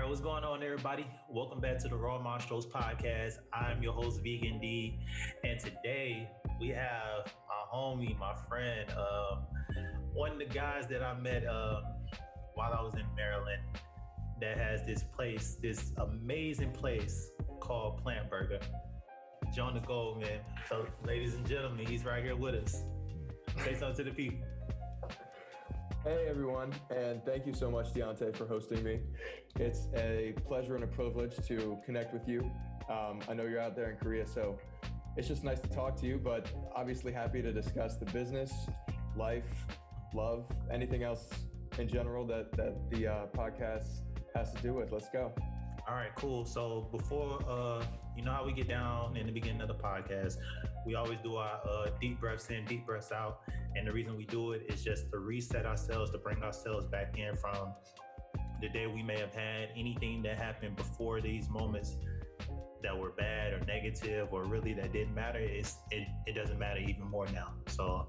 right, 0.00 0.08
what's 0.08 0.20
going 0.20 0.44
on, 0.44 0.62
everybody? 0.62 1.06
Welcome 1.28 1.60
back 1.60 1.78
to 1.80 1.88
the 1.88 1.96
Raw 1.96 2.18
Monstros 2.18 2.66
podcast. 2.66 3.34
I'm 3.52 3.82
your 3.82 3.92
host, 3.92 4.22
Vegan 4.22 4.58
D, 4.58 4.98
and 5.44 5.60
today 5.60 6.26
we 6.58 6.68
have 6.68 7.26
my 7.26 7.74
homie, 7.74 8.18
my 8.18 8.34
friend, 8.48 8.88
um, 8.92 9.44
one 10.14 10.32
of 10.32 10.38
the 10.38 10.46
guys 10.46 10.86
that 10.88 11.02
I 11.02 11.18
met 11.20 11.46
um, 11.46 11.82
while 12.54 12.72
I 12.72 12.80
was 12.80 12.94
in 12.94 13.04
Maryland 13.14 13.60
that 14.40 14.56
has 14.56 14.86
this 14.86 15.02
place, 15.02 15.58
this 15.60 15.92
amazing 15.98 16.72
place 16.72 17.30
called 17.60 18.02
Plant 18.02 18.30
Burger. 18.30 18.60
Jonah 19.54 19.82
Goldman. 19.86 20.40
So, 20.68 20.86
ladies 21.04 21.34
and 21.34 21.46
gentlemen, 21.46 21.84
he's 21.84 22.04
right 22.04 22.22
here 22.22 22.36
with 22.36 22.54
us. 22.54 22.84
Say 23.64 23.74
something 23.74 23.96
to 23.96 24.04
the 24.04 24.12
people. 24.12 24.46
Hey 26.02 26.24
everyone, 26.30 26.72
and 26.88 27.22
thank 27.26 27.46
you 27.46 27.52
so 27.52 27.70
much, 27.70 27.92
Deontay, 27.92 28.34
for 28.34 28.46
hosting 28.46 28.82
me. 28.82 29.00
It's 29.56 29.86
a 29.94 30.32
pleasure 30.46 30.74
and 30.74 30.82
a 30.82 30.86
privilege 30.86 31.36
to 31.46 31.76
connect 31.84 32.14
with 32.14 32.26
you. 32.26 32.40
Um, 32.88 33.20
I 33.28 33.34
know 33.34 33.42
you're 33.42 33.60
out 33.60 33.76
there 33.76 33.90
in 33.90 33.98
Korea, 33.98 34.26
so 34.26 34.58
it's 35.18 35.28
just 35.28 35.44
nice 35.44 35.60
to 35.60 35.68
talk 35.68 36.00
to 36.00 36.06
you, 36.06 36.16
but 36.16 36.50
obviously 36.74 37.12
happy 37.12 37.42
to 37.42 37.52
discuss 37.52 37.98
the 37.98 38.06
business, 38.06 38.50
life, 39.14 39.44
love, 40.14 40.46
anything 40.72 41.02
else 41.02 41.28
in 41.78 41.86
general 41.86 42.26
that, 42.28 42.50
that 42.52 42.90
the 42.90 43.06
uh, 43.06 43.26
podcast 43.36 44.00
has 44.34 44.54
to 44.54 44.62
do 44.62 44.72
with. 44.72 44.92
Let's 44.92 45.10
go. 45.10 45.34
All 45.86 45.96
right, 45.96 46.14
cool. 46.16 46.46
So 46.46 46.88
before, 46.92 47.40
uh, 47.46 47.84
you 48.16 48.22
know 48.24 48.32
how 48.32 48.46
we 48.46 48.52
get 48.54 48.68
down 48.68 49.18
in 49.18 49.26
the 49.26 49.32
beginning 49.32 49.60
of 49.60 49.68
the 49.68 49.74
podcast, 49.74 50.36
we 50.86 50.94
always 50.94 51.18
do 51.22 51.36
our 51.36 51.60
uh, 51.68 51.90
deep 52.00 52.20
breaths 52.20 52.50
in, 52.50 52.64
deep 52.64 52.86
breaths 52.86 53.12
out. 53.12 53.40
And 53.76 53.86
the 53.86 53.92
reason 53.92 54.16
we 54.16 54.24
do 54.24 54.52
it 54.52 54.62
is 54.68 54.82
just 54.82 55.10
to 55.10 55.18
reset 55.18 55.66
ourselves, 55.66 56.10
to 56.12 56.18
bring 56.18 56.42
ourselves 56.42 56.86
back 56.86 57.18
in 57.18 57.36
from 57.36 57.74
the 58.60 58.68
day 58.68 58.86
we 58.86 59.02
may 59.02 59.18
have 59.18 59.34
had 59.34 59.70
anything 59.76 60.22
that 60.22 60.38
happened 60.38 60.76
before 60.76 61.20
these 61.20 61.48
moments 61.48 61.96
that 62.82 62.96
were 62.96 63.10
bad 63.12 63.52
or 63.52 63.60
negative 63.66 64.28
or 64.32 64.44
really 64.44 64.72
that 64.74 64.92
didn't 64.92 65.14
matter. 65.14 65.38
It's, 65.38 65.76
it, 65.90 66.06
it 66.26 66.34
doesn't 66.34 66.58
matter 66.58 66.80
even 66.80 67.08
more 67.08 67.26
now. 67.28 67.52
So 67.68 68.08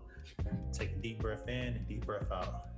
take 0.74 0.92
a 0.92 0.96
deep 0.96 1.20
breath 1.20 1.48
in 1.48 1.76
and 1.76 1.88
deep 1.88 2.06
breath 2.06 2.32
out. 2.32 2.71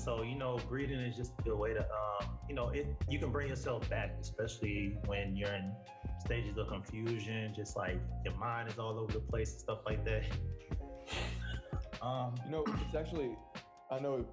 Episode. 0.00 0.26
You 0.26 0.36
know, 0.36 0.58
breathing 0.68 1.00
is 1.00 1.16
just 1.16 1.32
a 1.46 1.54
way 1.54 1.74
to, 1.74 1.80
um, 1.80 2.38
you 2.48 2.54
know, 2.54 2.68
it. 2.68 2.86
You 3.08 3.18
can 3.18 3.30
bring 3.30 3.48
yourself 3.48 3.88
back, 3.90 4.16
especially 4.20 4.96
when 5.06 5.36
you're 5.36 5.52
in 5.52 5.72
stages 6.24 6.56
of 6.58 6.68
confusion, 6.68 7.52
just 7.54 7.76
like 7.76 7.98
your 8.24 8.34
mind 8.34 8.68
is 8.68 8.78
all 8.78 8.98
over 8.98 9.12
the 9.12 9.20
place 9.20 9.52
and 9.52 9.60
stuff 9.60 9.78
like 9.86 10.04
that. 10.04 10.24
Um, 12.02 12.34
you 12.46 12.50
know, 12.52 12.64
it's 12.66 12.94
actually, 12.94 13.36
I 13.90 13.98
know 13.98 14.24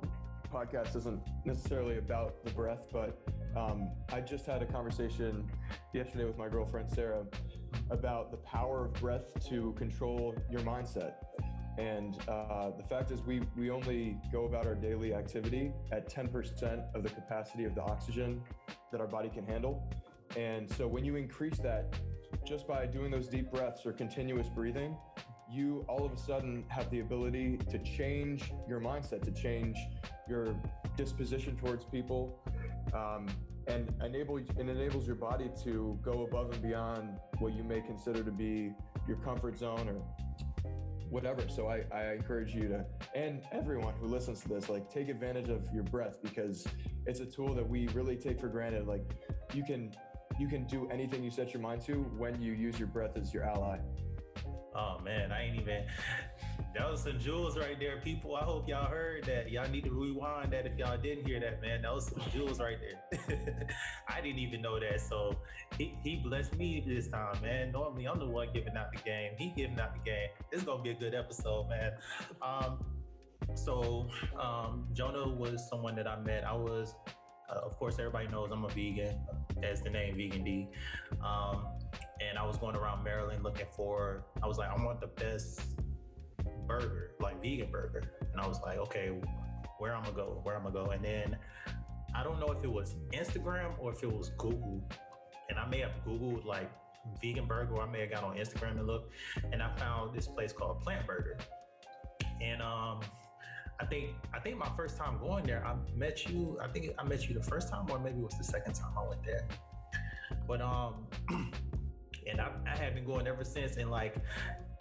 podcast 0.54 0.96
isn't 0.96 1.20
necessarily 1.44 1.98
about 1.98 2.46
the 2.46 2.52
breath, 2.52 2.88
but 2.94 3.20
um, 3.58 3.90
I 4.14 4.22
just 4.22 4.46
had 4.46 4.62
a 4.62 4.66
conversation 4.66 5.52
yesterday 5.94 6.24
with 6.24 6.38
my 6.38 6.48
girlfriend 6.48 6.90
Sarah 6.90 7.26
about 7.90 8.32
the 8.32 8.38
power 8.38 8.86
of 8.86 8.94
breath 8.94 9.34
to 9.50 9.74
control 9.78 10.34
your 10.50 10.62
mindset. 10.62 11.16
And 11.78 12.18
uh, 12.28 12.72
the 12.76 12.84
fact 12.84 13.12
is, 13.12 13.22
we, 13.22 13.42
we 13.56 13.70
only 13.70 14.18
go 14.32 14.46
about 14.46 14.66
our 14.66 14.76
daily 14.76 15.14
activity 15.14 15.72
at 15.92 16.12
10% 16.12 16.96
of 16.96 17.04
the 17.04 17.10
capacity 17.10 17.66
of 17.66 17.76
the 17.76 17.82
oxygen 17.82 18.42
that 18.92 19.00
our 19.00 19.08
body 19.08 19.30
can 19.30 19.46
handle. 19.46 19.88
And 20.36 20.70
so 20.70 20.88
when 20.88 21.06
you 21.06 21.16
increase 21.16 21.60
that 21.60 21.96
just 22.46 22.68
by 22.68 22.86
doing 22.86 23.12
those 23.12 23.28
deep 23.28 23.52
breaths 23.52 23.86
or 23.86 23.92
continuous 23.92 24.48
breathing, 24.50 24.98
you 25.50 25.86
all 25.88 26.06
of 26.06 26.12
a 26.12 26.18
sudden 26.18 26.66
have 26.68 26.90
the 26.90 27.00
ability 27.00 27.58
to 27.70 27.78
change 27.80 28.52
your 28.68 28.80
mindset, 28.80 29.24
to 29.24 29.32
change 29.32 29.78
your 30.28 30.48
disposition 30.98 31.56
towards 31.56 31.86
people, 31.86 32.40
um, 32.94 33.28
and 33.68 33.94
enable 34.04 34.38
it 34.38 34.50
enables 34.58 35.06
your 35.06 35.16
body 35.16 35.50
to 35.64 35.98
go 36.02 36.24
above 36.24 36.52
and 36.52 36.62
beyond 36.62 37.18
what 37.40 37.54
you 37.54 37.64
may 37.64 37.82
consider 37.82 38.24
to 38.24 38.32
be 38.32 38.74
your 39.08 39.18
comfort 39.18 39.58
zone 39.58 39.88
or 39.88 40.02
whatever. 41.10 41.44
So 41.50 41.68
I, 41.68 41.84
I 41.92 42.14
encourage 42.14 42.54
you 42.54 42.68
to, 42.70 42.86
and 43.16 43.42
everyone 43.52 43.94
who 44.00 44.08
listens 44.08 44.42
to 44.42 44.50
this, 44.50 44.70
like 44.70 44.92
take 44.92 45.10
advantage 45.10 45.50
of 45.50 45.68
your 45.74 45.84
breath 45.84 46.18
because 46.22 46.68
it's 47.06 47.20
a 47.20 47.26
tool 47.26 47.54
that 47.56 47.68
we 47.68 47.88
really 47.90 48.16
take 48.16 48.40
for 48.40 48.48
granted. 48.48 48.88
Like 48.88 49.04
you 49.54 49.64
can, 49.64 49.94
you 50.40 50.48
can 50.48 50.66
do 50.68 50.88
anything 50.90 51.24
you 51.24 51.32
set 51.32 51.54
your 51.54 51.62
mind 51.62 51.82
to 51.84 51.94
when 52.18 52.42
you 52.42 52.54
use 52.54 52.78
your 52.78 52.88
breath 52.88 53.18
as 53.18 53.34
your 53.34 53.44
ally. 53.44 53.80
Oh 54.76 55.00
man, 55.04 55.32
I 55.32 55.44
ain't 55.44 55.60
even. 55.60 55.86
That 56.76 56.92
was 56.92 57.02
some 57.02 57.20
jewels 57.20 57.58
right 57.58 57.80
there, 57.80 57.98
people. 57.98 58.36
I 58.36 58.44
hope 58.44 58.68
y'all 58.68 58.86
heard 58.86 59.26
that. 59.26 59.50
Y'all 59.50 59.70
need 59.70 59.86
to 59.86 59.92
rewind 59.92 60.54
that 60.54 60.66
if 60.66 60.78
y'all 60.78 60.98
didn't 60.98 61.26
hear 61.26 61.40
that, 61.40 61.62
man. 61.62 61.82
That 61.82 61.94
was 61.94 62.08
some 62.08 62.22
jewels 62.32 62.60
right 62.60 62.78
there. 62.80 63.68
I 64.08 64.22
didn't 64.22 64.40
even 64.40 64.62
know 64.62 64.80
that. 64.80 65.02
So 65.02 65.36
he, 65.78 65.96
he 66.04 66.18
blessed 66.18 66.56
me 66.56 66.84
this 66.86 67.08
time, 67.08 67.42
man. 67.42 67.72
Normally 67.72 68.06
I'm 68.06 68.20
the 68.20 68.28
one 68.28 68.50
giving 68.54 68.76
out 68.78 68.92
the 68.94 69.02
game. 69.02 69.32
He 69.38 69.54
giving 69.56 69.80
out 69.80 69.94
the 69.94 70.02
game. 70.02 70.30
Is 70.52 70.64
gonna 70.64 70.84
be 70.84 70.92
a 70.92 70.96
good 70.96 71.16
episode, 71.16 71.68
man. 71.70 71.94
Um, 72.42 72.86
so 73.56 74.08
um, 74.40 74.88
Jonah 74.94 75.28
was 75.28 75.68
someone 75.70 75.96
that 75.96 76.08
I 76.08 76.20
met. 76.20 76.44
I 76.44 76.54
was, 76.54 76.94
uh, 77.50 77.60
of 77.60 77.78
course, 77.78 77.96
everybody 77.98 78.28
knows 78.28 78.52
I'm 78.52 78.64
a 78.64 78.70
vegan, 78.70 79.18
as 79.64 79.82
the 79.82 79.90
name 79.90 80.16
Vegan 80.16 80.44
D. 80.44 80.70
Um, 81.24 81.66
and 82.22 82.38
I 82.38 82.46
was 82.46 82.58
going 82.58 82.76
around 82.76 83.04
Maryland 83.04 83.44
looking 83.44 83.68
for. 83.76 84.26
I 84.44 84.48
was 84.48 84.58
like, 84.58 84.70
I 84.70 84.84
want 84.84 85.02
the 85.02 85.08
best 85.08 85.62
burger, 86.68 87.12
like 87.20 87.42
vegan 87.42 87.72
burger. 87.72 88.04
And 88.32 88.42
I 88.42 88.48
was 88.48 88.60
like, 88.62 88.78
okay, 88.78 89.12
where 89.80 89.96
I'm 89.96 90.04
gonna 90.04 90.16
go? 90.16 90.40
Where 90.44 90.56
I'm 90.56 90.64
gonna 90.64 90.74
go? 90.74 90.92
And 90.92 91.04
then 91.04 91.38
I 92.16 92.24
don't 92.24 92.40
know 92.40 92.48
if 92.48 92.64
it 92.64 92.72
was 92.72 92.96
Instagram 93.14 93.74
or 93.80 93.94
if 93.94 94.04
it 94.04 94.12
was 94.12 94.30
Google. 94.38 94.84
And 95.50 95.58
I 95.58 95.66
may 95.68 95.80
have 95.80 95.92
Googled 96.06 96.46
like 96.46 96.70
vegan 97.22 97.46
burger, 97.46 97.76
or 97.76 97.84
I 97.84 97.92
may 97.92 98.02
have 98.02 98.12
got 98.12 98.24
on 98.24 98.36
Instagram 98.36 98.72
and 98.72 98.88
looked, 98.88 99.14
and 99.52 99.62
I 99.62 99.74
found 99.78 100.16
this 100.16 100.28
place 100.28 100.52
called 100.52 100.82
Plant 100.82 101.08
Burger. 101.08 101.38
And 102.42 102.62
um, 102.62 103.00
I 103.80 103.86
think 103.86 104.10
I 104.34 104.40
think 104.40 104.58
my 104.58 104.70
first 104.76 104.98
time 104.98 105.18
going 105.20 105.46
there, 105.46 105.66
I 105.66 105.76
met 105.96 106.28
you. 106.28 106.58
I 106.62 106.68
think 106.68 106.90
I 106.98 107.04
met 107.04 107.28
you 107.28 107.34
the 107.34 107.44
first 107.44 107.70
time, 107.70 107.86
or 107.90 108.00
maybe 108.00 108.18
it 108.18 108.24
was 108.24 108.38
the 108.38 108.44
second 108.44 108.74
time 108.74 108.92
I 108.98 109.08
went 109.08 109.24
there. 109.24 109.48
But 110.48 110.62
um, 110.62 111.08
and 112.28 112.42
I, 112.42 112.50
I 112.66 112.76
have 112.78 112.96
been 112.96 113.06
going 113.06 113.28
ever 113.28 113.44
since. 113.44 113.78
And 113.78 113.90
like, 113.90 114.16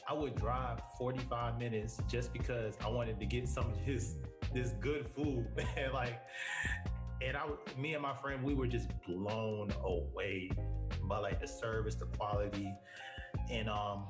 I 0.09 0.12
would 0.12 0.37
drive 0.37 0.81
45 0.99 1.59
minutes 1.59 2.00
just 2.09 2.33
because 2.33 2.77
I 2.84 2.89
wanted 2.89 3.19
to 3.19 3.27
get 3.27 3.49
some 3.49 3.71
of 3.71 3.77
his 3.78 4.15
this 4.55 4.71
good 4.81 5.06
food. 5.15 5.47
and 5.77 5.93
like, 5.93 6.21
and 7.21 7.37
I, 7.37 7.47
me 7.77 7.94
and 7.94 8.03
my 8.03 8.15
friend, 8.15 8.43
we 8.43 8.55
were 8.55 8.69
just 8.69 8.89
blown 9.06 9.72
away 9.83 10.50
by 11.03 11.19
like 11.19 11.41
the 11.41 11.49
service, 11.49 11.97
the 11.97 12.06
quality, 12.06 12.72
and 13.50 13.69
um, 13.69 14.05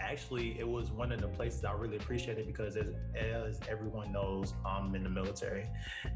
actually 0.00 0.58
it 0.58 0.66
was 0.66 0.90
one 0.90 1.12
of 1.12 1.20
the 1.20 1.28
places 1.28 1.64
I 1.64 1.72
really 1.72 1.96
appreciated 1.96 2.46
because 2.46 2.76
as, 2.76 2.88
as 3.14 3.60
everyone 3.68 4.12
knows, 4.12 4.54
I'm 4.64 4.94
in 4.94 5.02
the 5.02 5.08
military. 5.08 5.68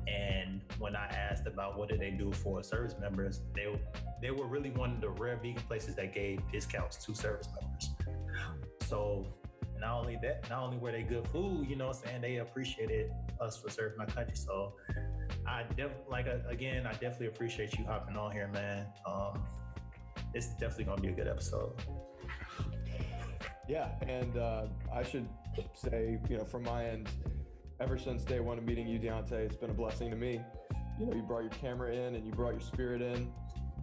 And 0.07 0.61
when 0.79 0.97
I 0.97 1.07
asked 1.07 1.47
about 1.47 1.79
what 1.79 1.89
did 1.89 2.01
they 2.01 2.11
do 2.11 2.33
for 2.33 2.63
service 2.63 2.97
members, 3.01 3.41
they 3.55 3.79
they 4.21 4.31
were 4.31 4.47
really 4.47 4.71
one 4.71 4.93
of 4.93 5.01
the 5.01 5.11
rare 5.11 5.37
vegan 5.37 5.63
places 5.63 5.95
that 5.97 6.15
gave 6.15 6.41
discounts 6.53 7.05
to 7.05 7.15
service 7.15 7.49
members. 7.61 7.91
So 8.87 9.27
not 9.79 9.99
only 9.99 10.19
that, 10.23 10.49
not 10.51 10.63
only 10.63 10.79
were 10.79 10.93
they 10.93 11.03
good 11.03 11.27
food, 11.29 11.69
you 11.69 11.77
know 11.77 11.89
I'm 11.89 11.95
saying, 11.95 12.21
they 12.21 12.37
appreciated 12.37 13.11
us 13.41 13.57
for 13.57 13.71
serving 13.71 13.99
my 13.99 14.07
country. 14.07 14.37
So 14.37 14.75
I 15.47 15.65
def 15.77 15.91
like 16.09 16.27
uh, 16.27 16.49
again, 16.49 16.87
I 16.87 16.93
definitely 16.93 17.29
appreciate 17.29 17.79
you 17.79 17.85
hopping 17.85 18.17
on 18.17 18.33
here, 18.33 18.49
man. 18.49 18.87
Um, 19.07 19.43
it's 20.35 20.51
definitely 20.55 20.85
gonna 20.85 21.01
be 21.01 21.09
a 21.09 21.13
good 21.13 21.29
episode. 21.29 21.73
Yeah, 23.69 23.89
and 24.07 24.37
uh, 24.37 24.67
I 24.93 25.03
should 25.03 25.29
say, 25.75 26.19
you 26.29 26.39
know, 26.39 26.45
from 26.45 26.65
my 26.65 26.85
end, 26.87 27.09
ever 27.81 27.97
since 27.99 28.25
day 28.25 28.41
one 28.41 28.59
of 28.59 28.65
meeting 28.65 28.87
you, 28.87 28.99
Deontay, 28.99 29.33
it's 29.33 29.57
been 29.57 29.71
a 29.71 29.75
blessing 29.75 30.11
to 30.11 30.17
me. 30.17 30.41
You 30.99 31.07
know, 31.07 31.15
you 31.15 31.23
brought 31.23 31.43
your 31.43 31.51
camera 31.51 31.93
in 31.93 32.17
and 32.17 32.27
you 32.27 32.33
brought 32.33 32.51
your 32.51 32.61
spirit 32.61 33.01
in, 33.01 33.33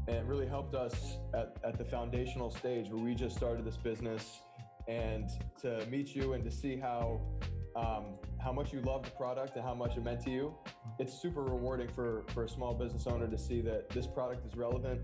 and 0.07 0.17
it 0.17 0.25
really 0.25 0.47
helped 0.47 0.75
us 0.75 1.17
at, 1.33 1.57
at 1.63 1.77
the 1.77 1.85
foundational 1.85 2.49
stage 2.49 2.89
where 2.89 3.03
we 3.03 3.13
just 3.13 3.35
started 3.35 3.65
this 3.65 3.77
business. 3.77 4.41
And 4.87 5.29
to 5.61 5.85
meet 5.87 6.15
you 6.15 6.33
and 6.33 6.43
to 6.45 6.51
see 6.51 6.77
how 6.77 7.19
um, 7.75 8.15
how 8.39 8.51
much 8.51 8.73
you 8.73 8.81
love 8.81 9.03
the 9.03 9.11
product 9.11 9.55
and 9.55 9.63
how 9.63 9.75
much 9.75 9.97
it 9.97 10.03
meant 10.03 10.21
to 10.23 10.31
you. 10.31 10.55
It's 10.99 11.21
super 11.21 11.43
rewarding 11.43 11.89
for, 11.89 12.23
for 12.33 12.43
a 12.45 12.49
small 12.49 12.73
business 12.73 13.05
owner 13.05 13.27
to 13.27 13.37
see 13.37 13.61
that 13.61 13.89
this 13.89 14.07
product 14.07 14.45
is 14.47 14.55
relevant 14.55 15.01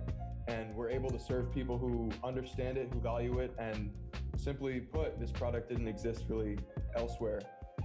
and 0.47 0.75
we're 0.75 0.89
able 0.89 1.09
to 1.09 1.19
serve 1.19 1.53
people 1.53 1.77
who 1.77 2.09
understand 2.23 2.77
it, 2.77 2.89
who 2.91 2.99
value 2.99 3.39
it, 3.39 3.53
and 3.59 3.91
simply 4.37 4.79
put, 4.79 5.19
this 5.19 5.31
product 5.31 5.69
didn't 5.69 5.87
exist 5.87 6.25
really 6.27 6.57
elsewhere. 6.95 7.41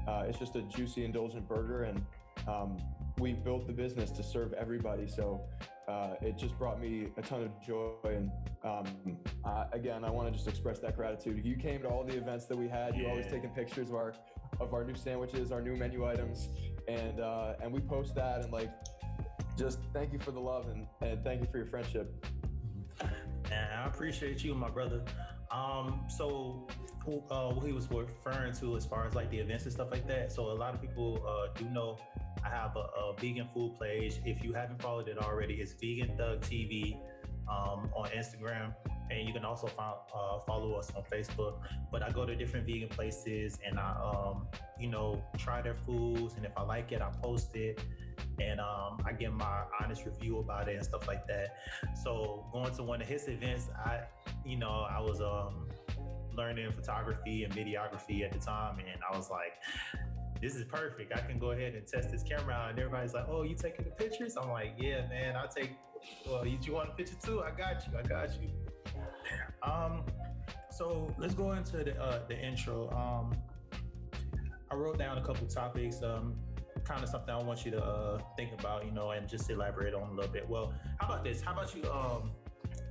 Uh, 0.08 0.24
it's 0.26 0.38
just 0.38 0.56
a 0.56 0.62
juicy, 0.62 1.04
indulgent 1.04 1.46
burger, 1.46 1.82
and 1.82 2.04
um, 2.48 2.78
we 3.18 3.32
built 3.32 3.66
the 3.66 3.72
business 3.72 4.10
to 4.10 4.22
serve 4.22 4.52
everybody. 4.54 5.06
So 5.06 5.42
uh, 5.88 6.14
it 6.20 6.37
just 6.37 6.56
brought 6.58 6.81
me 6.81 7.08
a 7.17 7.23
ton 7.23 7.43
of 7.43 7.67
joy. 7.67 7.93
And 8.05 8.31
um, 8.62 9.17
uh, 9.44 9.64
again, 9.73 10.05
I 10.05 10.11
want 10.11 10.29
to 10.29 10.35
just 10.35 10.46
express 10.46 10.79
that 10.81 10.96
gratitude. 10.96 11.44
You 11.44 11.56
came 11.56 11.81
to 11.82 11.88
all 11.88 12.05
the 12.05 12.17
events 12.17 12.46
that 12.46 12.58
we 12.58 12.69
had. 12.69 12.96
You 12.96 13.08
always 13.08 13.26
taking 13.26 13.50
pictures 13.50 13.88
of 13.88 13.96
our 13.96 14.14
of 14.61 14.75
our 14.75 14.85
new 14.85 14.94
sandwiches, 14.94 15.52
our 15.52 15.61
new 15.61 15.76
menu 15.76 16.06
items, 16.06 16.49
and 16.87 17.20
uh, 17.20 17.55
and 17.62 17.73
we 17.73 17.81
post 17.81 18.14
that 18.17 18.43
and 18.43 18.52
like 18.52 18.70
just 19.56 19.81
thank 19.93 20.12
you 20.12 20.19
for 20.19 20.31
the 20.31 20.40
love 20.40 20.67
and, 20.69 20.87
and 21.00 21.25
thank 21.25 21.40
you 21.40 21.49
for 21.50 21.58
your 21.58 21.67
friendship. 21.67 22.26
And 23.50 23.73
I 23.73 23.87
appreciate 23.87 24.44
you, 24.44 24.55
my 24.55 24.69
brother. 24.69 25.02
Um, 25.50 26.05
so 26.08 26.69
uh, 27.31 27.49
what 27.50 27.64
he 27.64 27.73
was 27.73 27.88
referring 27.90 28.52
to 28.55 28.76
as 28.76 28.85
far 28.85 29.06
as 29.06 29.14
like 29.14 29.31
the 29.31 29.38
events 29.38 29.64
and 29.64 29.73
stuff 29.73 29.90
like 29.90 30.06
that. 30.06 30.32
So 30.32 30.50
a 30.50 30.52
lot 30.52 30.75
of 30.75 30.81
people 30.82 31.25
uh, 31.26 31.58
do 31.58 31.64
know 31.70 31.96
I 32.44 32.49
have 32.49 32.76
a, 32.76 32.81
a, 32.81 33.14
vegan 33.19 33.49
food 33.52 33.79
page. 33.81 34.20
If 34.25 34.43
you 34.43 34.52
haven't 34.52 34.81
followed 34.81 35.08
it 35.08 35.19
already, 35.19 35.55
it's 35.55 35.73
Vegan 35.75 36.17
Thug 36.17 36.40
TV 36.40 36.96
um, 37.49 37.90
on 37.94 38.08
Instagram. 38.11 38.75
And 39.11 39.26
you 39.26 39.32
can 39.32 39.44
also 39.44 39.67
find, 39.67 39.96
uh, 40.14 40.40
follow 40.46 40.75
us 40.75 40.93
on 40.94 41.02
Facebook. 41.11 41.61
But 41.90 42.02
I 42.02 42.11
go 42.11 42.26
to 42.26 42.35
different 42.35 42.67
vegan 42.67 42.88
places 42.88 43.58
and 43.67 43.79
I, 43.79 43.93
um, 44.02 44.46
you 44.79 44.88
know, 44.88 45.23
try 45.38 45.62
their 45.62 45.75
foods. 45.75 46.35
And 46.35 46.44
if 46.44 46.52
I 46.56 46.62
like 46.62 46.93
it, 46.93 47.00
I 47.00 47.11
post 47.23 47.56
it 47.56 47.81
and 48.40 48.61
um, 48.61 49.00
I 49.05 49.12
give 49.12 49.32
my 49.32 49.62
honest 49.82 50.05
review 50.05 50.38
about 50.38 50.69
it 50.69 50.76
and 50.76 50.85
stuff 50.85 51.08
like 51.08 51.26
that. 51.26 51.56
So 52.02 52.46
going 52.52 52.75
to 52.76 52.82
one 52.82 53.00
of 53.00 53.08
his 53.08 53.29
events, 53.29 53.69
I, 53.85 54.00
you 54.44 54.56
know, 54.56 54.87
I 54.88 55.00
was 55.00 55.20
um, 55.20 55.69
learning 56.37 56.70
photography 56.73 57.44
and 57.44 57.52
videography 57.52 58.25
at 58.25 58.32
the 58.32 58.38
time, 58.38 58.79
and 58.79 59.00
I 59.11 59.17
was 59.17 59.29
like, 59.31 59.55
this 60.40 60.55
is 60.55 60.64
perfect. 60.64 61.12
I 61.14 61.20
can 61.20 61.38
go 61.38 61.50
ahead 61.52 61.75
and 61.75 61.87
test 61.87 62.11
this 62.11 62.23
camera 62.23 62.55
out. 62.55 62.70
And 62.70 62.79
everybody's 62.79 63.14
like, 63.14 63.26
oh, 63.29 63.43
you 63.43 63.55
taking 63.55 63.85
the 63.85 63.90
pictures? 63.90 64.37
I'm 64.37 64.50
like, 64.50 64.75
yeah, 64.79 65.06
man, 65.08 65.37
I'll 65.37 65.49
take, 65.49 65.73
well, 66.26 66.46
you, 66.46 66.58
want 66.73 66.90
a 66.90 66.93
picture 66.93 67.17
too? 67.23 67.43
I 67.43 67.50
got 67.50 67.87
you. 67.87 67.99
I 67.99 68.02
got 68.02 68.31
you. 68.40 68.50
Um, 69.62 70.05
so 70.70 71.14
let's 71.19 71.35
go 71.35 71.52
into 71.52 71.79
the, 71.79 72.00
uh, 72.00 72.20
the 72.29 72.38
intro. 72.38 72.90
Um, 72.90 73.37
I 74.70 74.75
wrote 74.75 74.99
down 74.99 75.19
a 75.19 75.25
couple 75.25 75.46
topics. 75.46 76.02
Um, 76.02 76.35
kind 76.85 77.02
of 77.02 77.08
something 77.08 77.35
I 77.35 77.43
want 77.43 77.64
you 77.64 77.70
to 77.73 77.85
uh, 77.85 78.19
think 78.37 78.52
about, 78.58 78.87
you 78.87 78.93
know, 78.93 79.11
and 79.11 79.29
just 79.29 79.50
elaborate 79.50 79.94
on 79.94 80.08
a 80.08 80.12
little 80.12 80.31
bit. 80.31 80.49
Well, 80.49 80.73
how 80.99 81.08
about 81.08 81.25
this? 81.25 81.43
How 81.43 81.52
about 81.52 81.75
you 81.75 81.85
um, 81.90 82.31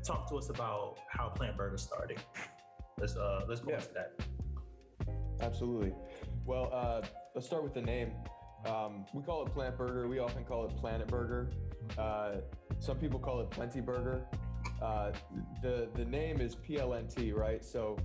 talk 0.05 0.29
to 0.29 0.37
us 0.37 0.49
about 0.49 0.97
how 1.09 1.29
Plant 1.29 1.57
Burger 1.57 1.77
started? 1.77 2.19
Let's 2.99 3.15
uh, 3.15 3.45
let's 3.47 3.61
go 3.61 3.71
yeah. 3.71 3.77
into 3.77 3.93
that. 3.93 4.21
Absolutely. 5.41 5.93
Well, 6.45 6.69
uh, 6.71 7.01
let's 7.37 7.45
start 7.45 7.61
with 7.61 7.75
the 7.75 7.81
name. 7.81 8.13
Um, 8.65 9.05
we 9.13 9.21
call 9.21 9.45
it 9.45 9.53
Plant 9.53 9.77
Burger. 9.77 10.07
We 10.07 10.17
often 10.17 10.43
call 10.43 10.65
it 10.65 10.75
Planet 10.75 11.07
Burger. 11.07 11.51
Uh, 11.95 12.37
some 12.79 12.97
people 12.97 13.19
call 13.19 13.41
it 13.41 13.51
Plenty 13.51 13.79
Burger. 13.79 14.25
Uh, 14.81 15.11
the 15.61 15.87
the 15.93 16.03
name 16.03 16.41
is 16.41 16.55
PLNT, 16.55 17.35
right? 17.35 17.63
So 17.63 17.95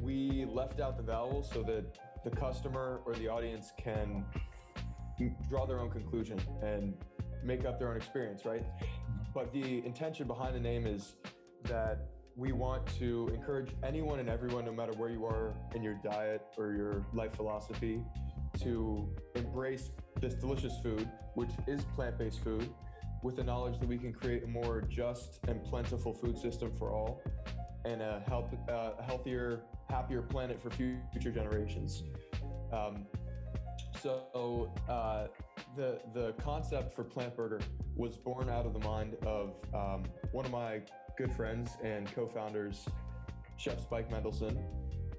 we 0.00 0.46
left 0.48 0.80
out 0.80 0.96
the 0.96 1.02
vowels 1.02 1.50
so 1.52 1.62
that 1.64 1.98
the 2.24 2.30
customer 2.30 3.02
or 3.04 3.12
the 3.16 3.28
audience 3.28 3.74
can 3.76 4.24
draw 5.50 5.66
their 5.66 5.80
own 5.80 5.90
conclusion 5.90 6.40
and 6.62 6.94
make 7.44 7.66
up 7.66 7.78
their 7.78 7.90
own 7.90 7.96
experience, 7.98 8.46
right? 8.46 8.64
But 9.34 9.52
the 9.52 9.84
intention 9.84 10.26
behind 10.26 10.54
the 10.56 10.60
name 10.60 10.86
is 10.86 11.16
that 11.64 12.08
we 12.36 12.52
want 12.52 12.86
to 12.98 13.30
encourage 13.34 13.74
anyone 13.82 14.18
and 14.18 14.30
everyone, 14.30 14.64
no 14.64 14.72
matter 14.72 14.92
where 14.92 15.10
you 15.10 15.26
are 15.26 15.52
in 15.74 15.82
your 15.82 16.00
diet 16.02 16.40
or 16.56 16.72
your 16.72 17.04
life 17.12 17.34
philosophy, 17.34 18.00
to 18.62 19.08
embrace 19.34 19.90
this 20.20 20.34
delicious 20.34 20.78
food, 20.82 21.08
which 21.34 21.50
is 21.66 21.84
plant 21.94 22.18
based 22.18 22.42
food, 22.42 22.68
with 23.22 23.36
the 23.36 23.44
knowledge 23.44 23.78
that 23.80 23.88
we 23.88 23.98
can 23.98 24.12
create 24.12 24.44
a 24.44 24.46
more 24.46 24.82
just 24.82 25.40
and 25.48 25.62
plentiful 25.64 26.12
food 26.12 26.38
system 26.38 26.70
for 26.78 26.90
all 26.90 27.22
and 27.84 28.02
a, 28.02 28.22
help, 28.26 28.52
uh, 28.70 29.02
healthier, 29.02 29.62
happier 29.88 30.22
planet 30.22 30.60
for 30.62 30.70
future 30.70 31.32
generations. 31.32 32.02
Um, 32.72 33.06
so 34.00 34.72
uh, 34.88 35.26
the 35.76 36.00
the 36.14 36.32
concept 36.42 36.94
for 36.94 37.04
Plant 37.04 37.36
Burger 37.36 37.60
was 37.96 38.16
born 38.16 38.48
out 38.48 38.66
of 38.66 38.72
the 38.72 38.80
mind 38.80 39.16
of 39.26 39.56
um, 39.74 40.04
one 40.32 40.44
of 40.44 40.52
my 40.52 40.80
good 41.16 41.32
friends 41.32 41.72
and 41.82 42.12
co-founders, 42.14 42.86
Chef 43.56 43.80
Spike 43.80 44.10
Mendelsohn. 44.10 44.58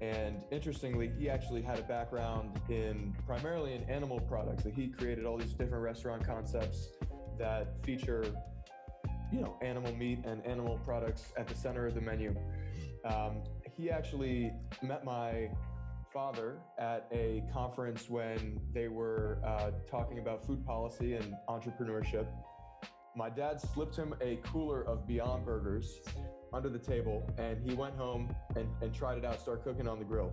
And 0.00 0.42
interestingly, 0.50 1.12
he 1.18 1.28
actually 1.28 1.60
had 1.60 1.78
a 1.78 1.82
background 1.82 2.58
in 2.70 3.14
primarily 3.26 3.74
in 3.74 3.82
animal 3.84 4.18
products. 4.20 4.64
That 4.64 4.72
he 4.72 4.88
created 4.88 5.26
all 5.26 5.36
these 5.36 5.52
different 5.52 5.82
restaurant 5.84 6.26
concepts 6.26 6.88
that 7.38 7.84
feature, 7.84 8.24
you 9.32 9.40
know, 9.40 9.58
animal 9.62 9.94
meat 9.94 10.20
and 10.24 10.44
animal 10.46 10.78
products 10.84 11.32
at 11.36 11.48
the 11.48 11.54
center 11.54 11.86
of 11.86 11.94
the 11.94 12.00
menu. 12.00 12.34
Um, 13.04 13.42
he 13.76 13.90
actually 13.90 14.52
met 14.82 15.04
my 15.04 15.50
father 16.12 16.58
at 16.78 17.06
a 17.12 17.42
conference 17.52 18.08
when 18.10 18.60
they 18.72 18.88
were 18.88 19.38
uh, 19.44 19.70
talking 19.88 20.18
about 20.18 20.44
food 20.44 20.64
policy 20.66 21.14
and 21.14 21.34
entrepreneurship. 21.48 22.26
My 23.16 23.28
dad 23.28 23.60
slipped 23.60 23.96
him 23.96 24.14
a 24.20 24.36
cooler 24.44 24.82
of 24.82 25.06
Beyond 25.06 25.44
Burgers 25.44 26.00
under 26.52 26.68
the 26.68 26.78
table, 26.78 27.28
and 27.38 27.58
he 27.68 27.74
went 27.74 27.94
home 27.94 28.34
and, 28.56 28.68
and 28.82 28.94
tried 28.94 29.18
it 29.18 29.24
out, 29.24 29.40
started 29.40 29.64
cooking 29.64 29.88
on 29.88 29.98
the 29.98 30.04
grill. 30.04 30.32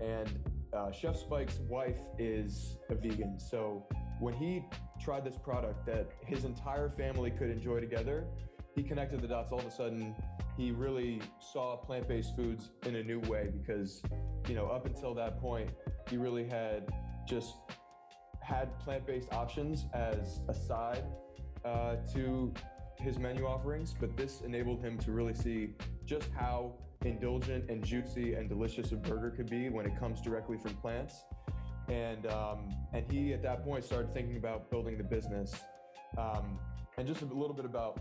And 0.00 0.38
uh, 0.72 0.90
Chef 0.90 1.16
Spike's 1.16 1.58
wife 1.68 1.98
is 2.18 2.76
a 2.90 2.94
vegan. 2.94 3.38
So 3.38 3.86
when 4.20 4.34
he 4.34 4.64
tried 5.00 5.24
this 5.24 5.36
product 5.36 5.84
that 5.86 6.10
his 6.26 6.44
entire 6.44 6.90
family 6.90 7.30
could 7.30 7.50
enjoy 7.50 7.80
together, 7.80 8.24
he 8.74 8.82
connected 8.82 9.20
the 9.20 9.28
dots 9.28 9.52
all 9.52 9.58
of 9.58 9.66
a 9.66 9.70
sudden 9.70 10.14
he 10.56 10.70
really 10.70 11.20
saw 11.40 11.76
plant-based 11.76 12.36
foods 12.36 12.70
in 12.86 12.96
a 12.96 13.02
new 13.02 13.20
way 13.20 13.48
because 13.52 14.02
you 14.48 14.54
know 14.54 14.66
up 14.66 14.86
until 14.86 15.14
that 15.14 15.40
point 15.40 15.70
he 16.08 16.16
really 16.16 16.46
had 16.46 16.88
just 17.26 17.54
had 18.40 18.78
plant-based 18.80 19.32
options 19.32 19.86
as 19.94 20.40
a 20.48 20.54
side 20.54 21.04
uh, 21.64 21.96
to 22.12 22.52
his 23.02 23.18
menu 23.18 23.46
offerings 23.46 23.94
but 23.98 24.16
this 24.16 24.40
enabled 24.42 24.80
him 24.80 24.96
to 24.98 25.12
really 25.12 25.34
see 25.34 25.70
just 26.06 26.28
how 26.36 26.72
indulgent 27.04 27.68
and 27.68 27.84
juicy 27.84 28.34
and 28.34 28.48
delicious 28.48 28.92
a 28.92 28.96
burger 28.96 29.30
could 29.30 29.50
be 29.50 29.68
when 29.68 29.84
it 29.84 29.98
comes 29.98 30.20
directly 30.20 30.56
from 30.56 30.74
plants 30.76 31.24
and 31.88 32.26
um, 32.26 32.68
and 32.92 33.04
he 33.10 33.32
at 33.32 33.42
that 33.42 33.64
point 33.64 33.84
started 33.84 34.12
thinking 34.14 34.36
about 34.36 34.70
building 34.70 34.96
the 34.96 35.04
business 35.04 35.54
um, 36.16 36.58
and 36.98 37.06
just 37.06 37.22
a 37.22 37.24
little 37.24 37.54
bit 37.54 37.64
about 37.64 37.98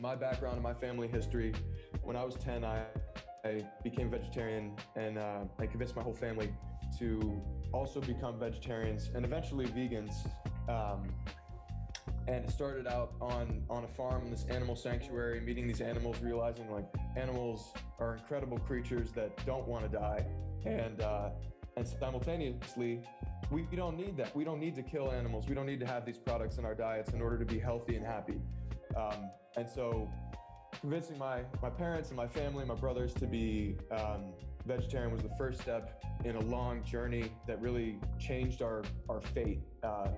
my 0.00 0.14
background 0.14 0.54
and 0.54 0.62
my 0.62 0.74
family 0.74 1.08
history. 1.08 1.54
When 2.02 2.16
I 2.16 2.24
was 2.24 2.34
10, 2.36 2.64
I, 2.64 2.84
I 3.44 3.64
became 3.82 4.10
vegetarian 4.10 4.72
and 4.94 5.18
uh, 5.18 5.40
I 5.58 5.66
convinced 5.66 5.96
my 5.96 6.02
whole 6.02 6.14
family 6.14 6.52
to 6.98 7.42
also 7.72 8.00
become 8.00 8.38
vegetarians 8.38 9.10
and 9.14 9.24
eventually 9.24 9.66
vegans. 9.66 10.14
Um, 10.68 11.04
and 12.28 12.44
it 12.44 12.50
started 12.50 12.86
out 12.86 13.14
on 13.20 13.62
on 13.70 13.84
a 13.84 13.88
farm 13.88 14.24
in 14.24 14.30
this 14.30 14.44
animal 14.50 14.76
sanctuary, 14.76 15.40
meeting 15.40 15.66
these 15.66 15.80
animals, 15.80 16.16
realizing 16.20 16.70
like 16.70 16.86
animals 17.16 17.72
are 17.98 18.16
incredible 18.16 18.58
creatures 18.58 19.12
that 19.12 19.44
don't 19.46 19.66
want 19.66 19.84
to 19.84 19.98
die, 19.98 20.26
and 20.64 21.00
uh, 21.00 21.30
and 21.76 21.86
simultaneously, 21.86 23.02
we, 23.50 23.62
we 23.70 23.76
don't 23.76 23.96
need 23.96 24.16
that. 24.16 24.34
We 24.34 24.44
don't 24.44 24.60
need 24.60 24.74
to 24.76 24.82
kill 24.82 25.12
animals. 25.12 25.46
We 25.46 25.54
don't 25.54 25.66
need 25.66 25.80
to 25.80 25.86
have 25.86 26.06
these 26.06 26.16
products 26.16 26.56
in 26.56 26.64
our 26.64 26.74
diets 26.74 27.12
in 27.12 27.20
order 27.20 27.38
to 27.38 27.44
be 27.44 27.58
healthy 27.58 27.96
and 27.96 28.04
happy. 28.04 28.40
Um, 28.96 29.30
and 29.56 29.68
so 29.68 30.10
convincing 30.80 31.18
my, 31.18 31.42
my 31.62 31.68
parents 31.68 32.08
and 32.08 32.16
my 32.16 32.26
family, 32.26 32.64
my 32.64 32.74
brothers 32.74 33.12
to 33.14 33.26
be 33.26 33.76
um, 33.90 34.32
vegetarian 34.64 35.12
was 35.12 35.22
the 35.22 35.34
first 35.36 35.60
step 35.60 36.02
in 36.24 36.36
a 36.36 36.40
long 36.40 36.82
journey 36.82 37.30
that 37.46 37.60
really 37.60 37.98
changed 38.18 38.62
our, 38.62 38.82
our 39.08 39.20
fate 39.20 39.60
uh, 39.82 40.08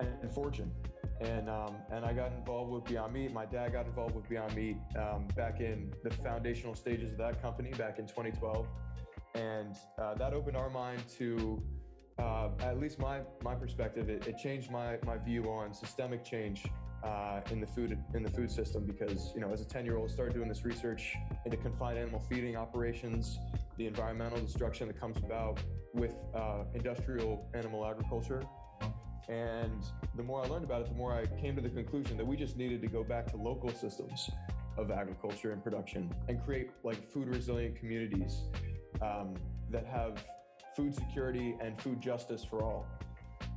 and 0.00 0.30
fortune. 0.30 0.70
And, 1.22 1.48
um, 1.48 1.76
and 1.92 2.04
I 2.04 2.12
got 2.12 2.32
involved 2.32 2.72
with 2.72 2.84
Beyond 2.84 3.12
Meat. 3.12 3.32
My 3.32 3.46
dad 3.46 3.72
got 3.72 3.86
involved 3.86 4.14
with 4.14 4.28
Beyond 4.28 4.54
Meat 4.56 4.76
um, 4.98 5.28
back 5.36 5.60
in 5.60 5.92
the 6.02 6.10
foundational 6.10 6.74
stages 6.74 7.12
of 7.12 7.18
that 7.18 7.40
company 7.40 7.70
back 7.70 7.98
in 7.98 8.06
2012. 8.06 8.66
And 9.34 9.76
uh, 9.98 10.14
that 10.14 10.32
opened 10.32 10.56
our 10.56 10.68
mind 10.68 11.02
to, 11.18 11.62
uh, 12.18 12.48
at 12.60 12.80
least 12.80 12.98
my, 12.98 13.20
my 13.42 13.54
perspective, 13.54 14.08
it, 14.08 14.26
it 14.26 14.36
changed 14.36 14.70
my, 14.70 14.98
my 15.06 15.16
view 15.16 15.44
on 15.44 15.72
systemic 15.72 16.24
change 16.24 16.66
uh, 17.04 17.40
in 17.50 17.60
the 17.60 17.66
food 17.66 17.98
in 18.14 18.22
the 18.22 18.30
food 18.30 18.48
system 18.48 18.86
because 18.86 19.32
you 19.34 19.40
know 19.40 19.52
as 19.52 19.60
a 19.60 19.64
10 19.64 19.84
year 19.84 19.96
old 19.96 20.08
started 20.08 20.34
doing 20.34 20.48
this 20.48 20.64
research 20.64 21.16
into 21.44 21.56
confined 21.56 21.98
animal 21.98 22.20
feeding 22.20 22.54
operations 22.54 23.40
the 23.76 23.86
environmental 23.86 24.38
destruction 24.38 24.86
that 24.86 25.00
comes 25.00 25.16
about 25.18 25.58
with 25.94 26.14
uh, 26.34 26.64
industrial 26.74 27.48
animal 27.54 27.86
agriculture. 27.86 28.42
And 29.32 29.82
the 30.14 30.22
more 30.22 30.44
I 30.44 30.48
learned 30.48 30.64
about 30.64 30.82
it, 30.82 30.88
the 30.88 30.94
more 30.94 31.12
I 31.14 31.24
came 31.40 31.56
to 31.56 31.62
the 31.62 31.70
conclusion 31.70 32.18
that 32.18 32.26
we 32.26 32.36
just 32.36 32.58
needed 32.58 32.82
to 32.82 32.86
go 32.86 33.02
back 33.02 33.30
to 33.30 33.36
local 33.38 33.70
systems 33.72 34.28
of 34.76 34.90
agriculture 34.90 35.52
and 35.52 35.62
production 35.62 36.14
and 36.28 36.42
create 36.44 36.70
like 36.84 37.10
food 37.10 37.28
resilient 37.28 37.76
communities 37.76 38.42
um, 39.00 39.34
that 39.70 39.86
have 39.86 40.22
food 40.76 40.94
security 40.94 41.56
and 41.62 41.80
food 41.80 42.00
justice 42.00 42.44
for 42.44 42.62
all. 42.62 42.86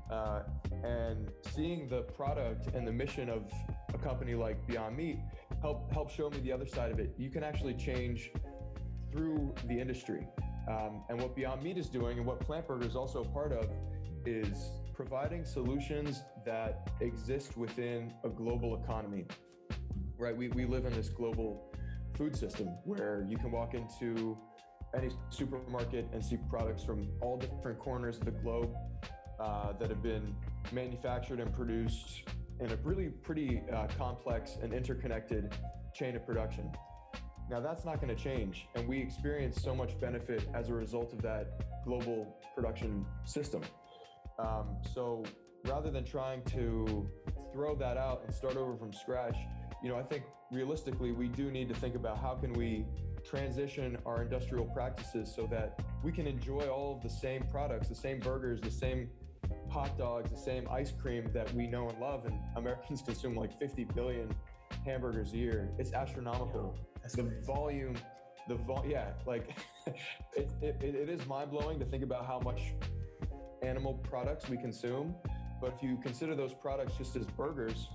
Uh, 0.09 0.43
and 0.83 1.29
seeing 1.53 1.89
the 1.89 2.03
product 2.03 2.73
and 2.73 2.87
the 2.87 2.91
mission 2.91 3.27
of 3.27 3.51
a 3.93 3.97
company 3.97 4.33
like 4.33 4.65
Beyond 4.67 4.95
Meat 4.95 5.19
help 5.61 5.91
help 5.91 6.09
show 6.09 6.29
me 6.29 6.39
the 6.39 6.53
other 6.53 6.67
side 6.67 6.91
of 6.91 6.99
it. 6.99 7.13
You 7.17 7.29
can 7.29 7.43
actually 7.43 7.73
change 7.73 8.31
through 9.11 9.53
the 9.65 9.77
industry. 9.77 10.25
Um, 10.69 11.03
and 11.09 11.19
what 11.19 11.35
Beyond 11.35 11.63
Meat 11.63 11.77
is 11.77 11.89
doing, 11.89 12.17
and 12.17 12.25
what 12.25 12.39
Plant 12.39 12.67
Burger 12.67 12.85
is 12.85 12.95
also 12.95 13.23
a 13.23 13.27
part 13.27 13.51
of, 13.51 13.69
is 14.25 14.69
providing 14.95 15.43
solutions 15.43 16.23
that 16.45 16.89
exist 17.01 17.57
within 17.57 18.13
a 18.23 18.29
global 18.29 18.81
economy. 18.81 19.25
Right? 20.17 20.35
We, 20.35 20.47
we 20.49 20.65
live 20.65 20.85
in 20.85 20.93
this 20.93 21.09
global 21.09 21.71
food 22.15 22.35
system 22.35 22.67
where 22.85 23.25
you 23.27 23.37
can 23.37 23.51
walk 23.51 23.73
into 23.73 24.37
any 24.95 25.09
supermarket 25.29 26.07
and 26.13 26.23
see 26.23 26.37
products 26.49 26.83
from 26.83 27.09
all 27.21 27.37
different 27.37 27.79
corners 27.79 28.17
of 28.17 28.25
the 28.25 28.31
globe 28.31 28.73
uh, 29.39 29.73
that 29.73 29.89
have 29.89 30.01
been 30.01 30.33
manufactured 30.71 31.41
and 31.41 31.53
produced 31.53 32.23
in 32.61 32.71
a 32.71 32.75
really 32.77 33.09
pretty 33.09 33.61
uh, 33.73 33.87
complex 33.97 34.57
and 34.61 34.73
interconnected 34.73 35.53
chain 35.93 36.15
of 36.15 36.25
production. 36.25 36.71
Now, 37.49 37.59
that's 37.59 37.85
not 37.85 38.01
going 38.01 38.15
to 38.15 38.21
change. 38.21 38.67
And 38.75 38.87
we 38.87 38.99
experience 38.99 39.61
so 39.61 39.75
much 39.75 39.99
benefit 39.99 40.47
as 40.53 40.69
a 40.69 40.73
result 40.73 41.13
of 41.13 41.21
that 41.21 41.83
global 41.83 42.37
production 42.55 43.05
system. 43.25 43.61
Um, 44.39 44.77
so 44.93 45.23
rather 45.65 45.91
than 45.91 46.03
trying 46.03 46.43
to 46.43 47.09
throw 47.53 47.75
that 47.75 47.97
out 47.97 48.23
and 48.25 48.33
start 48.33 48.57
over 48.57 48.75
from 48.75 48.93
scratch, 48.93 49.37
you 49.83 49.89
know, 49.89 49.97
I 49.97 50.03
think 50.03 50.23
realistically, 50.51 51.11
we 51.11 51.27
do 51.27 51.51
need 51.51 51.69
to 51.69 51.75
think 51.75 51.95
about 51.95 52.17
how 52.17 52.35
can 52.35 52.53
we 52.53 52.85
transition 53.23 53.97
our 54.05 54.21
industrial 54.21 54.65
practices 54.65 55.33
so 55.35 55.47
that 55.47 55.79
we 56.03 56.11
can 56.11 56.27
enjoy 56.27 56.67
all 56.67 56.95
of 56.95 57.01
the 57.01 57.09
same 57.09 57.43
products, 57.51 57.89
the 57.89 57.95
same 57.95 58.19
burgers, 58.19 58.61
the 58.61 58.71
same 58.71 59.09
hot 59.69 59.97
dogs, 59.97 60.31
the 60.31 60.37
same 60.37 60.67
ice 60.71 60.91
cream 60.91 61.29
that 61.33 61.51
we 61.53 61.67
know 61.67 61.89
and 61.89 61.99
love. 61.99 62.25
And 62.25 62.39
Americans 62.55 63.01
consume 63.05 63.35
like 63.35 63.57
50 63.59 63.85
billion 63.95 64.33
hamburgers 64.85 65.33
a 65.33 65.37
year. 65.37 65.69
It's 65.79 65.93
astronomical. 65.93 66.77
the 67.03 67.23
crazy. 67.23 67.45
volume, 67.45 67.95
the 68.47 68.55
vol, 68.55 68.85
yeah, 68.87 69.11
like 69.25 69.49
it, 70.35 70.51
it, 70.61 70.77
it 70.81 71.09
is 71.09 71.25
mind 71.25 71.51
blowing 71.51 71.79
to 71.79 71.85
think 71.85 72.03
about 72.03 72.25
how 72.25 72.39
much 72.39 72.73
animal 73.65 73.95
products 73.95 74.47
we 74.49 74.57
consume. 74.57 75.15
But 75.59 75.73
if 75.75 75.83
you 75.83 75.97
consider 75.97 76.35
those 76.35 76.53
products 76.53 76.93
just 76.97 77.15
as 77.15 77.25
burgers, 77.25 77.87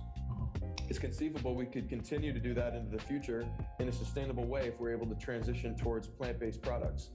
it's 0.89 0.99
conceivable 0.99 1.55
we 1.55 1.65
could 1.65 1.87
continue 1.87 2.33
to 2.33 2.39
do 2.39 2.53
that 2.53 2.75
into 2.75 2.91
the 2.91 3.01
future 3.03 3.47
in 3.79 3.87
a 3.87 3.91
sustainable 3.91 4.45
way 4.45 4.67
if 4.67 4.79
we're 4.79 4.91
able 4.91 5.07
to 5.07 5.15
transition 5.15 5.75
towards 5.75 6.07
plant-based 6.07 6.61
products. 6.61 7.11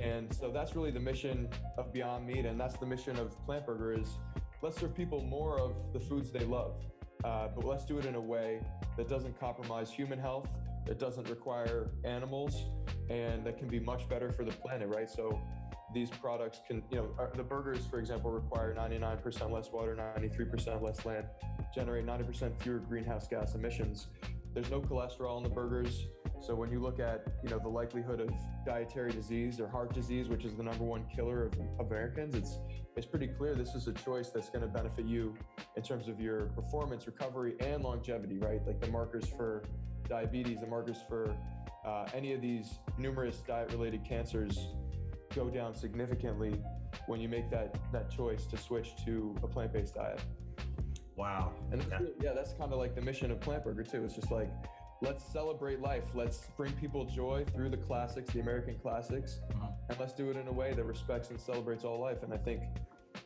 And 0.00 0.32
so 0.34 0.50
that's 0.50 0.74
really 0.74 0.90
the 0.90 1.00
mission 1.00 1.48
of 1.78 1.92
Beyond 1.92 2.26
Meat, 2.26 2.46
and 2.46 2.58
that's 2.58 2.76
the 2.78 2.86
mission 2.86 3.18
of 3.18 3.38
Plant 3.44 3.66
Burger 3.66 3.92
is 3.92 4.08
let's 4.62 4.80
serve 4.80 4.94
people 4.94 5.22
more 5.22 5.58
of 5.58 5.74
the 5.92 6.00
foods 6.00 6.30
they 6.30 6.44
love, 6.44 6.74
uh, 7.24 7.48
but 7.54 7.64
let's 7.64 7.84
do 7.84 7.98
it 7.98 8.06
in 8.06 8.14
a 8.14 8.20
way 8.20 8.60
that 8.96 9.08
doesn't 9.08 9.38
compromise 9.38 9.90
human 9.90 10.18
health, 10.18 10.48
that 10.86 10.98
doesn't 10.98 11.28
require 11.28 11.90
animals, 12.04 12.64
and 13.10 13.44
that 13.44 13.58
can 13.58 13.68
be 13.68 13.80
much 13.80 14.08
better 14.08 14.32
for 14.32 14.44
the 14.44 14.52
planet, 14.52 14.88
right? 14.88 15.08
So 15.08 15.38
these 15.94 16.10
products 16.10 16.60
can, 16.66 16.82
you 16.90 16.98
know, 16.98 17.28
the 17.34 17.42
burgers, 17.42 17.86
for 17.86 17.98
example, 17.98 18.30
require 18.30 18.74
99% 18.74 19.50
less 19.50 19.70
water, 19.70 19.96
93% 20.18 20.82
less 20.82 21.04
land, 21.04 21.26
generate 21.74 22.06
90% 22.06 22.60
fewer 22.60 22.78
greenhouse 22.78 23.28
gas 23.28 23.54
emissions. 23.54 24.08
There's 24.52 24.70
no 24.70 24.80
cholesterol 24.80 25.36
in 25.36 25.42
the 25.42 25.50
burgers. 25.50 26.06
So 26.40 26.54
when 26.54 26.70
you 26.70 26.80
look 26.80 26.98
at, 26.98 27.26
you 27.42 27.50
know, 27.50 27.58
the 27.58 27.68
likelihood 27.68 28.20
of 28.20 28.30
dietary 28.64 29.12
disease 29.12 29.60
or 29.60 29.68
heart 29.68 29.92
disease, 29.94 30.28
which 30.28 30.44
is 30.44 30.54
the 30.54 30.62
number 30.62 30.84
one 30.84 31.04
killer 31.14 31.44
of, 31.44 31.52
Americans, 31.80 32.34
it's 32.34 32.58
it's 32.96 33.06
pretty 33.06 33.26
clear 33.26 33.54
this 33.54 33.74
is 33.74 33.86
a 33.88 33.92
choice 33.92 34.30
that's 34.30 34.48
going 34.48 34.62
to 34.62 34.66
benefit 34.66 35.04
you 35.04 35.34
in 35.76 35.82
terms 35.82 36.08
of 36.08 36.18
your 36.18 36.46
performance, 36.46 37.06
recovery, 37.06 37.54
and 37.60 37.84
longevity, 37.84 38.38
right? 38.38 38.66
Like 38.66 38.80
the 38.80 38.88
markers 38.88 39.28
for 39.28 39.62
diabetes, 40.08 40.60
the 40.60 40.66
markers 40.66 40.96
for 41.06 41.36
uh, 41.86 42.06
any 42.14 42.32
of 42.32 42.40
these 42.40 42.78
numerous 42.96 43.42
diet-related 43.46 44.02
cancers 44.08 44.58
go 45.36 45.50
down 45.50 45.74
significantly 45.74 46.58
when 47.06 47.20
you 47.20 47.28
make 47.28 47.50
that 47.50 47.76
that 47.92 48.10
choice 48.10 48.46
to 48.46 48.56
switch 48.56 48.88
to 49.04 49.36
a 49.42 49.46
plant-based 49.46 49.94
diet. 49.94 50.20
Wow. 51.14 51.52
And 51.70 51.80
that's 51.82 52.00
really, 52.00 52.14
yeah, 52.20 52.32
that's 52.32 52.54
kind 52.54 52.72
of 52.72 52.78
like 52.78 52.94
the 52.94 53.02
mission 53.02 53.30
of 53.30 53.40
Plant 53.40 53.64
Burger 53.64 53.84
too. 53.84 54.04
It's 54.04 54.14
just 54.14 54.30
like 54.30 54.50
let's 55.02 55.24
celebrate 55.30 55.80
life. 55.80 56.04
Let's 56.14 56.48
bring 56.56 56.72
people 56.72 57.04
joy 57.04 57.44
through 57.54 57.68
the 57.68 57.76
classics, 57.76 58.32
the 58.32 58.40
American 58.40 58.76
classics, 58.78 59.40
mm-hmm. 59.52 59.66
and 59.90 60.00
let's 60.00 60.14
do 60.14 60.30
it 60.30 60.36
in 60.36 60.48
a 60.48 60.52
way 60.52 60.72
that 60.72 60.84
respects 60.84 61.30
and 61.30 61.38
celebrates 61.38 61.84
all 61.84 62.00
life. 62.00 62.22
And 62.22 62.32
I 62.32 62.38
think 62.38 62.62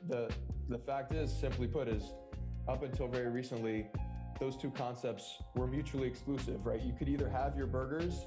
the 0.08 0.30
the 0.68 0.78
fact 0.78 1.14
is, 1.14 1.32
simply 1.32 1.66
put, 1.66 1.88
is 1.88 2.12
up 2.68 2.82
until 2.82 3.08
very 3.08 3.28
recently, 3.28 3.88
those 4.38 4.56
two 4.56 4.70
concepts 4.70 5.38
were 5.56 5.66
mutually 5.66 6.06
exclusive, 6.06 6.64
right? 6.64 6.80
You 6.80 6.92
could 6.92 7.08
either 7.08 7.28
have 7.28 7.56
your 7.56 7.66
burgers 7.66 8.26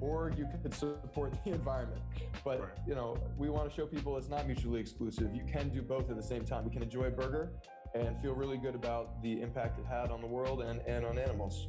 or 0.00 0.32
you 0.36 0.46
could 0.62 0.74
support 0.74 1.32
the 1.44 1.52
environment. 1.52 2.00
But 2.44 2.60
right. 2.60 2.68
you 2.86 2.94
know, 2.94 3.18
we 3.36 3.50
want 3.50 3.68
to 3.68 3.74
show 3.74 3.86
people 3.86 4.16
it's 4.16 4.28
not 4.28 4.46
mutually 4.46 4.80
exclusive. 4.80 5.34
You 5.34 5.44
can 5.50 5.68
do 5.68 5.82
both 5.82 6.10
at 6.10 6.16
the 6.16 6.22
same 6.22 6.44
time. 6.44 6.64
We 6.64 6.70
can 6.70 6.82
enjoy 6.82 7.04
a 7.04 7.10
burger 7.10 7.52
and 7.94 8.20
feel 8.20 8.34
really 8.34 8.56
good 8.56 8.74
about 8.74 9.22
the 9.22 9.40
impact 9.40 9.78
it 9.78 9.86
had 9.86 10.10
on 10.10 10.20
the 10.20 10.26
world 10.26 10.62
and, 10.62 10.80
and 10.86 11.04
on 11.04 11.18
animals. 11.18 11.68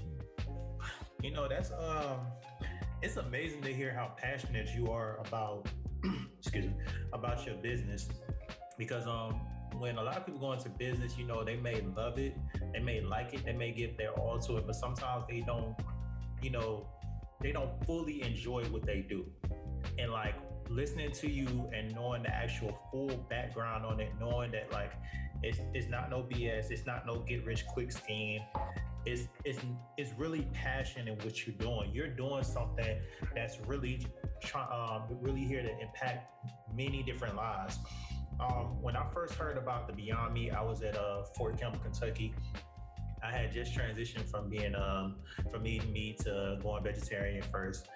You 1.22 1.32
know, 1.32 1.48
that's 1.48 1.72
um 1.72 2.20
it's 3.02 3.18
amazing 3.18 3.62
to 3.64 3.74
hear 3.74 3.94
how 3.94 4.14
passionate 4.18 4.70
you 4.76 4.92
are 4.92 5.20
about 5.28 5.68
excuse 6.40 6.66
me, 6.66 6.74
about 7.14 7.46
your 7.46 7.56
business. 7.56 8.08
Because 8.78 9.08
um 9.08 9.40
when 9.78 9.98
a 9.98 10.04
lot 10.04 10.18
of 10.18 10.26
people 10.26 10.42
go 10.42 10.54
into 10.54 10.70
business, 10.70 11.18
you 11.18 11.26
know, 11.26 11.44
they 11.44 11.56
may 11.56 11.82
love 11.96 12.18
it, 12.20 12.38
they 12.74 12.80
may 12.80 13.02
like 13.02 13.34
it, 13.34 13.46
they 13.46 13.54
may 13.54 13.72
give 13.72 13.98
their 13.98 14.12
all 14.12 14.38
to 14.40 14.58
it, 14.58 14.66
but 14.66 14.76
sometimes 14.76 15.24
they 15.30 15.42
don't, 15.42 15.76
you 16.42 16.50
know, 16.50 16.88
they 17.42 17.52
don't 17.52 17.72
fully 17.86 18.22
enjoy 18.24 18.64
what 18.66 18.86
they 18.86 19.02
do. 19.02 19.26
And 19.98 20.12
like 20.12 20.36
listening 20.70 21.12
to 21.12 21.30
you 21.30 21.70
and 21.76 21.94
knowing 21.94 22.24
the 22.24 22.34
actual 22.34 22.78
full 22.92 23.26
background 23.30 23.86
on 23.86 24.00
it, 24.00 24.12
knowing 24.20 24.52
that 24.52 24.72
like 24.72 24.94
it's 25.44 25.60
it's 25.74 25.90
not 25.90 26.10
no 26.10 26.24
BS, 26.24 26.72
it's 26.72 26.86
not 26.86 27.06
no 27.06 27.20
get 27.20 27.46
rich 27.46 27.66
quick 27.68 27.92
scheme. 27.92 28.42
It's 29.06 29.28
it's 29.44 29.60
it's 29.98 30.12
really 30.18 30.48
passion 30.54 31.08
in 31.08 31.16
what 31.20 31.46
you're 31.46 31.56
doing. 31.56 31.92
You're 31.94 32.08
doing 32.08 32.44
something 32.44 32.98
that's 33.36 33.60
really 33.62 34.06
try, 34.42 34.64
um, 34.64 35.04
really 35.22 35.44
here 35.44 35.62
to 35.62 35.80
impact 35.80 36.30
many 36.74 37.04
different 37.04 37.36
lives. 37.36 37.80
Um, 38.40 38.82
when 38.82 38.96
I 38.96 39.06
first 39.14 39.36
heard 39.36 39.58
about 39.58 39.88
the 39.88 39.94
Beyond 39.94 40.34
Me, 40.34 40.52
I 40.52 40.62
was 40.62 40.82
at 40.82 40.98
uh, 40.98 41.24
Fort 41.36 41.60
Campbell, 41.60 41.80
Kentucky, 41.80 42.34
I 43.24 43.32
had 43.32 43.52
just 43.52 43.74
transitioned 43.74 44.30
from 44.30 44.50
being 44.50 44.76
um, 44.76 45.18
from 45.52 45.66
eating 45.68 45.94
meat 45.94 46.20
to 46.20 46.58
going 46.62 46.84
vegetarian 46.84 47.44
first, 47.52 47.88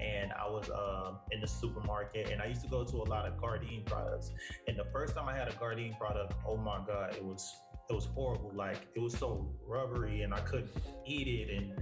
and 0.00 0.32
I 0.32 0.48
was 0.48 0.70
um, 0.70 1.18
in 1.30 1.40
the 1.40 1.46
supermarket, 1.46 2.30
and 2.30 2.40
I 2.40 2.46
used 2.46 2.62
to 2.62 2.68
go 2.68 2.84
to 2.84 2.96
a 2.96 3.04
lot 3.04 3.26
of 3.26 3.34
Gardein 3.34 3.84
products. 3.84 4.32
And 4.66 4.78
the 4.78 4.86
first 4.92 5.14
time 5.14 5.28
I 5.28 5.36
had 5.36 5.48
a 5.48 5.52
Gardein 5.52 5.98
product, 5.98 6.34
oh 6.46 6.56
my 6.56 6.80
god, 6.86 7.14
it 7.14 7.24
was 7.24 7.54
it 7.88 7.94
was 7.94 8.06
horrible. 8.06 8.52
Like 8.54 8.86
it 8.94 9.00
was 9.00 9.16
so 9.16 9.54
rubbery, 9.66 10.22
and 10.22 10.32
I 10.32 10.40
couldn't 10.40 10.70
eat 11.06 11.28
it, 11.28 11.56
and 11.56 11.72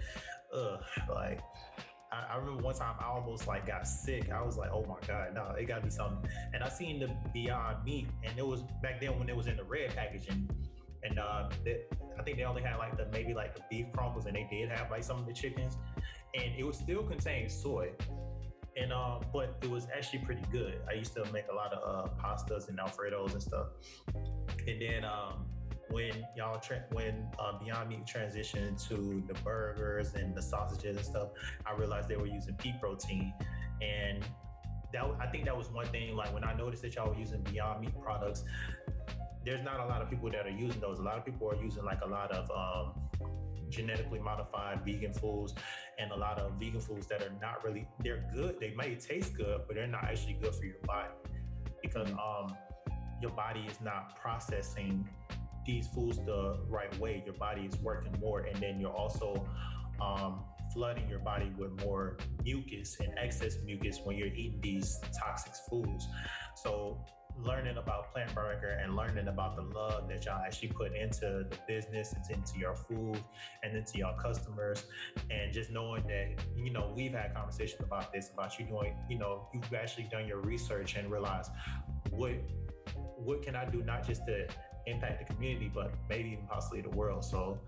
uh, 0.54 0.78
like. 1.12 1.40
I, 2.10 2.24
I 2.32 2.36
remember 2.38 2.62
one 2.62 2.74
time 2.74 2.94
I 3.00 3.04
almost 3.04 3.46
like 3.46 3.66
got 3.66 3.86
sick. 3.86 4.30
I 4.32 4.40
was 4.40 4.56
like, 4.56 4.70
"Oh 4.72 4.82
my 4.88 4.96
god, 5.06 5.34
no, 5.34 5.54
it 5.58 5.66
got 5.66 5.80
to 5.80 5.84
be 5.84 5.90
something." 5.90 6.30
And 6.54 6.64
I 6.64 6.70
seen 6.70 7.00
the 7.00 7.10
Beyond 7.34 7.84
Meat, 7.84 8.06
and 8.24 8.38
it 8.38 8.46
was 8.46 8.62
back 8.82 8.98
then 8.98 9.18
when 9.18 9.28
it 9.28 9.36
was 9.36 9.46
in 9.46 9.58
the 9.58 9.64
red 9.64 9.94
packaging, 9.94 10.48
and 11.02 11.18
uh, 11.18 11.48
they, 11.64 11.82
I 12.18 12.22
think 12.22 12.36
they 12.38 12.44
only 12.44 12.62
had 12.62 12.76
like 12.76 12.96
the 12.96 13.06
maybe 13.12 13.34
like 13.34 13.54
the 13.54 13.62
beef 13.70 13.86
crumbles, 13.92 14.26
and 14.26 14.34
they 14.34 14.46
did 14.50 14.70
have 14.70 14.90
like 14.90 15.04
some 15.04 15.18
of 15.18 15.26
the 15.26 15.32
chickens, 15.32 15.76
and 16.34 16.54
it 16.56 16.64
was 16.64 16.76
still 16.76 17.02
contained 17.02 17.50
soy, 17.50 17.90
and 18.76 18.92
um, 18.92 19.24
but 19.32 19.56
it 19.62 19.70
was 19.70 19.86
actually 19.94 20.20
pretty 20.20 20.44
good. 20.50 20.80
I 20.88 20.94
used 20.94 21.14
to 21.14 21.24
make 21.32 21.44
a 21.50 21.54
lot 21.54 21.72
of 21.72 21.82
uh, 21.82 22.10
pastas 22.22 22.68
and 22.68 22.78
alfredos 22.78 23.32
and 23.32 23.42
stuff, 23.42 23.68
and 24.66 24.80
then 24.80 25.04
um, 25.04 25.46
when 25.90 26.12
y'all 26.36 26.58
tra- 26.60 26.84
when 26.92 27.28
uh, 27.38 27.58
Beyond 27.58 27.88
Meat 27.88 28.04
transitioned 28.04 28.86
to 28.88 29.22
the 29.26 29.34
burgers 29.42 30.14
and 30.14 30.34
the 30.34 30.42
sausages 30.42 30.96
and 30.96 31.06
stuff, 31.06 31.28
I 31.66 31.74
realized 31.74 32.08
they 32.08 32.16
were 32.16 32.26
using 32.26 32.54
pea 32.56 32.74
protein, 32.80 33.32
and 33.80 34.24
that 34.92 35.04
I 35.20 35.26
think 35.26 35.44
that 35.46 35.56
was 35.56 35.70
one 35.70 35.86
thing. 35.86 36.14
Like 36.16 36.32
when 36.32 36.44
I 36.44 36.54
noticed 36.54 36.82
that 36.82 36.94
y'all 36.94 37.10
were 37.10 37.18
using 37.18 37.42
Beyond 37.42 37.80
Meat 37.80 37.94
products, 38.02 38.44
there's 39.48 39.64
not 39.64 39.80
a 39.80 39.86
lot 39.86 40.02
of 40.02 40.10
people 40.10 40.30
that 40.30 40.46
are 40.46 40.50
using 40.50 40.78
those. 40.78 40.98
A 40.98 41.02
lot 41.02 41.16
of 41.16 41.24
people 41.24 41.50
are 41.50 41.56
using 41.56 41.82
like 41.82 42.02
a 42.02 42.06
lot 42.06 42.30
of 42.30 42.50
um, 42.50 43.28
genetically 43.70 44.18
modified 44.18 44.84
vegan 44.84 45.14
foods 45.14 45.54
and 45.98 46.12
a 46.12 46.16
lot 46.16 46.38
of 46.38 46.52
vegan 46.60 46.80
foods 46.80 47.06
that 47.06 47.22
are 47.22 47.32
not 47.40 47.64
really 47.64 47.88
they're 48.04 48.26
good. 48.34 48.56
They 48.60 48.74
may 48.76 48.94
taste 48.96 49.34
good, 49.34 49.62
but 49.66 49.74
they're 49.74 49.86
not 49.86 50.04
actually 50.04 50.34
good 50.34 50.54
for 50.54 50.64
your 50.64 50.82
body. 50.84 51.14
because 51.82 52.10
um, 52.10 52.54
your 53.22 53.30
body 53.30 53.60
is 53.60 53.80
not 53.80 54.20
processing 54.20 55.08
these 55.64 55.88
foods 55.88 56.18
the 56.26 56.58
right 56.68 56.94
way. 56.98 57.22
Your 57.24 57.34
body 57.34 57.62
is 57.62 57.76
working 57.80 58.14
more, 58.20 58.40
and 58.40 58.56
then 58.56 58.78
you're 58.78 58.94
also 58.94 59.48
um, 59.98 60.44
flooding 60.74 61.08
your 61.08 61.20
body 61.20 61.50
with 61.56 61.70
more 61.82 62.18
mucus 62.44 62.98
and 63.00 63.14
excess 63.18 63.56
mucus 63.64 64.00
when 64.04 64.18
you're 64.18 64.28
eating 64.28 64.60
these 64.62 64.98
toxic 65.18 65.54
foods. 65.70 66.06
So 66.54 67.02
learning 67.44 67.76
about 67.76 68.12
Plant 68.12 68.34
Burger 68.34 68.78
and 68.82 68.96
learning 68.96 69.28
about 69.28 69.56
the 69.56 69.62
love 69.62 70.08
that 70.08 70.24
y'all 70.24 70.40
actually 70.44 70.68
put 70.68 70.94
into 70.94 71.46
the 71.48 71.58
business 71.66 72.12
and 72.12 72.38
into 72.38 72.58
your 72.58 72.74
food 72.74 73.22
and 73.62 73.76
into 73.76 73.98
your 73.98 74.14
customers 74.20 74.84
and 75.30 75.52
just 75.52 75.70
knowing 75.70 76.06
that 76.06 76.42
you 76.56 76.70
know 76.70 76.92
we've 76.96 77.12
had 77.12 77.34
conversations 77.34 77.80
about 77.82 78.12
this 78.12 78.30
about 78.32 78.58
you 78.58 78.66
doing 78.66 78.96
you 79.08 79.18
know 79.18 79.48
you've 79.54 79.72
actually 79.74 80.08
done 80.10 80.26
your 80.26 80.40
research 80.40 80.96
and 80.96 81.10
realized 81.10 81.50
what 82.10 82.32
what 83.16 83.42
can 83.42 83.54
I 83.54 83.64
do 83.64 83.82
not 83.82 84.06
just 84.06 84.24
to 84.26 84.46
impact 84.86 85.26
the 85.26 85.34
community 85.34 85.70
but 85.72 85.92
maybe 86.08 86.30
even 86.30 86.46
possibly 86.46 86.80
the 86.80 86.90
world 86.90 87.24
so 87.24 87.60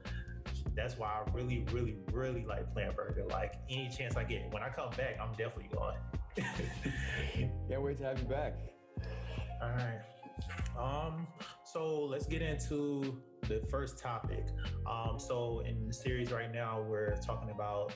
that's 0.75 0.97
why 0.97 1.09
I 1.09 1.31
really, 1.33 1.67
really, 1.73 1.97
really 2.12 2.45
like 2.45 2.73
Plant 2.73 2.97
Burger. 2.97 3.25
Like 3.29 3.55
any 3.69 3.89
chance 3.89 4.17
I 4.17 4.25
get, 4.25 4.53
when 4.53 4.62
I 4.62 4.69
come 4.69 4.91
back, 4.91 5.19
I'm 5.21 5.33
definitely 5.33 5.71
going. 5.73 5.97
Can't 7.69 7.83
wait 7.83 7.99
to 7.99 8.05
have 8.05 8.19
you 8.19 8.25
back. 8.25 8.55
All 9.62 9.71
right. 9.71 10.00
Um, 10.79 11.26
so 11.64 12.05
let's 12.05 12.26
get 12.26 12.43
into 12.43 13.21
the 13.43 13.61
first 13.71 13.99
topic. 13.99 14.47
Um, 14.90 15.19
so 15.19 15.62
in 15.67 15.87
the 15.87 15.93
series 15.93 16.33
right 16.33 16.52
now, 16.52 16.81
we're 16.81 17.17
talking 17.25 17.50
about 17.50 17.93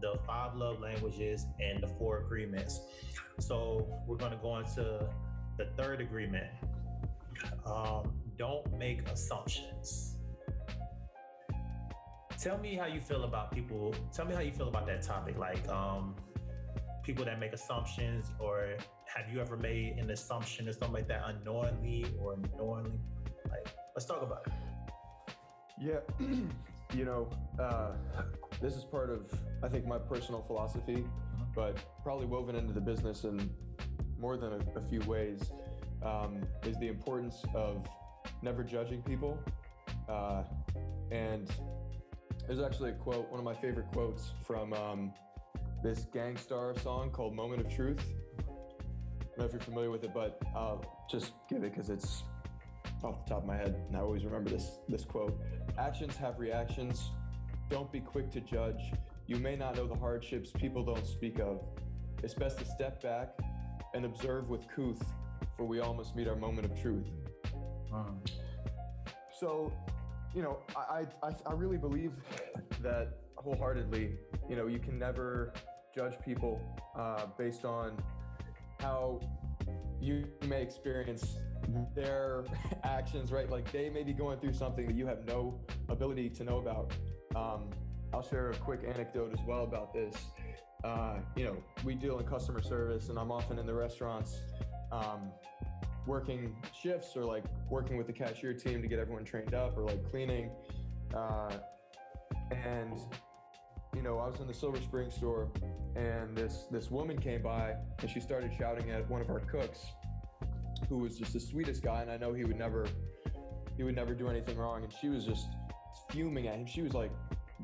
the 0.00 0.18
five 0.26 0.56
love 0.56 0.80
languages 0.80 1.46
and 1.60 1.82
the 1.82 1.88
four 1.88 2.18
agreements. 2.18 2.80
So 3.38 3.86
we're 4.06 4.16
going 4.16 4.32
to 4.32 4.38
go 4.38 4.56
into 4.58 5.06
the 5.58 5.66
third 5.76 6.00
agreement. 6.00 6.50
Um, 7.66 8.12
don't 8.36 8.78
make 8.78 9.08
assumptions. 9.08 10.16
Tell 12.40 12.58
me 12.58 12.74
how 12.74 12.86
you 12.86 13.00
feel 13.00 13.24
about 13.24 13.52
people. 13.52 13.94
Tell 14.12 14.26
me 14.26 14.34
how 14.34 14.40
you 14.40 14.52
feel 14.52 14.68
about 14.68 14.86
that 14.86 15.02
topic. 15.02 15.38
Like 15.38 15.66
um, 15.68 16.16
people 17.04 17.24
that 17.24 17.38
make 17.38 17.52
assumptions 17.52 18.32
or 18.40 18.76
have 19.06 19.30
you 19.32 19.40
ever 19.40 19.56
made 19.56 19.96
an 19.98 20.10
assumption 20.10 20.68
or 20.68 20.72
something 20.72 20.92
like 20.92 21.08
that 21.08 21.22
unknowingly 21.26 22.06
or 22.18 22.36
knowingly? 22.56 22.98
Like, 23.48 23.68
let's 23.94 24.06
talk 24.06 24.22
about 24.22 24.46
it. 24.46 24.52
Yeah, 25.80 26.00
you 26.94 27.04
know, 27.04 27.28
uh, 27.60 27.92
this 28.60 28.74
is 28.74 28.84
part 28.84 29.10
of 29.10 29.30
I 29.62 29.68
think 29.68 29.86
my 29.86 29.98
personal 29.98 30.42
philosophy, 30.42 30.96
mm-hmm. 30.96 31.42
but 31.54 31.78
probably 32.02 32.26
woven 32.26 32.56
into 32.56 32.72
the 32.72 32.80
business 32.80 33.24
in 33.24 33.50
more 34.18 34.36
than 34.36 34.52
a, 34.52 34.78
a 34.78 34.82
few 34.88 35.00
ways 35.00 35.40
um, 36.02 36.42
is 36.64 36.76
the 36.78 36.88
importance 36.88 37.42
of 37.54 37.86
never 38.42 38.62
judging 38.62 39.02
people. 39.02 39.38
Uh, 40.08 40.44
and 41.10 41.50
there's 42.46 42.60
actually 42.60 42.90
a 42.90 42.94
quote, 42.94 43.30
one 43.30 43.38
of 43.38 43.44
my 43.44 43.54
favorite 43.54 43.86
quotes 43.92 44.32
from 44.46 44.72
um, 44.74 45.12
this 45.84 46.06
Gang 46.14 46.34
Starr 46.34 46.74
song 46.78 47.10
called 47.10 47.36
Moment 47.36 47.60
of 47.60 47.70
Truth 47.70 48.02
I 48.38 48.42
don't 48.42 49.38
know 49.38 49.44
if 49.44 49.52
you're 49.52 49.60
familiar 49.60 49.90
with 49.90 50.02
it, 50.02 50.14
but 50.14 50.40
I'll 50.56 51.06
just 51.10 51.32
give 51.46 51.62
it 51.62 51.74
because 51.74 51.90
it's 51.90 52.22
off 53.02 53.22
the 53.26 53.34
top 53.34 53.42
of 53.42 53.46
my 53.46 53.56
head, 53.56 53.78
and 53.88 53.94
I 53.94 54.00
always 54.00 54.24
remember 54.24 54.48
this 54.48 54.78
this 54.88 55.04
quote: 55.04 55.38
"Actions 55.76 56.16
have 56.16 56.38
reactions. 56.38 57.10
Don't 57.68 57.92
be 57.92 58.00
quick 58.00 58.30
to 58.30 58.40
judge. 58.40 58.80
You 59.26 59.36
may 59.36 59.56
not 59.56 59.76
know 59.76 59.86
the 59.86 59.94
hardships 59.94 60.52
people 60.52 60.82
don't 60.84 61.04
speak 61.04 61.38
of. 61.38 61.60
It's 62.22 62.32
best 62.32 62.60
to 62.60 62.64
step 62.64 63.02
back 63.02 63.38
and 63.92 64.06
observe 64.06 64.48
with 64.48 64.66
couth, 64.74 65.04
for 65.56 65.66
we 65.66 65.80
all 65.80 65.92
must 65.92 66.16
meet 66.16 66.28
our 66.28 66.36
moment 66.36 66.64
of 66.64 66.80
truth." 66.80 67.08
So, 69.38 69.70
you 70.34 70.42
know, 70.42 70.60
I, 70.74 71.04
I 71.22 71.32
I 71.44 71.52
really 71.52 71.76
believe 71.76 72.12
that 72.80 73.18
wholeheartedly. 73.36 74.16
You 74.48 74.56
know, 74.56 74.66
you 74.66 74.78
can 74.78 74.98
never 74.98 75.52
judge 75.94 76.14
people 76.24 76.60
uh, 76.98 77.26
based 77.38 77.64
on 77.64 77.96
how 78.80 79.20
you 80.00 80.24
may 80.46 80.62
experience 80.62 81.36
their 81.94 82.44
actions, 82.84 83.32
right? 83.32 83.48
Like 83.48 83.70
they 83.72 83.88
may 83.88 84.02
be 84.02 84.12
going 84.12 84.38
through 84.38 84.52
something 84.54 84.86
that 84.86 84.96
you 84.96 85.06
have 85.06 85.24
no 85.26 85.58
ability 85.88 86.28
to 86.30 86.44
know 86.44 86.58
about. 86.58 86.92
Um, 87.34 87.70
I'll 88.12 88.22
share 88.22 88.50
a 88.50 88.56
quick 88.56 88.80
anecdote 88.86 89.32
as 89.32 89.44
well 89.46 89.64
about 89.64 89.92
this. 89.92 90.14
Uh, 90.84 91.16
you 91.34 91.44
know, 91.44 91.56
we 91.84 91.94
deal 91.94 92.18
in 92.18 92.26
customer 92.26 92.60
service, 92.60 93.08
and 93.08 93.18
I'm 93.18 93.32
often 93.32 93.58
in 93.58 93.66
the 93.66 93.74
restaurants 93.74 94.40
um, 94.92 95.32
working 96.06 96.54
shifts 96.78 97.16
or 97.16 97.24
like 97.24 97.44
working 97.70 97.96
with 97.96 98.06
the 98.06 98.12
cashier 98.12 98.52
team 98.52 98.82
to 98.82 98.88
get 98.88 98.98
everyone 98.98 99.24
trained 99.24 99.54
up 99.54 99.76
or 99.78 99.84
like 99.84 100.08
cleaning. 100.10 100.50
Uh, 101.14 101.56
and 102.50 103.00
you 103.94 104.02
know, 104.02 104.18
I 104.18 104.28
was 104.28 104.40
in 104.40 104.46
the 104.46 104.54
Silver 104.54 104.80
Spring 104.80 105.10
store 105.10 105.48
and 105.96 106.36
this 106.36 106.66
this 106.70 106.90
woman 106.90 107.18
came 107.18 107.42
by 107.42 107.74
and 108.00 108.10
she 108.10 108.20
started 108.20 108.52
shouting 108.58 108.90
at 108.90 109.08
one 109.08 109.20
of 109.20 109.30
our 109.30 109.40
cooks 109.40 109.86
who 110.88 110.98
was 110.98 111.16
just 111.18 111.32
the 111.32 111.40
sweetest 111.40 111.82
guy 111.82 112.02
and 112.02 112.10
I 112.10 112.16
know 112.16 112.32
he 112.32 112.44
would 112.44 112.58
never 112.58 112.86
he 113.76 113.82
would 113.84 113.94
never 113.94 114.14
do 114.14 114.28
anything 114.28 114.56
wrong 114.58 114.82
and 114.82 114.92
she 114.92 115.08
was 115.08 115.24
just 115.24 115.46
fuming 116.10 116.48
at 116.48 116.56
him. 116.56 116.66
She 116.66 116.82
was 116.82 116.94
like 116.94 117.12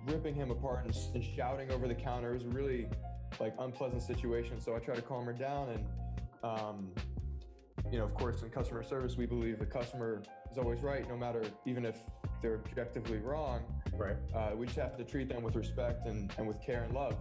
ripping 0.07 0.35
him 0.35 0.51
apart 0.51 0.85
and, 0.85 0.97
and 1.15 1.25
shouting 1.25 1.71
over 1.73 1.89
the 1.89 1.95
counter. 1.95 2.31
It 2.31 2.35
was 2.35 2.45
a 2.45 2.49
really 2.49 2.89
like 3.39 3.55
unpleasant 3.59 4.03
situation. 4.03 4.61
So 4.61 4.77
I 4.77 4.79
tried 4.79 4.97
to 4.97 5.03
calm 5.03 5.25
her 5.27 5.33
down 5.33 5.71
and 5.71 5.85
um, 6.43 6.93
you 7.91 7.99
know, 7.99 8.05
of 8.05 8.15
course, 8.15 8.43
in 8.43 8.51
customer 8.51 8.83
service, 8.83 9.17
we 9.17 9.27
believe 9.27 9.59
the 9.59 9.67
customer 9.67 10.23
is 10.51 10.59
always 10.59 10.81
right, 10.81 11.09
no 11.09 11.17
matter 11.17 11.43
even 11.67 11.85
if 11.85 11.97
they're 12.43 12.61
objectively 12.67 13.19
wrong. 13.19 13.61
Right. 13.93 14.17
Uh, 14.35 14.51
we 14.57 14.67
just 14.67 14.79
have 14.79 14.97
to 14.97 15.05
treat 15.05 15.29
them 15.29 15.43
with 15.43 15.57
respect 15.57 16.07
and, 16.07 16.33
and 16.39 16.47
with 16.47 16.61
care 16.63 16.85
and 16.85 16.95
love. 16.95 17.17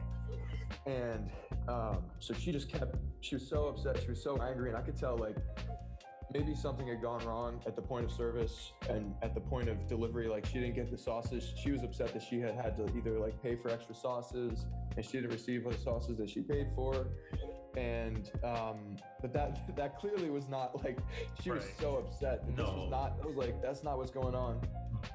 And 0.86 1.30
um, 1.68 2.04
so 2.20 2.34
she 2.34 2.52
just 2.52 2.72
kept, 2.72 2.96
she 3.22 3.36
was 3.36 3.48
so 3.48 3.68
upset. 3.68 4.02
She 4.02 4.10
was 4.10 4.22
so 4.22 4.42
angry. 4.42 4.70
And 4.70 4.78
I 4.78 4.82
could 4.82 4.98
tell, 4.98 5.18
like, 5.18 5.36
maybe 6.32 6.56
something 6.56 6.88
had 6.88 7.02
gone 7.02 7.26
wrong 7.26 7.60
at 7.66 7.76
the 7.76 7.82
point 7.82 8.06
of 8.06 8.12
service 8.12 8.72
and 8.88 9.16
at 9.22 9.34
the 9.34 9.42
point 9.42 9.68
of 9.68 9.88
delivery. 9.88 10.28
Like, 10.28 10.46
she 10.46 10.54
didn't 10.54 10.76
get 10.76 10.92
the 10.92 10.98
sauces. 10.98 11.54
She 11.62 11.72
was 11.72 11.84
upset 11.84 12.14
that 12.14 12.24
she 12.24 12.40
had 12.40 12.56
had 12.56 12.78
to 12.78 12.86
either, 12.96 13.20
like, 13.20 13.42
pay 13.42 13.56
for 13.56 13.70
extra 13.70 13.96
sauces 13.96 14.66
and 14.96 15.06
she 15.06 15.14
didn't 15.14 15.32
receive 15.32 15.64
the 15.64 15.78
sauces 15.78 16.18
that 16.18 16.30
she 16.30 16.42
paid 16.42 16.68
for 16.76 17.08
and 17.78 18.32
um, 18.44 18.98
but 19.22 19.34
that 19.34 19.60
that 19.76 20.00
clearly 20.00 20.30
was 20.30 20.50
not 20.50 20.84
like 20.84 21.00
she 21.42 21.52
was 21.52 21.64
so 21.80 21.98
upset 21.98 22.46
that 22.46 22.58
no. 22.58 22.66
this 22.66 22.74
was 22.74 22.92
not. 22.92 23.18
I 23.22 23.28
was 23.28 23.36
like, 23.36 23.62
that's 23.62 23.84
not 23.84 23.98
what's 23.98 24.12
going 24.12 24.36
on. 24.36 24.62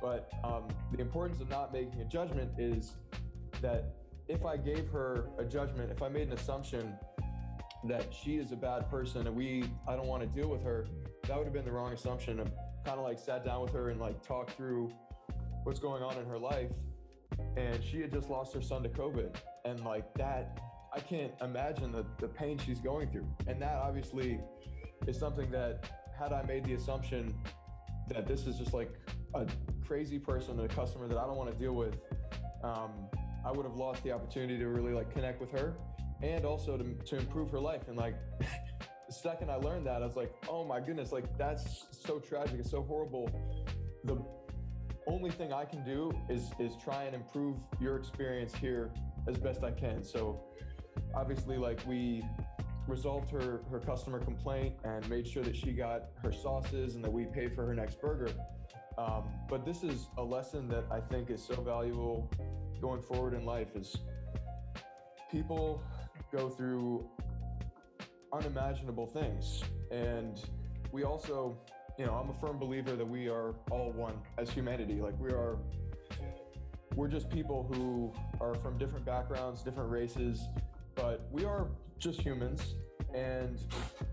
But 0.00 0.30
um, 0.42 0.68
the 0.92 1.00
importance 1.00 1.40
of 1.40 1.48
not 1.48 1.72
making 1.72 2.00
a 2.00 2.04
judgment 2.04 2.50
is 2.58 2.92
that 3.62 3.94
if 4.28 4.44
I 4.44 4.56
gave 4.56 4.88
her 4.90 5.28
a 5.38 5.44
judgment, 5.44 5.90
if 5.90 6.02
I 6.02 6.08
made 6.08 6.28
an 6.28 6.32
assumption 6.34 6.94
that 7.84 8.06
she 8.12 8.36
is 8.36 8.52
a 8.52 8.56
bad 8.56 8.90
person 8.90 9.26
and 9.26 9.36
we, 9.36 9.64
I 9.86 9.94
don't 9.94 10.06
want 10.06 10.22
to 10.22 10.28
deal 10.28 10.48
with 10.48 10.62
her, 10.62 10.86
that 11.26 11.36
would 11.36 11.44
have 11.44 11.52
been 11.52 11.64
the 11.64 11.72
wrong 11.72 11.92
assumption. 11.92 12.40
I 12.40 12.44
kind 12.84 12.98
of 12.98 13.04
like 13.04 13.18
sat 13.18 13.44
down 13.44 13.62
with 13.62 13.72
her 13.72 13.90
and 13.90 14.00
like 14.00 14.26
talked 14.26 14.52
through 14.52 14.92
what's 15.64 15.80
going 15.80 16.02
on 16.02 16.16
in 16.18 16.26
her 16.26 16.38
life. 16.38 16.70
And 17.56 17.82
she 17.82 18.00
had 18.00 18.12
just 18.12 18.30
lost 18.30 18.54
her 18.54 18.62
son 18.62 18.82
to 18.82 18.88
COVID. 18.88 19.34
And 19.64 19.84
like 19.84 20.12
that, 20.14 20.58
I 20.94 21.00
can't 21.00 21.32
imagine 21.42 21.92
the, 21.92 22.06
the 22.18 22.28
pain 22.28 22.58
she's 22.58 22.80
going 22.80 23.10
through. 23.10 23.28
And 23.46 23.60
that 23.60 23.76
obviously 23.76 24.40
is 25.06 25.18
something 25.18 25.50
that 25.50 25.90
had 26.18 26.32
I 26.32 26.42
made 26.42 26.64
the 26.64 26.74
assumption 26.74 27.34
that 28.08 28.26
this 28.26 28.46
is 28.46 28.58
just 28.58 28.72
like 28.72 28.92
a 29.34 29.46
crazy 29.86 30.18
person, 30.18 30.58
a 30.60 30.68
customer 30.68 31.06
that 31.08 31.18
I 31.18 31.26
don't 31.26 31.36
want 31.36 31.50
to 31.50 31.56
deal 31.56 31.74
with, 31.74 31.96
um, 32.62 32.90
I 33.44 33.52
would 33.52 33.66
have 33.66 33.76
lost 33.76 34.02
the 34.02 34.12
opportunity 34.12 34.58
to 34.58 34.68
really 34.68 34.92
like 34.92 35.12
connect 35.12 35.40
with 35.40 35.50
her 35.52 35.74
and 36.22 36.44
also 36.44 36.76
to, 36.76 36.84
to 36.84 37.16
improve 37.18 37.50
her 37.50 37.60
life. 37.60 37.88
And 37.88 37.96
like 37.96 38.14
the 38.40 39.14
second 39.14 39.50
I 39.50 39.56
learned 39.56 39.86
that, 39.86 40.02
I 40.02 40.06
was 40.06 40.16
like, 40.16 40.32
oh 40.48 40.64
my 40.64 40.80
goodness, 40.80 41.12
like 41.12 41.36
that's 41.36 41.86
so 41.90 42.18
tragic. 42.18 42.60
It's 42.60 42.70
so 42.70 42.82
horrible. 42.82 43.30
The 44.04 44.18
only 45.06 45.30
thing 45.30 45.52
I 45.52 45.64
can 45.64 45.84
do 45.84 46.12
is 46.30 46.50
is 46.58 46.72
try 46.82 47.04
and 47.04 47.14
improve 47.14 47.56
your 47.80 47.96
experience 47.96 48.54
here 48.54 48.90
as 49.28 49.36
best 49.36 49.62
I 49.62 49.70
can. 49.70 50.02
So 50.02 50.42
obviously 51.14 51.58
like 51.58 51.80
we 51.86 52.24
resolved 52.88 53.30
her 53.30 53.62
her 53.70 53.80
customer 53.80 54.20
complaint 54.20 54.74
and 54.84 55.08
made 55.08 55.26
sure 55.26 55.42
that 55.42 55.56
she 55.56 55.72
got 55.72 56.04
her 56.22 56.32
sauces 56.32 56.94
and 56.94 57.04
that 57.04 57.12
we 57.12 57.24
paid 57.26 57.54
for 57.54 57.66
her 57.66 57.74
next 57.74 58.00
burger. 58.00 58.30
Um, 58.96 59.24
but 59.48 59.64
this 59.64 59.82
is 59.82 60.06
a 60.18 60.22
lesson 60.22 60.68
that 60.68 60.84
I 60.90 61.00
think 61.00 61.30
is 61.30 61.42
so 61.42 61.60
valuable 61.60 62.30
going 62.80 63.02
forward 63.02 63.34
in 63.34 63.44
life 63.44 63.68
is 63.74 63.96
people 65.30 65.82
go 66.32 66.48
through 66.48 67.08
unimaginable 68.32 69.06
things. 69.06 69.62
And 69.90 70.40
we 70.92 71.04
also, 71.04 71.56
you 71.98 72.06
know, 72.06 72.12
I'm 72.12 72.30
a 72.30 72.34
firm 72.34 72.58
believer 72.58 72.94
that 72.96 73.08
we 73.08 73.28
are 73.28 73.54
all 73.70 73.92
one 73.92 74.14
as 74.38 74.50
humanity. 74.50 75.00
Like 75.00 75.18
we 75.18 75.30
are, 75.30 75.58
we're 76.94 77.08
just 77.08 77.30
people 77.30 77.68
who 77.72 78.12
are 78.40 78.54
from 78.56 78.78
different 78.78 79.04
backgrounds, 79.04 79.62
different 79.62 79.90
races, 79.90 80.40
but 80.94 81.26
we 81.32 81.44
are 81.44 81.66
just 81.98 82.20
humans 82.20 82.74
and 83.14 83.60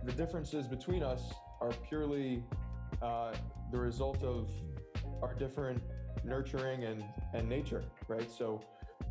the 0.04 0.12
differences 0.12 0.67
between 0.67 1.04
us 1.04 1.34
are 1.60 1.72
purely 1.88 2.44
uh, 3.02 3.34
the 3.72 3.78
result 3.78 4.24
of 4.24 4.50
our 5.22 5.34
different 5.36 5.82
nurturing 6.24 6.84
and, 6.84 7.04
and 7.34 7.48
nature, 7.48 7.84
right? 8.08 8.30
So, 8.30 8.62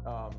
um, 0.07 0.33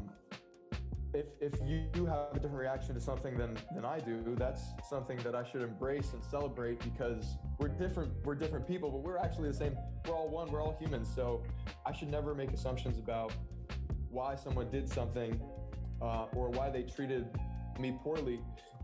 if, 1.13 1.25
if 1.41 1.59
you 1.65 2.05
have 2.05 2.29
a 2.31 2.35
different 2.35 2.55
reaction 2.55 2.95
to 2.95 3.01
something 3.01 3.37
than, 3.37 3.57
than 3.75 3.83
I 3.83 3.99
do, 3.99 4.23
that's 4.37 4.61
something 4.89 5.17
that 5.23 5.35
I 5.35 5.43
should 5.43 5.61
embrace 5.61 6.13
and 6.13 6.23
celebrate 6.23 6.79
because 6.79 7.35
we're 7.59 7.67
different. 7.67 8.13
We're 8.23 8.35
different 8.35 8.65
people, 8.67 8.89
but 8.89 9.01
we're 9.01 9.17
actually 9.17 9.49
the 9.49 9.57
same. 9.57 9.75
We're 10.07 10.15
all 10.15 10.29
one. 10.29 10.49
We're 10.49 10.61
all 10.61 10.77
humans. 10.79 11.09
So 11.13 11.43
I 11.85 11.91
should 11.91 12.09
never 12.09 12.33
make 12.33 12.51
assumptions 12.51 12.97
about 12.97 13.33
why 14.09 14.35
someone 14.35 14.69
did 14.71 14.87
something 14.87 15.39
uh, 16.01 16.27
or 16.33 16.49
why 16.49 16.69
they 16.69 16.83
treated 16.83 17.27
me 17.79 17.97
poorly 18.03 18.39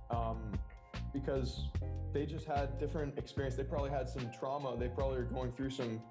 um, 0.10 0.52
because 1.14 1.70
they 2.14 2.26
just 2.26 2.46
had 2.46 2.78
different 2.78 3.18
experience. 3.18 3.56
They 3.56 3.64
probably 3.64 3.90
had 3.90 4.10
some 4.10 4.30
trauma. 4.38 4.76
They 4.78 4.90
probably 4.90 5.20
are 5.20 5.24
going 5.24 5.52
through 5.54 5.70
some 5.70 6.02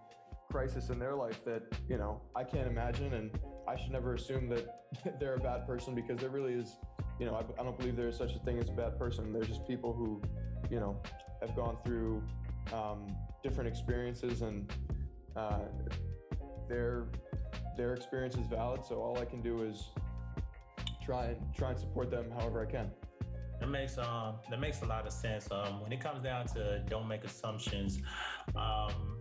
crisis 0.57 0.89
in 0.89 0.99
their 0.99 1.15
life 1.15 1.45
that 1.45 1.63
you 1.87 1.99
know 1.99 2.23
I 2.35 2.43
can't 2.43 2.67
imagine, 2.67 3.13
and 3.13 3.31
I 3.69 3.77
should 3.77 3.93
never 3.93 4.15
assume 4.15 4.49
that 4.49 4.65
they're 5.21 5.35
a 5.35 5.45
bad 5.51 5.67
person 5.67 5.95
because 5.95 6.19
there 6.19 6.31
really 6.31 6.55
is. 6.55 6.77
You 7.21 7.27
know, 7.27 7.35
I, 7.35 7.61
I 7.61 7.63
don't 7.65 7.79
believe 7.79 7.95
there 7.95 8.09
is 8.09 8.17
such 8.17 8.35
a 8.35 8.39
thing 8.39 8.59
as 8.59 8.71
a 8.71 8.73
bad 8.73 8.99
person. 8.99 9.33
There's 9.35 9.49
just 9.49 9.67
people 9.67 9.93
who, 9.93 10.23
you 10.71 10.81
know, 10.81 11.01
have 11.43 11.55
gone 11.55 11.77
through 11.85 12.23
um, 12.73 13.07
different 13.43 13.69
experiences, 13.69 14.41
and 14.41 14.73
uh, 15.37 15.67
their 16.71 17.09
their 17.77 17.93
experience 17.93 18.37
is 18.37 18.47
valid. 18.47 18.83
So 18.89 18.95
all 18.97 19.19
I 19.19 19.27
can 19.27 19.43
do 19.43 19.63
is 19.63 19.91
try 21.05 21.27
and 21.27 21.55
try 21.55 21.71
and 21.73 21.79
support 21.79 22.11
them 22.11 22.31
however 22.39 22.67
I 22.67 22.71
can. 22.71 22.91
That 23.61 23.69
makes 23.69 23.99
um 23.99 24.37
that 24.49 24.61
makes 24.61 24.81
a 24.81 24.87
lot 24.87 25.07
of 25.07 25.13
sense. 25.13 25.51
Um, 25.51 25.83
when 25.83 25.93
it 25.93 26.01
comes 26.01 26.23
down 26.23 26.47
to 26.55 26.83
don't 26.89 27.09
make 27.09 27.25
assumptions, 27.25 28.01
um, 28.55 29.16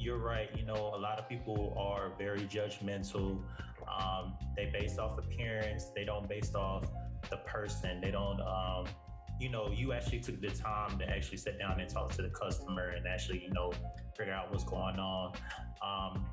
you're 0.00 0.18
right. 0.18 0.48
You 0.56 0.64
know, 0.64 0.92
a 0.94 0.98
lot 0.98 1.18
of 1.18 1.28
people 1.28 1.74
are 1.78 2.12
very 2.18 2.40
judgmental. 2.40 3.42
Um, 3.86 4.34
they 4.56 4.70
base 4.72 4.98
off 4.98 5.18
appearance. 5.18 5.90
They 5.94 6.04
don't 6.04 6.28
base 6.28 6.54
off 6.54 6.84
the 7.28 7.36
person. 7.38 8.00
They 8.00 8.10
don't. 8.10 8.40
Um, 8.40 8.86
you 9.38 9.48
know, 9.48 9.70
you 9.72 9.92
actually 9.92 10.20
took 10.20 10.40
the 10.40 10.50
time 10.50 10.98
to 10.98 11.08
actually 11.08 11.38
sit 11.38 11.58
down 11.58 11.80
and 11.80 11.88
talk 11.88 12.12
to 12.12 12.22
the 12.22 12.28
customer 12.28 12.90
and 12.90 13.06
actually, 13.06 13.42
you 13.42 13.50
know, 13.50 13.72
figure 14.16 14.34
out 14.34 14.50
what's 14.50 14.64
going 14.64 14.98
on. 14.98 15.32
Um, 15.82 16.26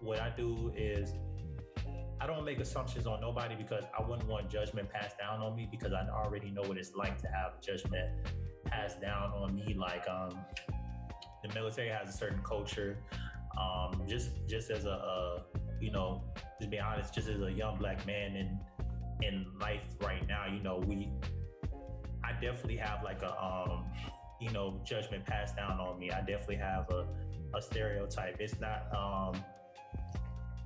what 0.00 0.20
I 0.20 0.30
do 0.30 0.72
is 0.76 1.12
I 2.20 2.26
don't 2.26 2.44
make 2.44 2.58
assumptions 2.58 3.06
on 3.06 3.20
nobody 3.20 3.54
because 3.54 3.84
I 3.96 4.02
wouldn't 4.02 4.28
want 4.28 4.50
judgment 4.50 4.90
passed 4.90 5.18
down 5.18 5.40
on 5.40 5.54
me 5.54 5.68
because 5.70 5.92
I 5.92 6.08
already 6.08 6.50
know 6.50 6.62
what 6.62 6.78
it's 6.78 6.94
like 6.94 7.16
to 7.22 7.28
have 7.28 7.60
judgment 7.60 8.28
passed 8.64 9.00
down 9.00 9.30
on 9.30 9.54
me. 9.54 9.76
Like 9.78 10.04
um, 10.08 10.36
the 11.48 11.54
military 11.54 11.88
has 11.88 12.08
a 12.08 12.16
certain 12.16 12.42
culture. 12.42 12.98
Um, 13.58 14.02
just 14.06 14.30
just 14.48 14.70
as 14.70 14.84
a, 14.84 14.90
a 14.90 15.44
you 15.80 15.90
know, 15.90 16.22
to 16.60 16.66
be 16.66 16.78
honest, 16.78 17.14
just 17.14 17.28
as 17.28 17.40
a 17.40 17.50
young 17.50 17.78
black 17.78 18.06
man 18.06 18.36
in 18.36 18.58
in 19.22 19.46
life 19.60 19.82
right 20.00 20.26
now, 20.28 20.46
you 20.46 20.62
know, 20.62 20.82
we 20.86 21.10
I 22.24 22.32
definitely 22.32 22.76
have 22.76 23.02
like 23.02 23.22
a 23.22 23.42
um, 23.42 23.84
you 24.40 24.50
know, 24.50 24.80
judgment 24.84 25.24
passed 25.24 25.56
down 25.56 25.80
on 25.80 25.98
me. 25.98 26.10
I 26.10 26.20
definitely 26.20 26.56
have 26.56 26.88
a, 26.90 27.06
a 27.56 27.62
stereotype. 27.62 28.36
It's 28.40 28.60
not 28.60 28.94
um 28.94 29.42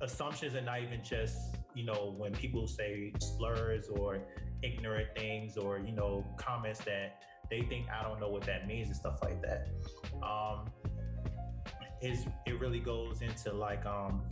assumptions 0.01 0.53
are 0.53 0.61
not 0.61 0.81
even 0.81 1.01
just 1.03 1.55
you 1.73 1.85
know 1.85 2.13
when 2.17 2.33
people 2.33 2.67
say 2.67 3.13
slurs 3.19 3.87
or 3.87 4.19
ignorant 4.61 5.07
things 5.15 5.57
or 5.57 5.79
you 5.79 5.93
know 5.93 6.25
comments 6.37 6.79
that 6.83 7.23
they 7.49 7.61
think 7.61 7.87
I 7.89 8.03
don't 8.03 8.19
know 8.19 8.29
what 8.29 8.43
that 8.43 8.67
means 8.67 8.87
and 8.87 8.95
stuff 8.95 9.19
like 9.21 9.41
that. 9.41 9.67
Um, 10.21 10.69
is 12.01 12.25
it 12.45 12.59
really 12.59 12.79
goes 12.79 13.21
into 13.21 13.53
like 13.53 13.85
um 13.85 14.23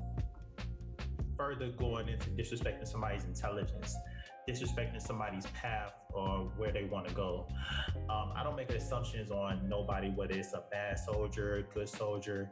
further 1.38 1.70
going 1.70 2.10
into 2.10 2.30
disrespecting 2.32 2.88
somebody's 2.88 3.24
intelligence 3.24 3.96
disrespecting 4.48 5.02
somebody's 5.02 5.46
path 5.48 5.94
or 6.14 6.52
where 6.58 6.72
they 6.72 6.84
want 6.86 7.08
to 7.08 7.14
go. 7.14 7.48
Um, 8.10 8.34
I 8.36 8.44
don't 8.44 8.56
make 8.56 8.70
assumptions 8.72 9.32
on 9.32 9.68
nobody, 9.68 10.10
whether 10.10 10.34
it's 10.34 10.54
a 10.54 10.64
bad 10.72 11.00
soldier, 11.00 11.68
good 11.74 11.88
soldier, 11.88 12.50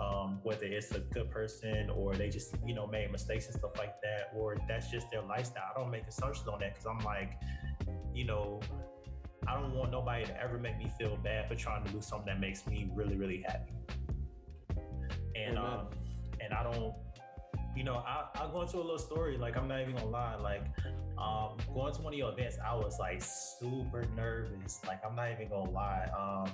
um, 0.00 0.40
whether 0.42 0.64
it's 0.64 0.92
a 0.92 1.00
good 1.00 1.30
person 1.30 1.90
or 1.90 2.14
they 2.14 2.28
just, 2.28 2.54
you 2.64 2.74
know, 2.74 2.86
made 2.86 3.10
mistakes 3.12 3.46
and 3.46 3.54
stuff 3.56 3.72
like 3.78 4.00
that, 4.02 4.30
or 4.34 4.56
that's 4.68 4.90
just 4.90 5.10
their 5.10 5.22
lifestyle. 5.22 5.64
I 5.74 5.78
don't 5.78 5.90
make 5.90 6.06
assumptions 6.06 6.48
on 6.48 6.60
that 6.60 6.74
because 6.74 6.86
I'm 6.86 7.04
like, 7.04 7.38
you 8.14 8.24
know, 8.24 8.60
I 9.48 9.54
don't 9.54 9.74
want 9.74 9.90
nobody 9.90 10.24
to 10.26 10.42
ever 10.42 10.58
make 10.58 10.78
me 10.78 10.90
feel 10.98 11.16
bad 11.16 11.48
for 11.48 11.54
trying 11.54 11.84
to 11.84 11.92
do 11.92 12.00
something 12.00 12.26
that 12.26 12.40
makes 12.40 12.66
me 12.66 12.90
really, 12.94 13.16
really 13.16 13.44
happy. 13.46 13.72
And 15.34 15.58
um, 15.58 15.88
and 16.40 16.52
I 16.52 16.62
don't, 16.62 16.94
you 17.76 17.84
know, 17.84 17.96
I, 17.96 18.26
I'll 18.36 18.50
go 18.50 18.62
into 18.62 18.76
a 18.76 18.78
little 18.78 18.98
story. 18.98 19.36
Like 19.36 19.56
I'm 19.56 19.68
not 19.68 19.80
even 19.80 19.94
gonna 19.94 20.10
lie. 20.10 20.36
Like 20.36 20.64
um, 21.18 21.56
going 21.72 21.94
to 21.94 22.02
one 22.02 22.12
of 22.12 22.18
your 22.18 22.32
events, 22.32 22.56
I 22.64 22.74
was 22.74 22.98
like 22.98 23.22
super 23.22 24.04
nervous. 24.14 24.80
Like 24.86 25.00
I'm 25.08 25.14
not 25.14 25.30
even 25.32 25.48
gonna 25.48 25.70
lie. 25.70 26.08
Um, 26.16 26.50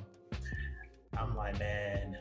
I'm 1.17 1.37
like, 1.37 1.59
man, 1.59 2.17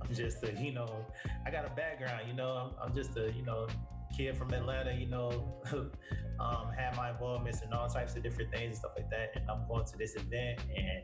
I'm 0.00 0.14
just 0.14 0.42
a, 0.44 0.52
you 0.60 0.72
know, 0.72 1.04
I 1.46 1.50
got 1.50 1.66
a 1.66 1.70
background. 1.70 2.22
You 2.28 2.34
know, 2.34 2.72
I'm, 2.80 2.88
I'm 2.88 2.94
just 2.94 3.16
a, 3.16 3.32
you 3.32 3.44
know, 3.44 3.66
kid 4.20 4.36
from 4.36 4.52
Atlanta. 4.52 4.92
You 4.94 5.06
know, 5.06 5.62
um, 6.40 6.70
had 6.76 6.96
my 6.96 7.10
involvements 7.10 7.62
in 7.62 7.72
all 7.72 7.88
types 7.88 8.16
of 8.16 8.22
different 8.22 8.52
things 8.52 8.66
and 8.66 8.76
stuff 8.76 8.92
like 8.96 9.10
that. 9.10 9.32
And 9.34 9.50
I'm 9.50 9.66
going 9.68 9.84
to 9.86 9.98
this 9.98 10.14
event 10.16 10.60
and 10.76 11.02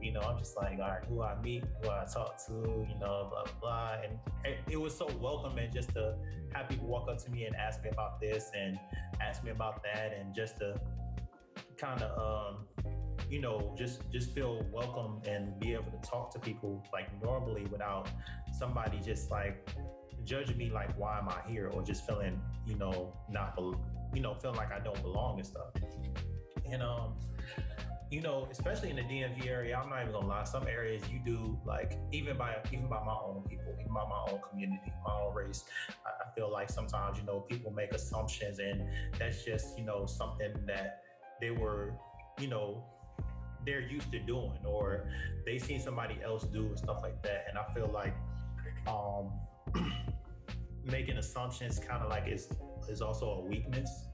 you 0.00 0.12
know, 0.12 0.20
I'm 0.20 0.38
just 0.38 0.56
like, 0.56 0.78
all 0.80 0.90
right, 0.90 1.04
who 1.08 1.22
I 1.22 1.40
meet, 1.42 1.64
who 1.80 1.88
I 1.88 2.04
talk 2.12 2.44
to, 2.46 2.86
you 2.88 2.94
know, 3.00 3.28
blah, 3.30 3.44
blah, 3.44 3.52
blah. 3.60 3.90
And 4.04 4.18
it, 4.44 4.58
it 4.70 4.80
was 4.80 4.96
so 4.96 5.08
welcoming 5.20 5.70
just 5.72 5.90
to 5.94 6.16
have 6.52 6.68
people 6.68 6.86
walk 6.86 7.08
up 7.08 7.22
to 7.24 7.30
me 7.30 7.44
and 7.44 7.54
ask 7.56 7.82
me 7.82 7.90
about 7.90 8.20
this 8.20 8.50
and 8.56 8.78
ask 9.20 9.42
me 9.44 9.50
about 9.50 9.82
that 9.82 10.12
and 10.18 10.34
just 10.34 10.58
to 10.58 10.80
kind 11.76 12.02
of, 12.02 12.18
um, 12.18 12.92
you 13.30 13.40
know, 13.40 13.74
just 13.78 14.02
just 14.12 14.32
feel 14.32 14.64
welcome 14.72 15.20
and 15.26 15.58
be 15.58 15.72
able 15.72 15.90
to 15.90 16.08
talk 16.08 16.32
to 16.32 16.38
people 16.38 16.84
like 16.92 17.08
normally 17.22 17.64
without 17.70 18.08
somebody 18.58 19.00
just 19.04 19.30
like 19.30 19.68
judging 20.24 20.58
me 20.58 20.70
like 20.70 20.96
why 20.98 21.18
am 21.18 21.28
I 21.28 21.40
here 21.48 21.68
or 21.72 21.82
just 21.82 22.06
feeling 22.06 22.40
you 22.66 22.76
know 22.76 23.12
not 23.30 23.58
you 24.14 24.20
know 24.20 24.34
feeling 24.34 24.56
like 24.56 24.72
I 24.72 24.80
don't 24.80 25.00
belong 25.02 25.38
and 25.38 25.46
stuff. 25.46 25.72
And 26.70 26.82
um, 26.82 27.14
you 28.10 28.20
know, 28.20 28.46
especially 28.50 28.90
in 28.90 28.96
the 28.96 29.02
DMV 29.02 29.46
area, 29.46 29.74
I'm 29.74 29.88
not 29.88 30.02
even 30.02 30.12
gonna 30.12 30.26
lie. 30.26 30.44
Some 30.44 30.68
areas 30.68 31.02
you 31.10 31.18
do 31.24 31.58
like 31.64 31.98
even 32.12 32.36
by 32.36 32.56
even 32.70 32.86
by 32.86 33.02
my 33.04 33.14
own 33.14 33.42
people, 33.48 33.74
even 33.80 33.92
by 33.92 34.04
my 34.04 34.30
own 34.30 34.38
community, 34.48 34.92
my 35.04 35.14
own 35.14 35.34
race. 35.34 35.64
I, 36.04 36.10
I 36.10 36.34
feel 36.34 36.52
like 36.52 36.68
sometimes 36.68 37.18
you 37.18 37.24
know 37.24 37.40
people 37.40 37.72
make 37.72 37.92
assumptions, 37.92 38.58
and 38.58 38.82
that's 39.18 39.44
just 39.44 39.78
you 39.78 39.84
know 39.84 40.04
something 40.06 40.52
that 40.66 41.02
they 41.40 41.50
were 41.50 41.94
you 42.38 42.48
know 42.48 42.84
they're 43.64 43.80
used 43.80 44.12
to 44.12 44.18
doing, 44.18 44.58
or 44.66 45.08
they 45.46 45.58
seen 45.58 45.80
somebody 45.80 46.18
else 46.22 46.44
do 46.44 46.66
and 46.66 46.78
stuff 46.78 46.98
like 47.02 47.22
that. 47.22 47.46
And 47.48 47.58
I 47.58 47.64
feel 47.72 47.90
like 47.92 48.14
um, 48.86 49.32
making 50.84 51.18
assumptions 51.18 51.78
kind 51.78 52.02
of 52.02 52.10
like 52.10 52.28
is 52.28 52.48
is 52.88 53.00
also 53.00 53.26
a 53.26 53.40
weakness. 53.40 54.08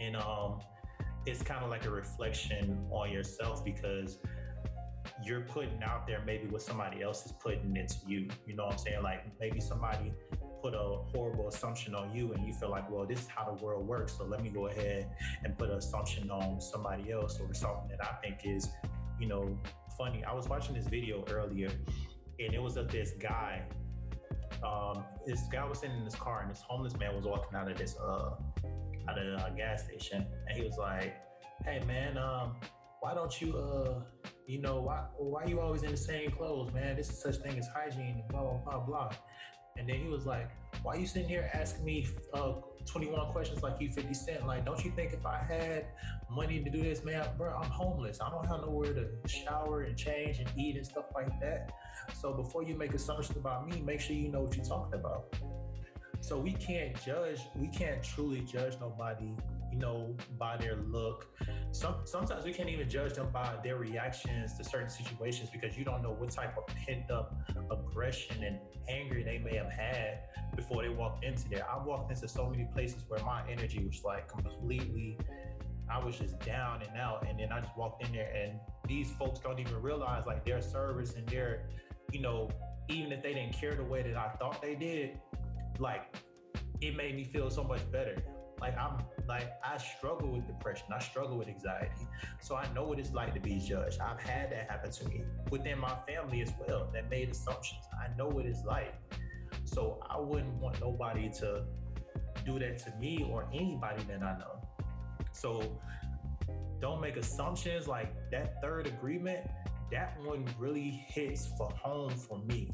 And 0.00 0.16
um 0.16 0.60
it's 1.26 1.42
kind 1.42 1.64
of 1.64 1.70
like 1.70 1.84
a 1.86 1.90
reflection 1.90 2.86
on 2.90 3.10
yourself 3.10 3.64
because 3.64 4.18
you're 5.24 5.40
putting 5.40 5.82
out 5.82 6.06
there 6.06 6.22
maybe 6.24 6.46
what 6.46 6.62
somebody 6.62 7.02
else 7.02 7.26
is 7.26 7.32
putting 7.32 7.76
into 7.76 7.96
you. 8.06 8.28
You 8.46 8.54
know 8.54 8.66
what 8.66 8.74
I'm 8.74 8.78
saying? 8.78 9.02
Like 9.02 9.24
maybe 9.40 9.60
somebody 9.60 10.12
put 10.62 10.74
a 10.74 10.98
horrible 11.12 11.48
assumption 11.48 11.94
on 11.94 12.14
you 12.14 12.32
and 12.32 12.46
you 12.46 12.52
feel 12.52 12.70
like, 12.70 12.90
well, 12.90 13.06
this 13.06 13.20
is 13.20 13.28
how 13.28 13.44
the 13.44 13.64
world 13.64 13.86
works. 13.86 14.16
So 14.16 14.24
let 14.24 14.42
me 14.42 14.50
go 14.50 14.66
ahead 14.68 15.08
and 15.44 15.56
put 15.56 15.70
an 15.70 15.76
assumption 15.76 16.30
on 16.30 16.60
somebody 16.60 17.12
else 17.12 17.40
or 17.40 17.52
something 17.54 17.88
that 17.90 18.00
I 18.02 18.14
think 18.24 18.40
is, 18.44 18.68
you 19.18 19.26
know, 19.26 19.58
funny. 19.96 20.24
I 20.24 20.32
was 20.32 20.48
watching 20.48 20.74
this 20.74 20.86
video 20.86 21.24
earlier 21.30 21.70
and 22.38 22.54
it 22.54 22.62
was 22.62 22.76
of 22.76 22.88
this 22.88 23.12
guy. 23.18 23.62
Um, 24.64 25.04
this 25.26 25.42
guy 25.52 25.64
was 25.64 25.80
sitting 25.80 25.96
in 25.96 26.04
his 26.04 26.14
car 26.14 26.42
and 26.42 26.50
this 26.50 26.62
homeless 26.66 26.96
man 26.96 27.14
was 27.14 27.24
walking 27.24 27.56
out 27.56 27.70
of 27.70 27.76
this 27.76 27.96
uh 27.96 28.30
at 29.08 29.18
a, 29.18 29.46
a 29.46 29.56
gas 29.56 29.84
station, 29.84 30.26
and 30.48 30.58
he 30.58 30.64
was 30.64 30.76
like, 30.78 31.14
"Hey 31.64 31.82
man, 31.86 32.18
um, 32.18 32.56
why 33.00 33.14
don't 33.14 33.40
you 33.40 33.56
uh, 33.56 34.02
you 34.46 34.60
know, 34.60 34.80
why 34.80 35.04
why 35.18 35.44
you 35.44 35.60
always 35.60 35.82
in 35.82 35.90
the 35.90 35.96
same 35.96 36.30
clothes, 36.30 36.72
man? 36.72 36.96
This 36.96 37.08
is 37.10 37.20
such 37.20 37.36
thing 37.36 37.58
as 37.58 37.68
hygiene, 37.68 38.22
blah 38.30 38.40
blah 38.40 38.58
blah 38.58 38.80
blah." 38.80 39.12
And 39.78 39.88
then 39.88 39.96
he 39.96 40.08
was 40.08 40.26
like, 40.26 40.50
"Why 40.82 40.96
you 40.96 41.06
sitting 41.06 41.28
here 41.28 41.50
asking 41.52 41.84
me 41.84 42.06
uh 42.32 42.54
21 42.86 43.32
questions 43.32 43.62
like 43.62 43.80
you 43.80 43.90
50 43.92 44.14
Cent? 44.14 44.46
Like, 44.46 44.64
don't 44.64 44.84
you 44.84 44.92
think 44.92 45.12
if 45.12 45.26
I 45.26 45.38
had 45.38 45.86
money 46.30 46.62
to 46.62 46.70
do 46.70 46.82
this, 46.82 47.04
man, 47.04 47.26
bro, 47.36 47.52
I'm 47.54 47.70
homeless. 47.70 48.20
I 48.20 48.30
don't 48.30 48.46
have 48.46 48.60
nowhere 48.60 48.94
to 48.94 49.08
shower 49.28 49.82
and 49.82 49.96
change 49.96 50.38
and 50.38 50.48
eat 50.56 50.76
and 50.76 50.86
stuff 50.86 51.06
like 51.14 51.40
that. 51.40 51.72
So 52.14 52.32
before 52.32 52.62
you 52.62 52.76
make 52.76 52.94
assumptions 52.94 53.36
about 53.36 53.68
me, 53.68 53.80
make 53.80 54.00
sure 54.00 54.14
you 54.14 54.28
know 54.28 54.42
what 54.42 54.56
you're 54.56 54.64
talking 54.64 54.94
about." 54.98 55.34
So 56.20 56.38
we 56.38 56.52
can't 56.54 57.00
judge, 57.04 57.40
we 57.54 57.68
can't 57.68 58.02
truly 58.02 58.40
judge 58.40 58.74
nobody, 58.80 59.32
you 59.76 59.82
know, 59.82 60.16
by 60.38 60.56
their 60.56 60.76
look. 60.76 61.26
Some, 61.70 61.96
sometimes 62.04 62.44
we 62.46 62.52
can't 62.52 62.70
even 62.70 62.88
judge 62.88 63.12
them 63.14 63.28
by 63.30 63.56
their 63.62 63.76
reactions 63.76 64.56
to 64.56 64.64
certain 64.64 64.88
situations 64.88 65.50
because 65.52 65.76
you 65.76 65.84
don't 65.84 66.02
know 66.02 66.12
what 66.12 66.30
type 66.30 66.56
of 66.56 66.66
pent 66.74 67.10
up 67.10 67.36
aggression 67.70 68.42
and 68.42 68.58
anger 68.88 69.22
they 69.22 69.38
may 69.38 69.56
have 69.56 69.70
had 69.70 70.20
before 70.54 70.82
they 70.82 70.88
walked 70.88 71.24
into 71.24 71.46
there. 71.50 71.66
I 71.70 71.84
walked 71.84 72.10
into 72.10 72.26
so 72.26 72.48
many 72.48 72.66
places 72.72 73.02
where 73.08 73.22
my 73.24 73.42
energy 73.50 73.84
was 73.84 74.02
like 74.02 74.28
completely, 74.28 75.18
I 75.90 76.02
was 76.02 76.16
just 76.16 76.40
down 76.40 76.80
and 76.82 76.96
out. 76.96 77.26
And 77.28 77.38
then 77.38 77.52
I 77.52 77.60
just 77.60 77.76
walked 77.76 78.02
in 78.06 78.12
there 78.12 78.32
and 78.34 78.58
these 78.88 79.10
folks 79.18 79.40
don't 79.40 79.58
even 79.58 79.82
realize 79.82 80.24
like 80.26 80.46
their 80.46 80.62
service 80.62 81.16
and 81.16 81.28
their, 81.28 81.68
you 82.12 82.20
know, 82.20 82.48
even 82.88 83.12
if 83.12 83.22
they 83.22 83.34
didn't 83.34 83.52
care 83.52 83.74
the 83.74 83.84
way 83.84 84.02
that 84.02 84.16
I 84.16 84.30
thought 84.38 84.62
they 84.62 84.74
did, 84.74 85.18
like 85.78 86.16
it 86.80 86.96
made 86.96 87.14
me 87.14 87.24
feel 87.24 87.50
so 87.50 87.62
much 87.62 87.80
better. 87.92 88.16
Like 88.60 88.76
I'm 88.78 88.98
like 89.28 89.50
I 89.64 89.76
struggle 89.78 90.32
with 90.32 90.46
depression. 90.46 90.86
I 90.94 90.98
struggle 90.98 91.36
with 91.36 91.48
anxiety. 91.48 92.08
So 92.40 92.56
I 92.56 92.66
know 92.72 92.84
what 92.84 92.98
it's 92.98 93.12
like 93.12 93.34
to 93.34 93.40
be 93.40 93.58
judged. 93.58 94.00
I've 94.00 94.20
had 94.20 94.50
that 94.52 94.70
happen 94.70 94.90
to 94.90 95.08
me 95.08 95.24
within 95.50 95.78
my 95.78 95.94
family 96.06 96.42
as 96.42 96.52
well 96.66 96.88
that 96.94 97.10
made 97.10 97.30
assumptions. 97.30 97.84
I 98.00 98.16
know 98.16 98.28
what 98.28 98.46
it's 98.46 98.64
like. 98.64 98.94
So 99.64 100.00
I 100.08 100.18
wouldn't 100.18 100.54
want 100.54 100.80
nobody 100.80 101.30
to 101.40 101.64
do 102.44 102.58
that 102.58 102.78
to 102.78 102.92
me 102.98 103.26
or 103.30 103.48
anybody 103.52 104.04
that 104.04 104.22
I 104.22 104.38
know. 104.38 104.62
So 105.32 105.78
don't 106.80 107.00
make 107.00 107.16
assumptions 107.16 107.88
like 107.88 108.14
that 108.30 108.60
third 108.62 108.86
agreement, 108.86 109.46
that 109.92 110.18
one 110.24 110.46
really 110.58 111.04
hits 111.08 111.46
for 111.58 111.68
home 111.70 112.10
for 112.10 112.38
me. 112.38 112.72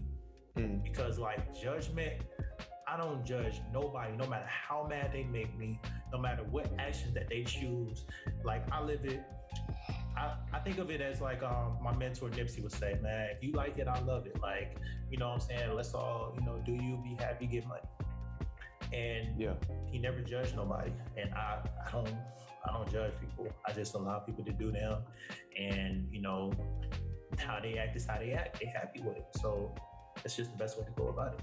Mm. 0.57 0.83
Because 0.85 1.19
like 1.19 1.59
judgment 1.61 2.23
I 2.93 2.97
don't 2.99 3.25
judge 3.25 3.63
nobody, 3.73 4.15
no 4.19 4.27
matter 4.27 4.47
how 4.47 4.87
mad 4.87 5.13
they 5.15 5.25
make 5.25 5.57
me, 5.57 5.81
no 6.13 6.19
matter 6.19 6.43
what 6.51 6.71
actions 6.79 7.15
that 7.15 7.29
they 7.31 7.43
choose. 7.43 8.05
Like 8.45 8.71
I 8.71 8.83
live 8.83 9.05
it. 9.05 9.23
I, 10.15 10.35
I 10.53 10.59
think 10.59 10.77
of 10.77 10.91
it 10.91 11.01
as 11.01 11.23
like 11.23 11.43
um, 11.43 11.79
my 11.83 11.97
mentor 11.97 12.29
Nipsey 12.29 12.63
would 12.63 12.73
say, 12.73 12.99
man, 13.03 13.29
if 13.35 13.43
you 13.43 13.53
like 13.53 13.79
it, 13.79 13.89
I 13.89 13.99
love 14.01 14.27
it. 14.27 14.39
Like, 14.43 14.77
you 15.11 15.17
know 15.17 15.29
what 15.29 15.35
I'm 15.37 15.41
saying? 15.41 15.75
Let's 15.75 15.95
all, 15.95 16.37
you 16.39 16.45
know, 16.45 16.61
do 16.67 16.73
you 16.73 17.01
be 17.03 17.17
happy, 17.19 17.47
get 17.47 17.67
money. 17.67 17.81
And 18.93 19.41
yeah, 19.41 19.55
he 19.91 19.99
never 19.99 20.21
judged 20.21 20.55
nobody. 20.55 20.93
And 21.17 21.33
I, 21.33 21.61
I 21.87 21.91
don't 21.91 22.15
I 22.69 22.73
don't 22.75 22.93
judge 22.93 23.13
people. 23.21 23.49
I 23.67 23.73
just 23.73 23.95
allow 23.95 24.19
people 24.19 24.45
to 24.45 24.53
do 24.53 24.71
them. 24.71 24.99
And, 25.59 26.09
you 26.13 26.21
know, 26.21 26.53
how 27.39 27.59
they 27.59 27.79
act 27.79 27.97
is 27.97 28.05
how 28.05 28.19
they 28.19 28.33
act. 28.33 28.61
They 28.61 28.67
happy 28.67 29.01
with 29.01 29.17
it. 29.17 29.25
So 29.41 29.75
that's 30.17 30.37
just 30.37 30.53
the 30.53 30.59
best 30.59 30.79
way 30.79 30.85
to 30.85 30.93
go 30.93 31.09
about 31.09 31.35
it. 31.35 31.41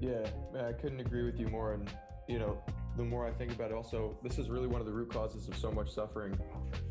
Yeah, 0.00 0.26
I 0.66 0.72
couldn't 0.72 1.00
agree 1.00 1.24
with 1.24 1.38
you 1.38 1.48
more. 1.48 1.74
And, 1.74 1.90
you 2.28 2.38
know, 2.38 2.62
the 2.96 3.02
more 3.02 3.26
I 3.26 3.30
think 3.30 3.52
about 3.52 3.70
it, 3.70 3.74
also, 3.74 4.18
this 4.22 4.38
is 4.38 4.50
really 4.50 4.66
one 4.66 4.80
of 4.80 4.86
the 4.86 4.92
root 4.92 5.10
causes 5.10 5.48
of 5.48 5.56
so 5.56 5.70
much 5.70 5.90
suffering. 5.90 6.38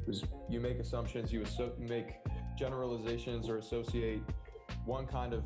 Is 0.07 0.23
you 0.49 0.59
make 0.59 0.79
assumptions, 0.79 1.31
you 1.31 1.43
make 1.79 2.15
generalizations 2.57 3.49
or 3.49 3.57
associate 3.57 4.21
one 4.85 5.05
kind 5.07 5.33
of 5.33 5.43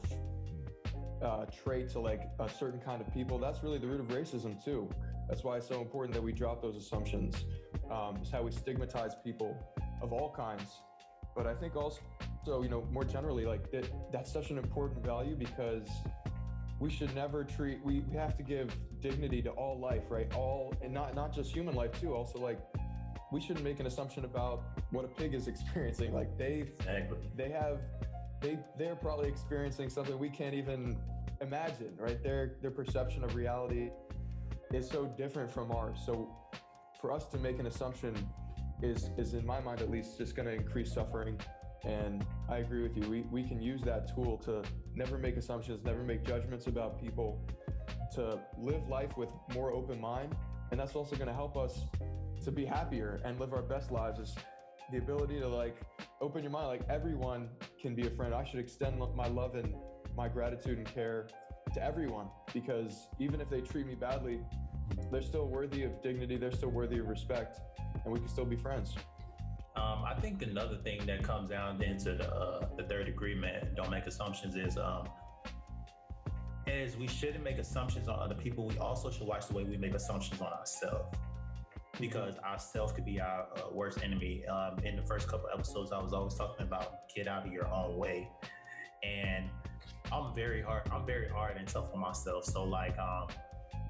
uh, 1.22 1.46
trait 1.46 1.90
to 1.90 2.00
like 2.00 2.22
a 2.40 2.50
certain 2.50 2.80
kind 2.80 3.02
of 3.02 3.14
people. 3.14 3.38
That's 3.38 3.64
really 3.64 3.78
the 3.78 3.88
root 3.88 4.00
of 4.00 4.08
racism 4.08 4.64
too. 4.64 4.90
That's 5.28 5.44
why 5.44 5.58
it's 5.58 5.68
so 5.68 5.82
important 5.82 6.14
that 6.16 6.22
we 6.22 6.32
drop 6.32 6.62
those 6.62 6.76
assumptions. 6.76 7.46
Um, 7.92 8.18
it's 8.22 8.32
how 8.32 8.42
we 8.42 8.52
stigmatize 8.52 9.16
people 9.24 9.58
of 10.02 10.14
all 10.14 10.32
kinds. 10.32 10.70
But 11.36 11.46
I 11.46 11.54
think 11.54 11.76
also, 11.76 12.02
you 12.48 12.70
know, 12.70 12.88
more 12.92 13.04
generally, 13.04 13.46
like 13.46 13.72
that, 13.72 13.90
that's 14.12 14.32
such 14.32 14.50
an 14.50 14.58
important 14.58 15.06
value 15.06 15.36
because 15.36 15.88
we 16.80 16.90
should 16.90 17.14
never 17.14 17.44
treat 17.44 17.84
we, 17.84 18.00
we 18.02 18.18
have 18.18 18.38
to 18.38 18.44
give 18.44 18.76
dignity 19.02 19.42
to 19.42 19.50
all 19.52 19.80
life 19.80 20.04
right? 20.10 20.34
All 20.36 20.74
and 20.82 20.94
not 20.94 21.16
not 21.16 21.34
just 21.34 21.52
human 21.52 21.76
life 21.76 22.00
too 22.00 22.14
also 22.14 22.40
like 22.40 22.60
we 23.32 23.40
shouldn't 23.40 23.64
make 23.64 23.80
an 23.80 23.86
assumption 23.86 24.26
about 24.26 24.64
what 24.92 25.06
a 25.06 25.08
pig 25.08 25.34
is 25.34 25.48
experiencing 25.54 26.14
like 26.14 26.38
they 26.38 26.72
they 27.36 27.50
have 27.50 27.80
they 28.42 28.58
they're 28.78 28.96
probably 28.96 29.28
experiencing 29.28 29.90
something 29.90 30.18
we 30.18 30.30
can't 30.30 30.56
even 30.56 30.98
imagine 31.42 31.94
right? 31.98 32.22
Their 32.24 32.56
their 32.62 32.72
perception 32.72 33.24
of 33.24 33.36
reality 33.36 33.90
is 34.74 34.90
so 34.90 35.06
different 35.06 35.52
from 35.52 35.72
ours. 35.72 36.00
So 36.06 36.30
for 37.02 37.12
us 37.12 37.26
to 37.28 37.38
make 37.38 37.60
an 37.60 37.66
assumption 37.66 38.16
is 38.82 39.10
is 39.18 39.34
in 39.34 39.46
my 39.46 39.60
mind 39.60 39.82
at 39.82 39.90
least 39.90 40.18
just 40.18 40.36
going 40.36 40.48
to 40.48 40.54
increase 40.54 40.94
suffering 40.94 41.38
and 41.84 42.26
I 42.50 42.58
agree 42.58 42.84
with 42.84 42.98
you. 42.98 43.10
We, 43.10 43.22
we 43.32 43.44
can 43.44 43.62
use 43.62 43.82
that 43.84 44.14
tool 44.14 44.38
to 44.40 44.64
never 44.96 45.18
make 45.18 45.38
assumptions, 45.38 45.84
never 45.86 46.04
make 46.04 46.26
judgments 46.26 46.68
about 46.68 47.02
people, 47.02 47.42
to 48.16 48.40
live 48.58 48.88
life 48.90 49.16
with 49.18 49.30
more 49.54 49.72
open 49.72 50.00
mind. 50.00 50.36
And 50.72 50.80
that's 50.80 50.96
also 50.96 51.16
going 51.16 51.28
to 51.28 51.34
help 51.34 51.58
us 51.58 51.84
to 52.44 52.52
be 52.52 52.66
happier 52.66 53.22
and 53.24 53.40
live 53.40 53.54
our 53.54 53.62
best 53.62 53.92
lives 53.92 54.20
is 54.20 54.36
the 54.92 54.98
ability 54.98 55.40
to 55.40 55.48
like 55.48 55.78
open 56.22 56.44
your 56.44 56.52
mind. 56.52 56.68
Like 56.68 56.82
everyone 56.90 57.50
can 57.82 57.96
be 57.96 58.08
a 58.08 58.12
friend. 58.12 58.34
I 58.34 58.44
should 58.44 58.60
extend 58.60 59.00
my 59.16 59.28
love 59.28 59.56
and 59.56 59.74
my 60.16 60.28
gratitude 60.28 60.78
and 60.78 60.88
care 60.88 61.28
to 61.74 61.84
everyone 61.84 62.28
because 62.54 63.08
even 63.20 63.40
if 63.42 63.50
they 63.50 63.62
treat 63.62 63.86
me 63.86 63.96
badly, 63.96 64.40
they're 65.12 65.22
still 65.22 65.48
worthy 65.48 65.84
of 65.84 66.02
dignity. 66.02 66.38
They're 66.38 66.52
still 66.52 66.70
worthy 66.70 67.00
of 67.00 67.08
respect 67.08 67.60
and 68.04 68.14
we 68.14 68.20
can 68.20 68.28
still 68.28 68.46
be 68.46 68.56
friends. 68.56 68.96
Um, 69.76 70.04
I 70.06 70.16
think 70.20 70.42
another 70.42 70.78
thing 70.78 71.06
that 71.06 71.24
comes 71.24 71.50
down 71.50 71.82
into 71.82 72.16
the, 72.16 72.34
uh, 72.34 72.68
the 72.76 72.84
third 72.84 73.08
agreement, 73.08 73.76
don't 73.76 73.92
make 73.92 74.06
assumptions, 74.08 74.56
is 74.56 74.78
um, 74.78 75.08
is 76.68 76.98
we 76.98 77.08
shouldn't 77.08 77.44
make 77.44 77.58
assumptions 77.58 78.08
on 78.08 78.20
other 78.20 78.36
people. 78.36 78.66
We 78.66 78.78
also 78.78 79.10
should 79.12 79.28
watch 79.28 79.48
the 79.48 79.56
way 79.56 79.64
we 79.64 79.78
make 79.78 79.94
assumptions 79.94 80.42
on 80.42 80.52
ourselves 80.54 81.16
because 82.00 82.38
ourselves 82.38 82.94
could 82.94 83.06
be 83.06 83.20
our 83.20 83.48
uh, 83.56 83.74
worst 83.74 84.00
enemy. 84.04 84.46
Um, 84.46 84.80
in 84.84 84.96
the 84.96 85.02
first 85.04 85.28
couple 85.28 85.50
episodes, 85.54 85.92
I 85.92 86.02
was 86.02 86.14
always 86.14 86.36
talking 86.36 86.66
about 86.66 87.08
get 87.14 87.28
out 87.28 87.46
of 87.46 87.52
your 87.52 87.68
own 87.68 87.98
way, 87.98 88.30
and 89.04 89.50
I'm 90.12 90.34
very 90.34 90.62
hard. 90.62 90.90
I'm 90.92 91.06
very 91.06 91.30
hard 91.30 91.58
and 91.58 91.68
tough 91.68 91.94
on 91.94 92.00
myself. 92.00 92.46
So 92.46 92.64
like, 92.64 92.98
um, 92.98 93.28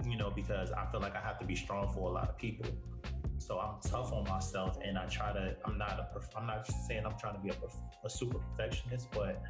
you 0.06 0.18
know, 0.18 0.30
because 0.30 0.72
I 0.72 0.86
feel 0.92 1.02
like 1.02 1.16
I 1.16 1.22
have 1.22 1.40
to 1.40 1.46
be 1.46 1.56
strong 1.56 1.92
for 1.94 2.10
a 2.10 2.14
lot 2.14 2.30
of 2.30 2.38
people. 2.38 2.66
So 3.38 3.60
I'm 3.60 3.80
tough 3.82 4.12
on 4.12 4.26
myself, 4.26 4.78
and 4.84 4.98
I 4.98 5.06
try 5.06 5.34
to. 5.34 5.56
I'm 5.66 5.78
not 5.78 6.00
a. 6.00 6.38
I'm 6.38 6.46
not 6.46 6.68
saying 6.88 7.06
I'm 7.06 7.18
trying 7.18 7.36
to 7.36 7.40
be 7.40 7.50
a, 7.50 7.56
a 8.06 8.10
super 8.10 8.38
perfectionist, 8.40 9.08
but 9.12 9.42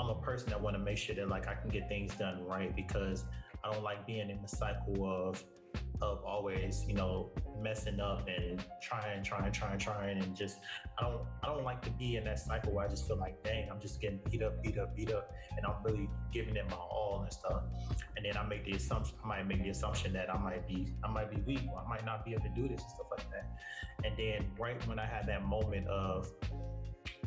I'm 0.00 0.08
a 0.08 0.14
person 0.14 0.48
that 0.50 0.60
want 0.60 0.76
to 0.76 0.82
make 0.82 0.98
sure 0.98 1.14
that 1.14 1.28
like 1.28 1.46
I 1.46 1.54
can 1.54 1.70
get 1.70 1.88
things 1.88 2.14
done 2.14 2.44
right 2.44 2.74
because 2.74 3.24
I 3.62 3.72
don't 3.72 3.84
like 3.84 4.06
being 4.06 4.30
in 4.30 4.40
the 4.42 4.48
cycle 4.48 5.06
of 5.06 5.44
of 6.00 6.24
always, 6.24 6.84
you 6.86 6.94
know, 6.94 7.30
messing 7.60 8.00
up 8.00 8.26
and 8.26 8.62
trying, 8.80 9.22
trying, 9.22 9.52
trying, 9.52 9.78
trying, 9.78 10.18
and 10.18 10.36
just 10.36 10.58
I 10.98 11.02
don't 11.02 11.22
I 11.42 11.46
don't 11.46 11.64
like 11.64 11.80
to 11.82 11.90
be 11.90 12.16
in 12.16 12.24
that 12.24 12.40
cycle 12.40 12.72
where 12.72 12.86
I 12.86 12.88
just 12.88 13.06
feel 13.06 13.16
like, 13.16 13.42
dang, 13.44 13.70
I'm 13.70 13.80
just 13.80 14.00
getting 14.00 14.20
beat 14.28 14.42
up, 14.42 14.62
beat 14.62 14.78
up, 14.78 14.96
beat 14.96 15.12
up, 15.12 15.32
and 15.56 15.64
I'm 15.64 15.82
really 15.84 16.08
giving 16.32 16.56
it 16.56 16.68
my 16.68 16.76
all 16.76 17.20
and 17.22 17.32
stuff. 17.32 17.62
And 18.16 18.26
then 18.26 18.36
I 18.36 18.46
make 18.46 18.64
the 18.64 18.72
assumption, 18.72 19.16
I 19.24 19.28
might 19.28 19.46
make 19.46 19.62
the 19.62 19.70
assumption 19.70 20.12
that 20.14 20.32
I 20.32 20.38
might 20.38 20.66
be 20.66 20.92
I 21.04 21.08
might 21.08 21.30
be 21.30 21.40
weak, 21.42 21.68
or 21.72 21.80
I 21.80 21.88
might 21.88 22.04
not 22.04 22.24
be 22.24 22.32
able 22.32 22.44
to 22.44 22.54
do 22.54 22.62
this 22.68 22.82
and 22.82 22.90
stuff 22.90 23.06
like 23.10 23.30
that. 23.30 23.50
And 24.04 24.16
then 24.16 24.50
right 24.58 24.84
when 24.88 24.98
I 24.98 25.06
had 25.06 25.26
that 25.28 25.44
moment 25.44 25.86
of 25.88 26.30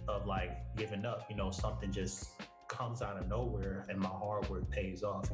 of 0.07 0.25
like 0.25 0.51
giving 0.75 1.05
up, 1.05 1.25
you 1.29 1.35
know, 1.35 1.49
something 1.49 1.91
just 1.91 2.29
comes 2.67 3.01
out 3.01 3.17
of 3.17 3.27
nowhere 3.27 3.85
and 3.89 3.99
my 3.99 4.09
hard 4.09 4.47
work 4.49 4.69
pays 4.69 5.03
off. 5.03 5.29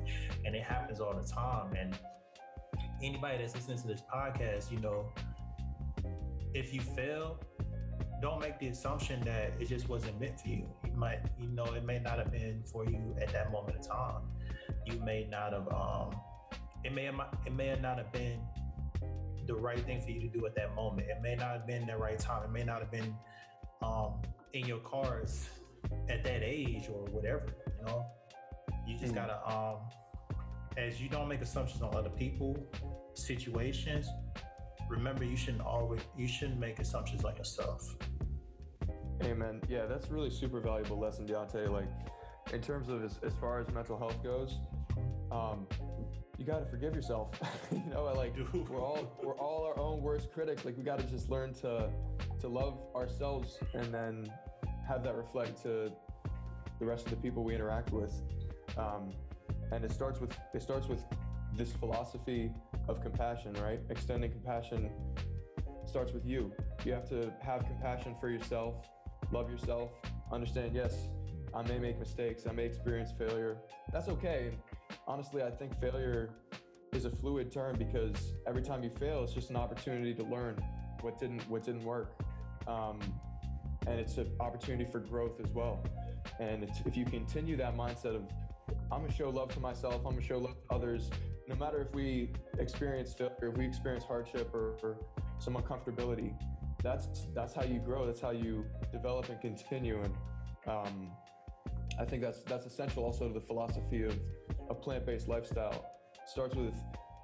And 0.45 0.55
it 0.55 0.63
happens 0.63 0.99
all 0.99 1.13
the 1.13 1.27
time. 1.27 1.73
And 1.77 1.97
anybody 3.03 3.37
that's 3.37 3.55
listening 3.55 3.79
to 3.79 3.87
this 3.87 4.01
podcast, 4.13 4.71
you 4.71 4.79
know, 4.79 5.11
if 6.53 6.73
you 6.73 6.81
fail, 6.81 7.39
don't 8.21 8.39
make 8.39 8.59
the 8.59 8.67
assumption 8.67 9.19
that 9.21 9.53
it 9.59 9.67
just 9.67 9.89
wasn't 9.89 10.19
meant 10.19 10.39
for 10.39 10.49
you. 10.49 10.67
You 10.85 10.93
might, 10.95 11.19
you 11.39 11.47
know, 11.47 11.65
it 11.65 11.83
may 11.83 11.99
not 11.99 12.19
have 12.19 12.31
been 12.31 12.63
for 12.71 12.85
you 12.85 13.15
at 13.19 13.33
that 13.33 13.51
moment 13.51 13.77
in 13.77 13.83
time. 13.83 14.21
You 14.85 14.99
may 14.99 15.27
not 15.29 15.53
have, 15.53 15.67
um, 15.73 16.15
it 16.83 16.93
may, 16.93 17.07
it 17.45 17.53
may 17.53 17.75
not 17.81 17.97
have 17.97 18.11
been 18.11 18.39
the 19.47 19.55
right 19.55 19.79
thing 19.79 20.01
for 20.01 20.11
you 20.11 20.19
to 20.21 20.27
do 20.27 20.45
at 20.45 20.55
that 20.55 20.75
moment. 20.75 21.07
It 21.09 21.17
may 21.21 21.35
not 21.35 21.51
have 21.51 21.67
been 21.67 21.87
the 21.87 21.97
right 21.97 22.19
time. 22.19 22.43
It 22.43 22.51
may 22.51 22.63
not 22.63 22.79
have 22.79 22.91
been 22.91 23.15
um, 23.81 24.21
in 24.53 24.65
your 24.65 24.79
cards 24.79 25.49
at 26.09 26.23
that 26.23 26.43
age 26.43 26.89
or 26.89 27.05
whatever. 27.05 27.45
You 27.79 27.85
know, 27.85 28.05
you 28.87 28.97
just 28.97 29.13
mm. 29.13 29.15
gotta 29.15 29.39
um, 29.51 29.77
as 30.77 31.01
you 31.01 31.09
don't 31.09 31.27
make 31.27 31.41
assumptions 31.41 31.81
on 31.81 31.95
other 31.95 32.09
people, 32.09 32.57
situations, 33.13 34.07
remember 34.89 35.23
you 35.23 35.37
shouldn't 35.37 35.63
always 35.63 36.01
you 36.17 36.27
shouldn't 36.27 36.59
make 36.59 36.79
assumptions 36.79 37.23
on 37.23 37.35
yourself. 37.35 37.95
Amen. 39.23 39.61
Yeah, 39.69 39.85
that's 39.85 40.09
really 40.09 40.31
super 40.31 40.59
valuable 40.59 40.99
lesson, 40.99 41.27
Deontay. 41.27 41.69
Like 41.69 41.87
in 42.53 42.61
terms 42.61 42.89
of 42.89 43.03
as, 43.03 43.19
as 43.23 43.33
far 43.35 43.59
as 43.59 43.69
mental 43.71 43.97
health 43.97 44.23
goes, 44.23 44.57
um, 45.31 45.67
you 46.37 46.45
got 46.45 46.59
to 46.59 46.65
forgive 46.65 46.95
yourself. 46.95 47.29
you 47.71 47.83
know, 47.93 48.03
like 48.15 48.35
we're 48.53 48.81
all 48.81 49.17
we're 49.23 49.37
all 49.37 49.65
our 49.65 49.79
own 49.79 50.01
worst 50.01 50.31
critics. 50.31 50.65
Like 50.65 50.77
we 50.77 50.83
got 50.83 50.99
to 50.99 51.05
just 51.05 51.29
learn 51.29 51.53
to 51.55 51.89
to 52.39 52.47
love 52.47 52.79
ourselves 52.95 53.59
and 53.73 53.93
then 53.93 54.31
have 54.87 55.03
that 55.03 55.15
reflect 55.15 55.61
to 55.63 55.91
the 56.79 56.85
rest 56.85 57.05
of 57.05 57.11
the 57.11 57.17
people 57.17 57.43
we 57.43 57.53
interact 57.53 57.91
with. 57.91 58.13
Um, 58.77 59.13
and 59.71 59.83
it 59.83 59.91
starts 59.91 60.19
with 60.19 60.31
it 60.53 60.61
starts 60.61 60.87
with 60.87 61.03
this 61.53 61.73
philosophy 61.73 62.51
of 62.87 63.01
compassion, 63.01 63.53
right? 63.61 63.79
Extending 63.89 64.31
compassion 64.31 64.89
starts 65.85 66.13
with 66.13 66.25
you. 66.25 66.51
You 66.85 66.93
have 66.93 67.07
to 67.09 67.31
have 67.41 67.65
compassion 67.65 68.15
for 68.19 68.29
yourself, 68.29 68.75
love 69.31 69.49
yourself, 69.49 69.91
understand, 70.31 70.73
yes, 70.73 71.07
I 71.53 71.61
may 71.63 71.79
make 71.79 71.99
mistakes, 71.99 72.47
I 72.47 72.53
may 72.53 72.65
experience 72.65 73.11
failure. 73.17 73.57
That's 73.91 74.07
okay. 74.07 74.57
Honestly, 75.07 75.43
I 75.43 75.51
think 75.51 75.79
failure 75.79 76.29
is 76.93 77.05
a 77.05 77.09
fluid 77.09 77.51
term 77.51 77.75
because 77.77 78.33
every 78.47 78.61
time 78.61 78.83
you 78.83 78.89
fail, 78.89 79.23
it's 79.23 79.33
just 79.33 79.49
an 79.49 79.57
opportunity 79.57 80.13
to 80.13 80.23
learn 80.23 80.55
what 81.01 81.19
didn't 81.19 81.41
what 81.49 81.63
didn't 81.63 81.83
work, 81.83 82.13
um, 82.67 82.99
and 83.87 83.99
it's 83.99 84.17
an 84.17 84.31
opportunity 84.39 84.89
for 84.89 84.99
growth 84.99 85.39
as 85.43 85.51
well. 85.51 85.83
And 86.39 86.69
if 86.85 86.95
you 86.95 87.05
continue 87.05 87.57
that 87.57 87.75
mindset 87.75 88.15
of 88.15 88.23
I'm 88.91 89.01
gonna 89.01 89.13
show 89.13 89.29
love 89.29 89.53
to 89.53 89.59
myself, 89.59 90.05
I'm 90.05 90.11
gonna 90.11 90.21
show 90.21 90.37
love 90.37 90.55
to 90.69 90.75
others, 90.75 91.09
no 91.47 91.55
matter 91.55 91.81
if 91.81 91.93
we 91.93 92.31
experience 92.59 93.13
failure, 93.13 93.35
if 93.41 93.57
we 93.57 93.65
experience 93.65 94.03
hardship 94.03 94.53
or, 94.53 94.77
or 94.83 94.97
some 95.39 95.55
uncomfortability, 95.55 96.33
that's 96.83 97.07
that's 97.33 97.53
how 97.53 97.63
you 97.63 97.79
grow. 97.79 98.05
That's 98.05 98.21
how 98.21 98.31
you 98.31 98.65
develop 98.91 99.29
and 99.29 99.39
continue. 99.39 100.01
And 100.01 100.13
um, 100.67 101.11
I 101.99 102.05
think 102.05 102.21
that's 102.21 102.43
that's 102.43 102.65
essential 102.65 103.03
also 103.03 103.27
to 103.27 103.33
the 103.33 103.45
philosophy 103.45 104.03
of 104.03 104.17
a 104.69 104.75
plant-based 104.75 105.27
lifestyle. 105.27 105.85
starts 106.27 106.55
with 106.55 106.73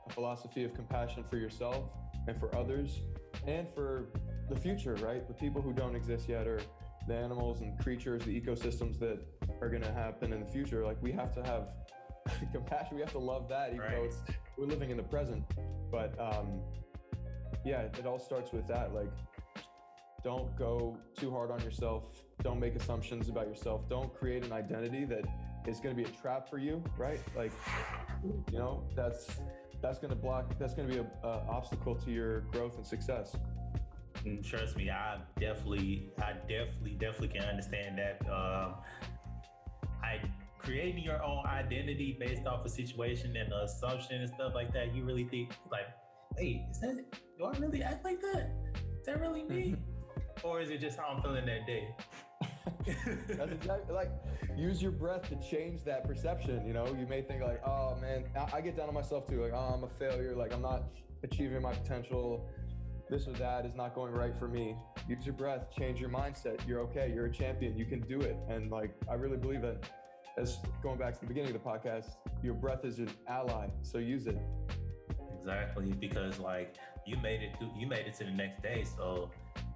a 0.07 0.13
philosophy 0.13 0.63
of 0.63 0.73
compassion 0.73 1.23
for 1.29 1.37
yourself 1.37 1.85
and 2.27 2.39
for 2.39 2.53
others 2.55 3.01
and 3.45 3.67
for 3.73 4.09
the 4.49 4.55
future, 4.55 4.95
right? 4.95 5.27
The 5.27 5.33
people 5.33 5.61
who 5.61 5.73
don't 5.73 5.95
exist 5.95 6.29
yet 6.29 6.47
or 6.47 6.59
the 7.07 7.15
animals 7.15 7.61
and 7.61 7.77
creatures, 7.79 8.23
the 8.23 8.39
ecosystems 8.39 8.99
that 8.99 9.19
are 9.61 9.69
going 9.69 9.81
to 9.81 9.93
happen 9.93 10.33
in 10.33 10.39
the 10.41 10.45
future. 10.45 10.85
Like 10.85 11.01
we 11.01 11.11
have 11.13 11.33
to 11.35 11.43
have 11.43 11.69
compassion. 12.51 12.95
We 12.95 13.01
have 13.01 13.11
to 13.13 13.19
love 13.19 13.47
that, 13.49 13.69
even 13.69 13.79
right. 13.79 13.91
though 13.91 14.03
it's 14.03 14.17
we're 14.57 14.65
living 14.65 14.89
in 14.89 14.97
the 14.97 15.03
present. 15.03 15.43
But 15.91 16.19
um, 16.19 16.61
yeah, 17.63 17.81
it 17.81 18.05
all 18.05 18.19
starts 18.19 18.51
with 18.51 18.67
that. 18.67 18.93
Like, 18.93 19.11
don't 20.23 20.55
go 20.57 20.97
too 21.17 21.31
hard 21.31 21.51
on 21.51 21.61
yourself. 21.61 22.05
Don't 22.43 22.59
make 22.59 22.75
assumptions 22.75 23.29
about 23.29 23.47
yourself. 23.47 23.87
Don't 23.89 24.13
create 24.13 24.43
an 24.43 24.51
identity 24.51 25.05
that 25.05 25.25
is 25.67 25.79
going 25.79 25.95
to 25.95 26.01
be 26.01 26.07
a 26.07 26.13
trap 26.21 26.49
for 26.49 26.57
you, 26.57 26.83
right? 26.97 27.19
Like, 27.35 27.51
you 28.51 28.57
know, 28.57 28.83
that's 28.95 29.27
that's 29.81 29.99
going 29.99 30.09
to 30.09 30.15
block. 30.15 30.57
That's 30.59 30.73
going 30.73 30.87
to 30.89 30.93
be 30.93 30.99
a, 30.99 31.27
a 31.27 31.45
obstacle 31.49 31.95
to 31.95 32.11
your 32.11 32.41
growth 32.51 32.77
and 32.77 32.85
success. 32.85 33.35
And 34.27 34.43
trust 34.43 34.75
me, 34.75 34.89
I 34.89 35.19
definitely, 35.39 36.09
I 36.21 36.33
definitely, 36.33 36.97
definitely 36.99 37.29
can 37.29 37.43
understand 37.43 37.97
that. 37.97 38.21
Um, 38.29 38.75
I 40.03 40.19
creating 40.57 41.03
your 41.03 41.23
own 41.23 41.45
identity 41.45 42.17
based 42.19 42.45
off 42.45 42.65
a 42.65 42.69
situation 42.69 43.35
and 43.37 43.51
an 43.51 43.59
assumption 43.61 44.21
and 44.21 44.29
stuff 44.29 44.53
like 44.53 44.73
that. 44.73 44.93
You 44.93 45.05
really 45.05 45.23
think 45.23 45.51
like, 45.71 45.87
wait, 46.37 46.61
is 46.69 46.79
that 46.81 46.97
do 47.37 47.45
I 47.45 47.57
really 47.57 47.81
act 47.81 48.03
like 48.03 48.19
that? 48.21 48.51
Is 48.99 49.05
that 49.05 49.21
really 49.21 49.43
me? 49.43 49.75
or 50.43 50.59
is 50.59 50.69
it 50.69 50.81
just 50.81 50.97
how 50.97 51.07
I'm 51.07 51.21
feeling 51.21 51.45
that 51.45 51.65
day? 51.65 51.95
That's 53.29 53.51
exactly 53.51 53.93
like 53.93 54.11
use 54.57 54.81
your 54.81 54.91
breath 54.91 55.29
to 55.29 55.35
change 55.37 55.83
that 55.85 56.05
perception. 56.05 56.65
You 56.65 56.73
know, 56.73 56.85
you 56.99 57.07
may 57.07 57.21
think 57.21 57.43
like, 57.43 57.65
oh 57.65 57.95
man, 58.01 58.25
I, 58.35 58.57
I 58.57 58.61
get 58.61 58.75
down 58.75 58.89
on 58.89 58.93
myself 58.93 59.27
too. 59.27 59.41
Like, 59.41 59.53
oh, 59.53 59.73
I'm 59.73 59.83
a 59.83 59.89
failure. 59.99 60.35
Like, 60.35 60.53
I'm 60.53 60.61
not 60.61 60.83
achieving 61.23 61.61
my 61.61 61.73
potential. 61.73 62.49
This 63.09 63.27
or 63.27 63.33
that 63.33 63.65
is 63.65 63.75
not 63.75 63.95
going 63.95 64.13
right 64.13 64.37
for 64.37 64.47
me. 64.47 64.75
Use 65.07 65.25
your 65.25 65.33
breath, 65.33 65.67
change 65.77 65.99
your 65.99 66.09
mindset. 66.09 66.59
You're 66.67 66.81
okay. 66.81 67.11
You're 67.13 67.27
a 67.27 67.31
champion. 67.31 67.77
You 67.77 67.85
can 67.85 68.01
do 68.01 68.19
it. 68.21 68.35
And 68.49 68.69
like, 68.71 68.91
I 69.09 69.13
really 69.15 69.37
believe 69.37 69.61
that. 69.61 69.89
As 70.37 70.59
going 70.83 70.99
back 70.99 71.15
to 71.15 71.21
the 71.21 71.25
beginning 71.25 71.55
of 71.55 71.63
the 71.63 71.67
podcast, 71.67 72.09
your 72.43 72.53
breath 72.53 72.85
is 72.85 72.99
an 72.99 73.09
ally. 73.27 73.69
So 73.81 73.97
use 73.97 74.27
it. 74.27 74.37
Exactly, 75.39 75.93
because 75.93 76.37
like 76.37 76.75
you 77.07 77.17
made 77.17 77.41
it 77.41 77.57
through, 77.57 77.71
you 77.75 77.87
made 77.87 78.05
it 78.05 78.13
to 78.19 78.25
the 78.25 78.29
next 78.29 78.61
day, 78.61 78.83
so 78.83 79.31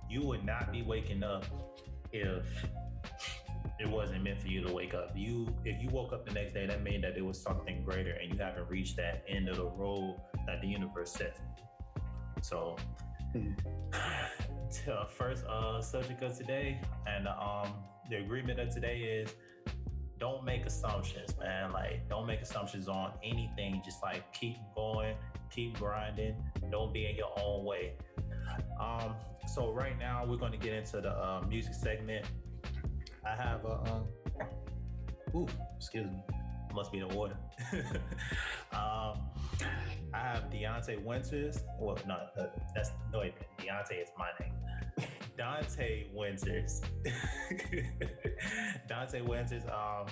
you 0.07 0.21
would 0.21 0.43
not 0.45 0.71
be 0.71 0.83
waking 0.83 1.23
up 1.23 1.45
if 2.11 2.45
it 3.79 3.89
wasn't 3.89 4.23
meant 4.23 4.39
for 4.39 4.49
you 4.49 4.61
to 4.63 4.71
wake 4.71 4.93
up. 4.93 5.13
You, 5.15 5.47
if 5.65 5.81
you 5.81 5.89
woke 5.89 6.13
up 6.13 6.27
the 6.27 6.33
next 6.33 6.53
day, 6.53 6.67
that 6.67 6.83
meant 6.83 7.01
that 7.01 7.15
there 7.15 7.25
was 7.25 7.41
something 7.41 7.83
greater, 7.83 8.11
and 8.11 8.31
you 8.31 8.37
haven't 8.37 8.69
reached 8.69 8.97
that 8.97 9.23
end 9.27 9.49
of 9.49 9.55
the 9.55 9.65
road 9.65 10.19
that 10.45 10.61
the 10.61 10.67
universe 10.67 11.11
set. 11.11 11.39
So, 12.41 12.75
mm-hmm. 13.35 14.91
first 15.09 15.45
uh, 15.45 15.81
subject 15.81 16.21
of 16.23 16.37
today, 16.37 16.81
and 17.07 17.27
um, 17.27 17.73
the 18.09 18.17
agreement 18.17 18.59
of 18.59 18.73
today 18.73 18.99
is 18.99 19.33
don't 20.19 20.43
make 20.43 20.65
assumptions, 20.65 21.35
man. 21.39 21.71
Like, 21.71 22.07
don't 22.07 22.27
make 22.27 22.41
assumptions 22.41 22.87
on 22.87 23.13
anything. 23.23 23.81
Just 23.83 24.03
like 24.03 24.31
keep 24.33 24.57
going, 24.75 25.15
keep 25.49 25.77
grinding. 25.79 26.35
Don't 26.69 26.93
be 26.93 27.07
in 27.07 27.15
your 27.15 27.31
own 27.39 27.65
way. 27.65 27.93
Um, 28.79 29.15
so 29.47 29.71
right 29.71 29.97
now 29.97 30.25
we're 30.25 30.37
going 30.37 30.51
to 30.51 30.57
get 30.57 30.73
into 30.73 31.01
the 31.01 31.11
uh, 31.11 31.41
music 31.47 31.73
segment. 31.73 32.25
I 33.25 33.35
have 33.35 33.65
a, 33.65 33.79
um, 33.91 34.05
ooh, 35.35 35.47
excuse 35.77 36.05
me, 36.05 36.23
must 36.73 36.91
be 36.91 36.99
the 36.99 37.07
water. 37.07 37.37
um, 38.73 39.19
I 40.13 40.19
have 40.19 40.49
Deontay 40.49 41.03
Winters. 41.03 41.59
Well, 41.79 41.97
no, 42.07 42.15
uh, 42.37 42.47
that's 42.75 42.91
no, 43.13 43.19
Deontay 43.19 44.01
is 44.01 44.09
my 44.17 44.29
name. 44.39 44.53
Daunte 45.37 46.13
Winterz. 46.13 46.81
Daunte 48.87 49.25
Winterz. 49.25 49.65
Um, 49.65 50.07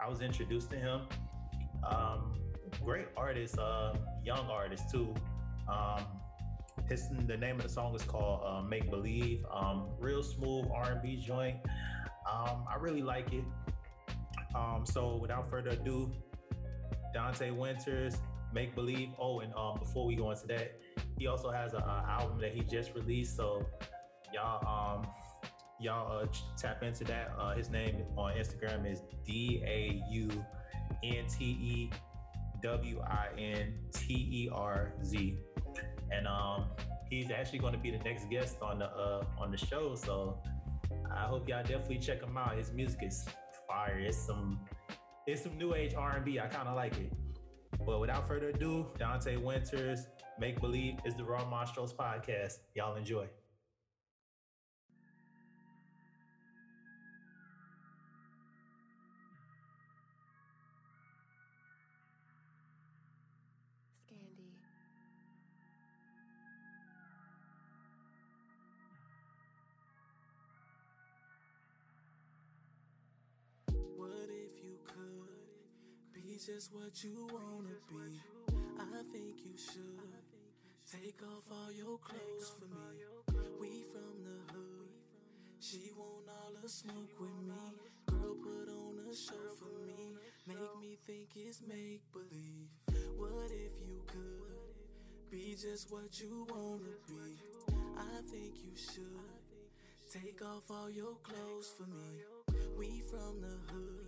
I 0.00 0.08
was 0.08 0.20
introduced 0.20 0.70
to 0.70 0.76
him. 0.76 1.02
Um, 1.88 2.34
great 2.84 3.06
artist, 3.16 3.58
uh, 3.58 3.94
young 4.24 4.48
artist 4.50 4.90
too. 4.90 5.14
Um, 5.68 6.04
his 6.88 7.08
the 7.26 7.36
name 7.36 7.56
of 7.56 7.62
the 7.62 7.68
song 7.68 7.94
is 7.94 8.02
called 8.02 8.42
uh, 8.44 8.62
"Make 8.62 8.90
Believe." 8.90 9.44
Um, 9.52 9.90
real 10.00 10.22
smooth 10.22 10.66
R&B 10.74 11.22
joint. 11.24 11.58
Um, 12.30 12.64
I 12.68 12.76
really 12.80 13.02
like 13.02 13.32
it. 13.32 13.44
Um, 14.54 14.84
so 14.84 15.16
without 15.16 15.48
further 15.48 15.70
ado, 15.70 16.12
Daunte 17.14 17.54
Winterz, 17.56 18.16
"Make 18.52 18.74
Believe." 18.74 19.10
Oh, 19.18 19.40
and 19.40 19.52
um, 19.54 19.78
before 19.78 20.06
we 20.06 20.16
go 20.16 20.30
into 20.30 20.46
that, 20.48 20.78
he 21.18 21.26
also 21.26 21.50
has 21.50 21.74
an 21.74 21.82
album 21.82 22.40
that 22.40 22.52
he 22.54 22.62
just 22.62 22.94
released. 22.94 23.36
So 23.36 23.66
y'all 24.32 24.66
um 24.66 25.06
y'all 25.80 26.20
uh, 26.20 26.26
tap 26.56 26.82
into 26.82 27.04
that. 27.04 27.32
Uh, 27.38 27.54
his 27.54 27.70
name 27.70 28.04
on 28.16 28.34
Instagram 28.34 28.90
is 28.90 29.02
D 29.26 29.62
A 29.66 30.02
U 30.10 30.30
N 31.02 31.24
T 31.28 31.44
E 31.44 31.90
W 32.62 33.00
I 33.00 33.28
N 33.38 33.74
T 33.92 34.14
E 34.14 34.48
R 34.52 34.92
Z, 35.04 35.38
and 36.10 36.26
um, 36.26 36.66
he's 37.10 37.30
actually 37.30 37.58
going 37.58 37.72
to 37.72 37.78
be 37.78 37.90
the 37.90 37.98
next 37.98 38.30
guest 38.30 38.56
on 38.62 38.78
the 38.78 38.86
uh, 38.86 39.24
on 39.38 39.50
the 39.50 39.58
show. 39.58 39.94
So 39.94 40.38
I 41.10 41.24
hope 41.24 41.48
y'all 41.48 41.62
definitely 41.62 41.98
check 41.98 42.22
him 42.22 42.36
out. 42.36 42.56
His 42.56 42.72
music 42.72 43.00
is 43.02 43.26
fire. 43.72 43.98
It's 43.98 44.18
some 44.18 44.60
it's 45.26 45.42
some 45.42 45.56
new 45.56 45.74
age 45.74 45.94
R 45.94 46.16
and 46.16 46.24
B. 46.24 46.38
I 46.38 46.46
kind 46.46 46.68
of 46.68 46.76
like 46.76 46.96
it. 46.98 47.12
But 47.86 48.00
without 48.00 48.28
further 48.28 48.50
ado, 48.50 48.86
Daunte 48.98 49.42
Winterz, 49.42 50.00
Make 50.38 50.60
Believe 50.60 50.98
is 51.04 51.14
the 51.14 51.24
Raw 51.24 51.44
Mind 51.48 51.68
Strokes 51.68 51.92
podcast. 51.92 52.58
Y'all 52.74 52.96
enjoy. 52.96 53.26
Just 76.46 76.74
what 76.74 77.04
you 77.04 77.28
wanna 77.30 77.78
be. 77.88 78.18
I 78.76 79.02
think 79.12 79.38
you 79.44 79.56
should 79.56 80.10
take 80.90 81.22
off 81.22 81.44
all 81.52 81.70
your 81.70 81.98
clothes 81.98 82.52
for 82.58 82.66
me. 82.66 83.44
We 83.60 83.84
from 83.92 84.24
the 84.24 84.52
hood. 84.52 84.88
She 85.60 85.92
want 85.96 86.28
all 86.28 86.52
the 86.60 86.68
smoke 86.68 87.14
with 87.20 87.38
me. 87.46 87.54
Girl, 88.06 88.34
put 88.42 88.68
on 88.68 88.98
a 89.08 89.14
show 89.14 89.54
for 89.56 89.86
me. 89.86 90.16
Make 90.48 90.80
me 90.80 90.98
think 91.06 91.28
it's 91.36 91.62
make 91.62 92.02
believe. 92.12 92.70
What 93.16 93.52
if 93.52 93.78
you 93.86 94.02
could 94.08 95.30
be 95.30 95.54
just 95.54 95.92
what 95.92 96.18
you 96.18 96.44
wanna 96.50 96.96
be? 97.06 97.38
I 97.96 98.20
think 98.32 98.54
you 98.64 98.74
should 98.74 100.12
take 100.12 100.42
off 100.44 100.68
all 100.70 100.90
your 100.90 101.14
clothes 101.22 101.72
for 101.76 101.86
me. 101.86 102.24
We 102.76 103.02
from 103.08 103.40
the 103.40 103.72
hood. 103.72 104.01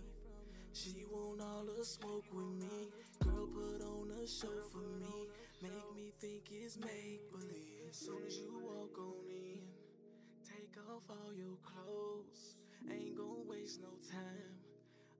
She 0.75 1.05
want 1.09 1.39
all 1.39 1.63
the 1.63 1.85
smoke 1.85 2.25
with 2.33 2.51
me. 2.59 2.91
Girl, 3.23 3.47
put 3.47 3.81
on 3.81 4.11
a 4.11 4.27
show 4.27 4.59
for 4.73 4.83
me. 4.99 5.29
Make 5.63 5.95
me 5.95 6.11
think 6.19 6.51
it's 6.51 6.75
make 6.77 7.31
believe. 7.31 7.87
As 7.89 7.95
soon 7.95 8.19
as 8.27 8.37
you 8.37 8.51
walk 8.61 8.91
on 8.99 9.23
in, 9.31 9.63
take 10.43 10.75
off 10.91 11.03
all 11.09 11.31
your 11.33 11.55
clothes. 11.63 12.57
Ain't 12.91 13.15
gonna 13.15 13.47
waste 13.47 13.79
no 13.79 13.95
time. 14.11 14.59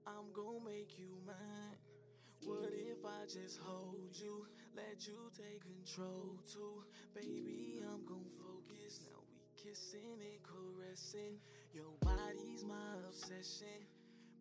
I'm 0.06 0.28
gonna 0.34 0.60
make 0.62 0.98
you 0.98 1.08
mine. 1.26 1.80
What 2.44 2.68
if 2.76 3.02
I 3.06 3.24
just 3.24 3.58
hold 3.64 4.12
you, 4.12 4.44
let 4.76 5.06
you 5.06 5.32
take 5.32 5.62
control 5.64 6.36
too? 6.52 6.84
Baby, 7.14 7.80
I'm 7.80 8.04
gon' 8.04 8.28
focus. 8.36 9.00
Now 9.08 9.24
we 9.32 9.40
kissing 9.56 10.20
and 10.20 10.38
caressing. 10.44 11.40
Your 11.72 11.96
body's 12.04 12.62
my 12.62 13.08
obsession. 13.08 13.88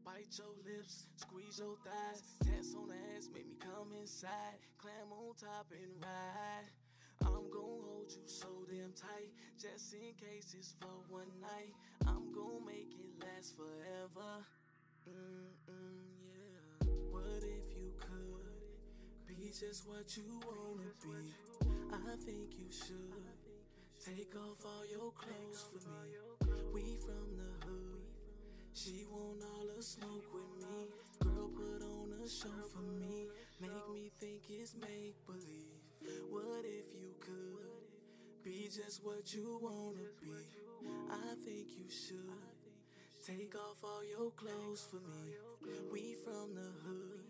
Bite 0.05 0.37
your 0.37 0.53
lips, 0.61 1.07
squeeze 1.17 1.57
your 1.57 1.75
thighs, 1.81 2.21
dance 2.45 2.75
on 2.77 2.89
the 2.89 2.95
ass, 3.17 3.27
make 3.33 3.49
me 3.49 3.57
come 3.57 3.89
inside, 3.99 4.61
climb 4.77 5.09
on 5.09 5.33
top 5.33 5.65
and 5.73 5.97
ride. 5.97 6.69
I'm 7.25 7.49
gon' 7.49 7.81
hold 7.81 8.13
you 8.13 8.21
so 8.27 8.47
damn 8.69 8.93
tight, 8.93 9.33
just 9.59 9.95
in 9.95 10.13
case 10.13 10.53
it's 10.53 10.75
for 10.79 10.93
one 11.09 11.33
night. 11.41 11.73
I'm 12.05 12.31
gon' 12.31 12.63
make 12.69 12.93
it 12.93 13.17
last 13.17 13.57
forever. 13.57 14.45
Mm-mm, 15.09 16.05
yeah. 16.21 16.85
What 17.09 17.41
if 17.41 17.73
you 17.73 17.89
could 17.97 18.45
be 19.25 19.49
just 19.49 19.89
what 19.89 20.15
you 20.15 20.39
wanna 20.45 20.93
be? 21.01 21.33
I 21.91 22.15
think 22.21 22.53
you 22.61 22.69
should 22.69 23.25
take 24.05 24.35
off 24.37 24.63
all 24.65 24.85
your 24.85 25.11
clothes 25.17 25.65
for 25.73 25.81
me. 26.05 26.61
We 26.71 26.95
from. 27.03 27.34
She 28.75 29.05
want 29.09 29.41
all 29.41 29.65
the 29.73 29.81
smoke 29.81 30.27
with 30.33 30.51
me. 30.59 30.91
Girl, 31.19 31.49
put 31.55 31.81
on 31.81 32.11
a 32.21 32.27
show 32.27 32.59
for 32.73 32.83
me. 32.83 33.29
Make 33.61 33.71
me 33.93 34.11
think 34.19 34.41
it's 34.49 34.75
make 34.75 35.15
believe. 35.25 35.79
What 36.29 36.65
if 36.65 36.91
you 36.93 37.15
could 37.21 38.43
be 38.43 38.67
just 38.67 39.01
what 39.01 39.33
you 39.33 39.59
wanna 39.61 40.09
be? 40.19 40.29
I 41.09 41.35
think 41.45 41.67
you 41.79 41.89
should 41.89 42.19
take 43.25 43.55
off 43.55 43.81
all 43.81 44.03
your 44.03 44.31
clothes 44.31 44.85
for 44.91 44.97
me. 44.97 45.37
We 45.93 46.15
from 46.25 46.53
the 46.53 46.69
hood. 46.83 47.23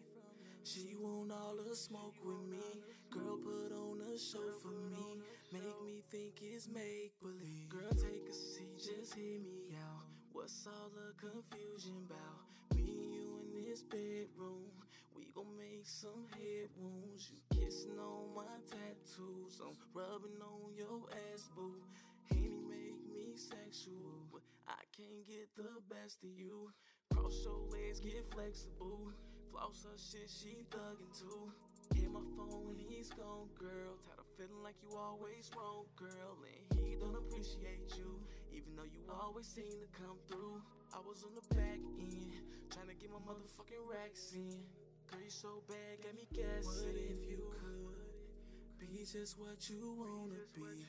She 0.63 0.95
want 0.99 1.31
all 1.31 1.55
the 1.55 1.75
smoke 1.75 2.15
with 2.25 2.49
me. 2.49 2.81
Girl, 3.11 3.37
put 3.37 3.71
on 3.71 4.01
a 4.01 4.17
show 4.17 4.49
for 4.63 4.73
me. 4.89 5.21
Make 5.53 5.85
me 5.85 6.01
think 6.09 6.41
it's 6.41 6.67
make 6.67 7.13
believe. 7.21 7.69
Girl, 7.69 7.91
take 7.91 8.27
a 8.27 8.33
seat, 8.33 8.77
just 8.77 9.13
hear 9.13 9.39
me 9.39 9.77
out. 9.77 10.14
What's 10.35 10.67
all 10.67 10.91
the 10.91 11.15
confusion 11.15 11.95
about? 12.11 12.43
Me 12.75 12.83
and 12.83 13.07
you 13.07 13.39
in 13.39 13.63
this 13.63 13.83
bedroom. 13.83 14.67
We 15.15 15.31
gon' 15.33 15.47
make 15.55 15.87
some 15.87 16.27
head 16.35 16.67
wounds. 16.75 17.31
You 17.31 17.39
kissing 17.55 17.95
on 17.97 18.35
my 18.35 18.59
tattoos. 18.67 19.63
I'm 19.63 19.79
rubbing 19.95 20.35
on 20.43 20.75
your 20.75 21.07
ass, 21.31 21.47
boo. 21.55 21.79
Henny 22.27 22.59
make 22.67 22.99
me 23.07 23.31
sexual, 23.39 24.27
but 24.29 24.43
I 24.67 24.83
can't 24.91 25.23
get 25.25 25.47
the 25.55 25.71
best 25.87 26.19
of 26.21 26.35
you. 26.35 26.67
Cross 27.15 27.47
your 27.47 27.63
legs, 27.71 28.01
get 28.01 28.27
flexible. 28.35 29.15
Floss 29.49 29.87
her 29.87 29.95
shit, 29.95 30.27
she 30.27 30.67
thuggin' 30.67 31.15
too. 31.15 31.47
Hit 31.95 32.11
my 32.11 32.19
phone 32.35 32.67
when 32.67 32.77
he's 32.89 33.07
gone, 33.09 33.47
girl. 33.57 33.95
Feeling 34.37 34.63
like 34.63 34.75
you 34.83 34.91
always 34.97 35.49
wrong, 35.55 35.87
girl. 35.95 36.35
And 36.43 36.79
he 36.79 36.95
don't 36.99 37.15
appreciate 37.15 37.95
you, 37.95 38.19
even 38.51 38.75
though 38.75 38.87
you 38.87 38.99
always 39.07 39.47
seem 39.47 39.71
to 39.79 39.89
come 39.95 40.19
through. 40.27 40.59
I 40.93 40.99
was 41.07 41.23
on 41.23 41.35
the 41.35 41.55
back 41.55 41.79
end, 41.79 42.35
trying 42.71 42.87
to 42.87 42.95
get 42.95 43.11
my 43.11 43.19
motherfucking 43.23 43.83
racks 43.87 44.35
in. 44.35 44.59
Girl, 45.07 45.21
you 45.23 45.29
so 45.29 45.63
bad, 45.67 46.03
got 46.03 46.15
me 46.15 46.27
guessing. 46.33 46.67
What 46.67 46.95
if 46.95 47.23
you 47.29 47.47
could 47.55 48.79
be 48.79 49.05
just 49.05 49.39
what 49.39 49.59
you 49.69 49.95
wanna 49.95 50.43
be? 50.53 50.83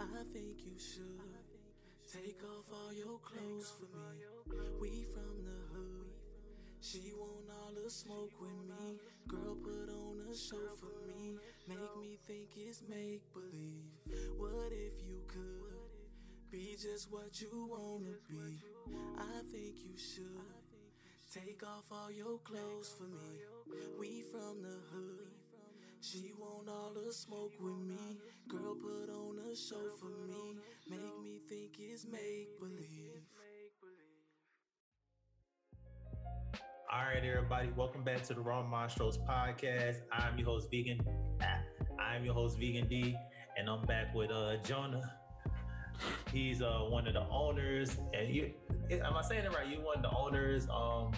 I 0.00 0.22
think 0.32 0.66
you 0.66 0.78
should 0.78 1.20
take 2.10 2.42
off 2.42 2.66
all 2.72 2.92
your 2.92 3.18
clothes 3.22 3.72
for 3.78 3.86
me. 3.86 4.26
We 4.80 5.04
from 5.14 5.44
the 5.44 5.58
hood. 5.74 5.99
She 6.82 7.12
want 7.14 7.50
all 7.50 7.72
the 7.74 7.90
smoke 7.90 8.32
with 8.40 8.50
me. 8.66 8.98
Girl, 9.28 9.54
put 9.62 9.90
on 9.90 10.26
a 10.30 10.34
show 10.34 10.66
for 10.80 11.06
me. 11.06 11.36
Make 11.68 11.78
me 12.00 12.18
think 12.26 12.48
it's 12.56 12.82
make 12.88 13.20
believe. 13.34 13.92
What 14.38 14.72
if 14.72 14.94
you 15.06 15.20
could 15.28 16.50
be 16.50 16.76
just 16.80 17.12
what 17.12 17.38
you 17.40 17.68
wanna 17.70 18.16
be? 18.28 18.64
I 19.18 19.42
think 19.52 19.76
you 19.84 19.96
should 19.96 20.40
take 21.32 21.62
off 21.62 21.84
all 21.92 22.10
your 22.10 22.38
clothes 22.38 22.94
for 22.96 23.04
me. 23.04 23.38
We 23.98 24.22
from 24.32 24.62
the 24.62 24.78
hood. 24.90 25.28
She 26.00 26.32
want 26.38 26.68
all 26.68 26.92
the 26.94 27.12
smoke 27.12 27.52
with 27.60 27.76
me. 27.76 28.16
Girl, 28.48 28.74
put 28.74 29.10
on 29.10 29.38
a 29.52 29.54
show 29.54 29.90
for 30.00 30.06
me. 30.26 30.56
Make 30.88 31.22
me 31.22 31.40
think 31.46 31.76
it's 31.78 32.06
make 32.06 32.58
believe. 32.58 33.39
All 36.92 37.04
right, 37.04 37.24
everybody, 37.24 37.70
welcome 37.76 38.02
back 38.02 38.24
to 38.24 38.34
the 38.34 38.40
Raw 38.40 38.66
Mind 38.66 38.90
Strokes 38.90 39.16
podcast. 39.16 39.98
I'm 40.10 40.36
your 40.36 40.46
host, 40.46 40.68
Vegan. 40.72 40.98
ah, 41.40 41.60
I'm 42.00 42.24
your 42.24 42.34
host, 42.34 42.58
Vegan 42.58 42.88
D, 42.88 43.16
and 43.56 43.70
I'm 43.70 43.82
back 43.82 44.12
with 44.12 44.32
uh 44.32 44.56
Jonah. 44.64 45.00
He's 46.32 46.62
uh 46.62 46.80
one 46.88 47.06
of 47.06 47.14
the 47.14 47.28
owners, 47.28 47.96
and 48.12 48.34
you 48.34 48.50
am 48.90 49.16
I 49.16 49.22
saying 49.22 49.44
it 49.44 49.54
right? 49.54 49.68
You 49.68 49.80
one 49.82 49.98
of 49.98 50.02
the 50.02 50.10
owners, 50.10 50.66
um, 50.68 51.12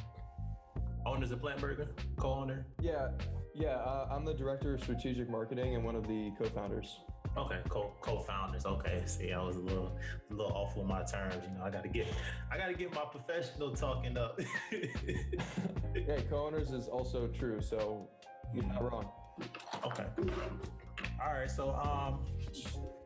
owners 1.06 1.30
of 1.30 1.40
Plant 1.40 1.62
Burger, 1.62 1.88
co-owner. 2.18 2.66
Yeah, 2.82 3.08
yeah. 3.54 3.76
Uh, 3.76 4.08
I'm 4.10 4.26
the 4.26 4.34
director 4.34 4.74
of 4.74 4.82
strategic 4.82 5.30
marketing 5.30 5.74
and 5.74 5.82
one 5.82 5.96
of 5.96 6.06
the 6.06 6.32
co-founders. 6.38 6.98
Okay, 7.36 7.60
co 7.68 7.92
co-founders. 8.00 8.66
Okay, 8.66 9.02
see, 9.06 9.32
I 9.32 9.42
was 9.42 9.56
a 9.56 9.60
little, 9.60 9.96
a 10.30 10.34
little 10.34 10.52
off 10.52 10.76
with 10.76 10.86
my 10.86 11.02
terms. 11.02 11.36
You 11.42 11.58
know, 11.58 11.64
I 11.64 11.70
got 11.70 11.82
to 11.82 11.88
get, 11.88 12.06
I 12.50 12.58
got 12.58 12.66
to 12.66 12.74
get 12.74 12.94
my 12.94 13.04
professional 13.10 13.74
talking 13.74 14.16
up. 14.16 14.38
Yeah, 15.94 16.20
co-owners 16.30 16.70
is 16.70 16.88
also 16.88 17.28
true, 17.28 17.60
so 17.60 18.08
you're 18.54 18.64
not 18.64 18.82
wrong. 18.82 19.10
Okay. 19.84 20.06
All 21.22 21.32
right. 21.32 21.50
So, 21.50 21.74
um, 21.74 22.24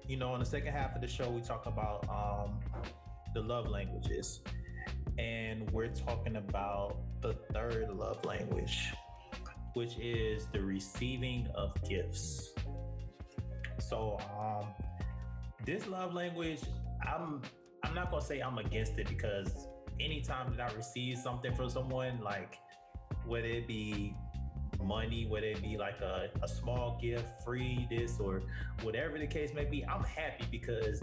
you 0.06 0.16
know, 0.16 0.34
in 0.34 0.40
the 0.40 0.46
second 0.46 0.72
half 0.72 0.94
of 0.94 1.00
the 1.00 1.08
show, 1.08 1.28
we 1.28 1.40
talk 1.40 1.66
about 1.66 2.08
um, 2.08 2.60
the 3.34 3.42
love 3.42 3.68
languages, 3.68 4.40
and 5.18 5.68
we're 5.72 5.88
talking 5.88 6.36
about 6.36 6.96
the 7.20 7.34
third 7.52 7.88
love 7.90 8.24
language, 8.24 8.92
which 9.74 9.98
is 9.98 10.46
the 10.52 10.62
receiving 10.62 11.48
of 11.54 11.74
gifts. 11.88 12.52
So, 13.78 14.18
um, 14.38 14.66
this 15.64 15.86
love 15.86 16.14
language, 16.14 16.60
I'm 17.02 17.42
I'm 17.84 17.94
not 17.94 18.10
gonna 18.10 18.24
say 18.24 18.40
I'm 18.40 18.58
against 18.58 18.98
it 18.98 19.08
because 19.08 19.66
anytime 20.00 20.54
that 20.56 20.70
I 20.70 20.74
receive 20.74 21.18
something 21.18 21.54
from 21.54 21.70
someone, 21.70 22.20
like 22.20 22.58
whether 23.26 23.46
it 23.46 23.66
be 23.66 24.14
money, 24.82 25.26
whether 25.26 25.46
it 25.46 25.62
be 25.62 25.76
like 25.76 26.00
a, 26.00 26.30
a 26.42 26.48
small 26.48 26.98
gift, 27.00 27.42
free 27.44 27.86
this 27.90 28.18
or 28.20 28.42
whatever 28.82 29.18
the 29.18 29.26
case 29.26 29.52
may 29.54 29.64
be, 29.64 29.84
I'm 29.84 30.04
happy 30.04 30.46
because 30.50 31.02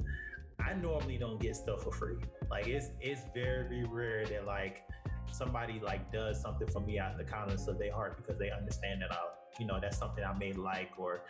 I 0.59 0.73
normally 0.73 1.17
don't 1.17 1.39
get 1.39 1.55
stuff 1.55 1.83
for 1.83 1.91
free. 1.91 2.19
Like 2.49 2.67
it's 2.67 2.89
it's 3.01 3.21
very 3.33 3.85
rare 3.85 4.25
that 4.25 4.45
like 4.45 4.83
somebody 5.31 5.81
like 5.83 6.11
does 6.11 6.41
something 6.41 6.67
for 6.67 6.79
me 6.79 6.99
out 6.99 7.11
of 7.11 7.17
the 7.17 7.23
kindness 7.23 7.67
of 7.67 7.79
their 7.79 7.93
heart 7.93 8.17
because 8.17 8.37
they 8.39 8.51
understand 8.51 9.01
that 9.01 9.11
I, 9.11 9.17
you 9.59 9.65
know, 9.65 9.79
that's 9.81 9.97
something 9.97 10.23
I 10.23 10.33
may 10.37 10.53
like 10.53 10.91
or, 10.97 11.23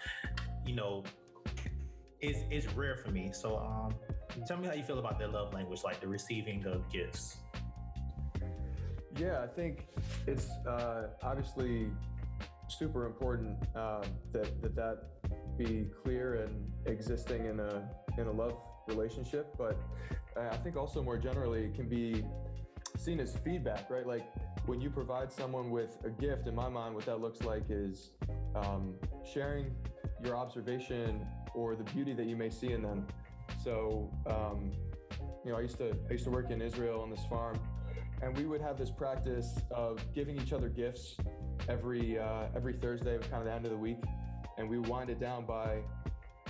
you 0.65 0.75
know, 0.75 1.03
it's 2.23 2.39
it's 2.49 2.73
rare 2.73 2.95
for 2.95 3.11
me. 3.11 3.31
So 3.33 3.57
um 3.57 3.93
tell 4.47 4.57
me 4.57 4.67
how 4.67 4.73
you 4.73 4.83
feel 4.83 4.99
about 4.99 5.19
that 5.19 5.31
love 5.31 5.53
language, 5.53 5.81
like 5.83 5.99
the 5.99 6.07
receiving 6.07 6.65
of 6.65 6.89
gifts. 6.91 7.37
Yeah, 9.17 9.43
I 9.43 9.47
think 9.47 9.85
it's 10.25 10.49
uh, 10.67 11.09
obviously 11.21 11.87
super 12.67 13.05
important 13.05 13.57
uh, 13.75 14.03
that, 14.31 14.61
that 14.63 14.75
that 14.75 14.97
be 15.55 15.85
clear 16.03 16.35
and 16.35 16.71
existing 16.87 17.45
in 17.45 17.59
a 17.59 17.87
in 18.17 18.25
a 18.25 18.31
love 18.31 18.57
relationship. 18.87 19.55
But 19.55 19.77
I 20.35 20.57
think 20.57 20.77
also 20.77 21.03
more 21.03 21.17
generally 21.17 21.65
it 21.65 21.75
can 21.75 21.87
be 21.87 22.25
seen 22.97 23.19
as 23.19 23.35
feedback, 23.43 23.89
right? 23.89 24.07
Like 24.07 24.25
when 24.65 24.81
you 24.81 24.89
provide 24.89 25.31
someone 25.31 25.69
with 25.69 25.97
a 26.05 26.09
gift, 26.09 26.47
in 26.47 26.55
my 26.55 26.69
mind, 26.69 26.95
what 26.95 27.05
that 27.05 27.21
looks 27.21 27.41
like 27.41 27.63
is 27.69 28.11
um, 28.55 28.95
sharing 29.31 29.75
your 30.23 30.35
observation 30.35 31.27
or 31.53 31.75
the 31.75 31.83
beauty 31.83 32.13
that 32.13 32.25
you 32.25 32.35
may 32.35 32.49
see 32.49 32.71
in 32.71 32.81
them. 32.81 33.07
So, 33.63 34.11
um, 34.27 34.71
you 35.45 35.51
know, 35.51 35.57
I 35.57 35.61
used 35.61 35.77
to 35.77 35.95
I 36.09 36.13
used 36.13 36.23
to 36.25 36.31
work 36.31 36.51
in 36.51 36.61
Israel 36.61 37.01
on 37.01 37.09
this 37.09 37.25
farm, 37.29 37.59
and 38.21 38.37
we 38.37 38.45
would 38.45 38.61
have 38.61 38.77
this 38.77 38.89
practice 38.89 39.59
of 39.71 39.99
giving 40.13 40.39
each 40.39 40.53
other 40.53 40.69
gifts 40.69 41.17
every 41.67 42.19
uh, 42.19 42.45
every 42.55 42.73
Thursday, 42.73 43.17
kind 43.29 43.41
of 43.41 43.45
the 43.45 43.53
end 43.53 43.65
of 43.65 43.71
the 43.71 43.77
week, 43.77 44.01
and 44.57 44.69
we 44.69 44.79
wind 44.79 45.09
it 45.09 45.19
down 45.19 45.45
by 45.45 45.79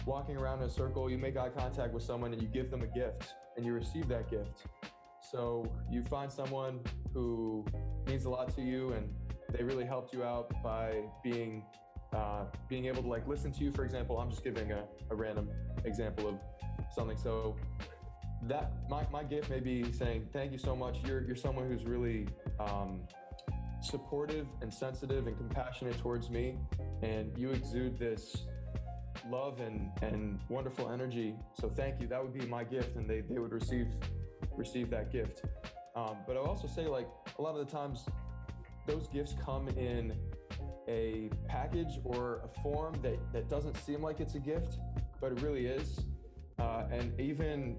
walking 0.05 0.37
around 0.37 0.59
in 0.59 0.65
a 0.65 0.69
circle. 0.69 1.09
You 1.09 1.17
make 1.17 1.37
eye 1.37 1.49
contact 1.49 1.93
with 1.93 2.03
someone, 2.03 2.33
and 2.33 2.41
you 2.41 2.47
give 2.47 2.69
them 2.69 2.81
a 2.81 2.87
gift, 2.87 3.33
and 3.57 3.65
you 3.65 3.73
receive 3.73 4.07
that 4.09 4.29
gift. 4.29 4.65
So 5.31 5.65
you 5.89 6.03
find 6.03 6.31
someone 6.31 6.79
who 7.13 7.65
means 8.05 8.25
a 8.25 8.29
lot 8.29 8.53
to 8.55 8.61
you, 8.61 8.93
and 8.93 9.13
they 9.49 9.63
really 9.63 9.85
helped 9.85 10.13
you 10.13 10.23
out 10.23 10.51
by 10.63 11.01
being 11.23 11.63
uh, 12.13 12.45
being 12.69 12.85
able 12.85 13.01
to 13.01 13.09
like 13.09 13.27
listen 13.27 13.51
to 13.51 13.63
you. 13.63 13.71
For 13.71 13.85
example, 13.85 14.19
I'm 14.19 14.29
just 14.29 14.43
giving 14.43 14.71
a, 14.71 14.83
a 15.09 15.15
random 15.15 15.49
example 15.85 16.27
of 16.27 16.35
something. 16.93 17.17
So 17.17 17.55
that 18.43 18.71
my, 18.89 19.05
my 19.11 19.23
gift 19.23 19.49
may 19.49 19.59
be 19.59 19.91
saying 19.91 20.27
thank 20.33 20.51
you 20.51 20.57
so 20.57 20.75
much. 20.75 20.97
You're 21.05 21.23
you're 21.23 21.35
someone 21.35 21.69
who's 21.69 21.85
really 21.85 22.27
um, 22.59 23.01
supportive 23.81 24.47
and 24.61 24.73
sensitive 24.73 25.27
and 25.27 25.37
compassionate 25.37 25.97
towards 25.99 26.29
me, 26.29 26.57
and 27.01 27.37
you 27.37 27.51
exude 27.51 27.97
this 27.97 28.45
love 29.29 29.59
and 29.59 29.91
and 30.01 30.39
wonderful 30.49 30.91
energy. 30.91 31.35
So 31.59 31.69
thank 31.69 32.01
you. 32.01 32.07
That 32.07 32.21
would 32.21 32.33
be 32.33 32.45
my 32.45 32.63
gift, 32.63 32.95
and 32.95 33.09
they 33.09 33.21
they 33.21 33.39
would 33.39 33.53
receive 33.53 33.87
receive 34.55 34.89
that 34.91 35.11
gift. 35.11 35.43
Um, 35.95 36.17
but 36.27 36.35
I'll 36.35 36.45
also 36.45 36.67
say 36.67 36.87
like 36.87 37.07
a 37.37 37.41
lot 37.41 37.57
of 37.57 37.65
the 37.65 37.71
times 37.71 38.05
those 38.87 39.07
gifts 39.07 39.35
come 39.43 39.69
in 39.69 40.13
a 40.87 41.29
package 41.47 41.99
or 42.03 42.41
a 42.43 42.61
form 42.61 42.93
that 43.01 43.19
that 43.33 43.49
doesn't 43.49 43.77
seem 43.77 44.01
like 44.01 44.19
it's 44.19 44.35
a 44.35 44.39
gift, 44.39 44.77
but 45.21 45.31
it 45.31 45.41
really 45.41 45.65
is. 45.65 45.99
Uh, 46.59 46.85
and 46.91 47.19
even 47.19 47.77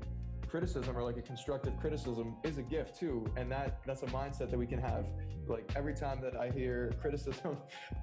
criticism 0.48 0.96
or 0.96 1.02
like 1.02 1.16
a 1.16 1.22
constructive 1.22 1.76
criticism 1.80 2.36
is 2.44 2.58
a 2.58 2.62
gift 2.62 2.98
too. 2.98 3.26
And 3.36 3.50
that 3.50 3.80
that's 3.86 4.02
a 4.02 4.06
mindset 4.06 4.50
that 4.50 4.58
we 4.58 4.66
can 4.66 4.80
have. 4.80 5.06
Like 5.46 5.70
every 5.76 5.94
time 5.94 6.20
that 6.22 6.36
i 6.36 6.48
hear 6.48 6.92
criticism 7.00 7.58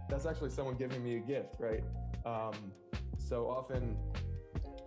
that's 0.10 0.26
actually 0.26 0.52
someone 0.52 0.76
giving 0.76 1.04
me 1.04 1.18
a 1.18 1.20
gift 1.20 1.56
right? 1.60 1.84
Um, 2.26 2.72
so 3.18 3.48
often 3.50 3.98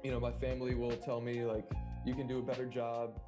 you 0.04 0.10
know 0.10 0.20
my 0.20 0.32
family 0.32 0.74
will 0.74 0.96
tell 0.96 1.20
me 1.20 1.44
like 1.44 1.64
you 2.04 2.14
can 2.14 2.26
do 2.26 2.38
a 2.38 2.42
better 2.42 2.66
job 2.66 3.20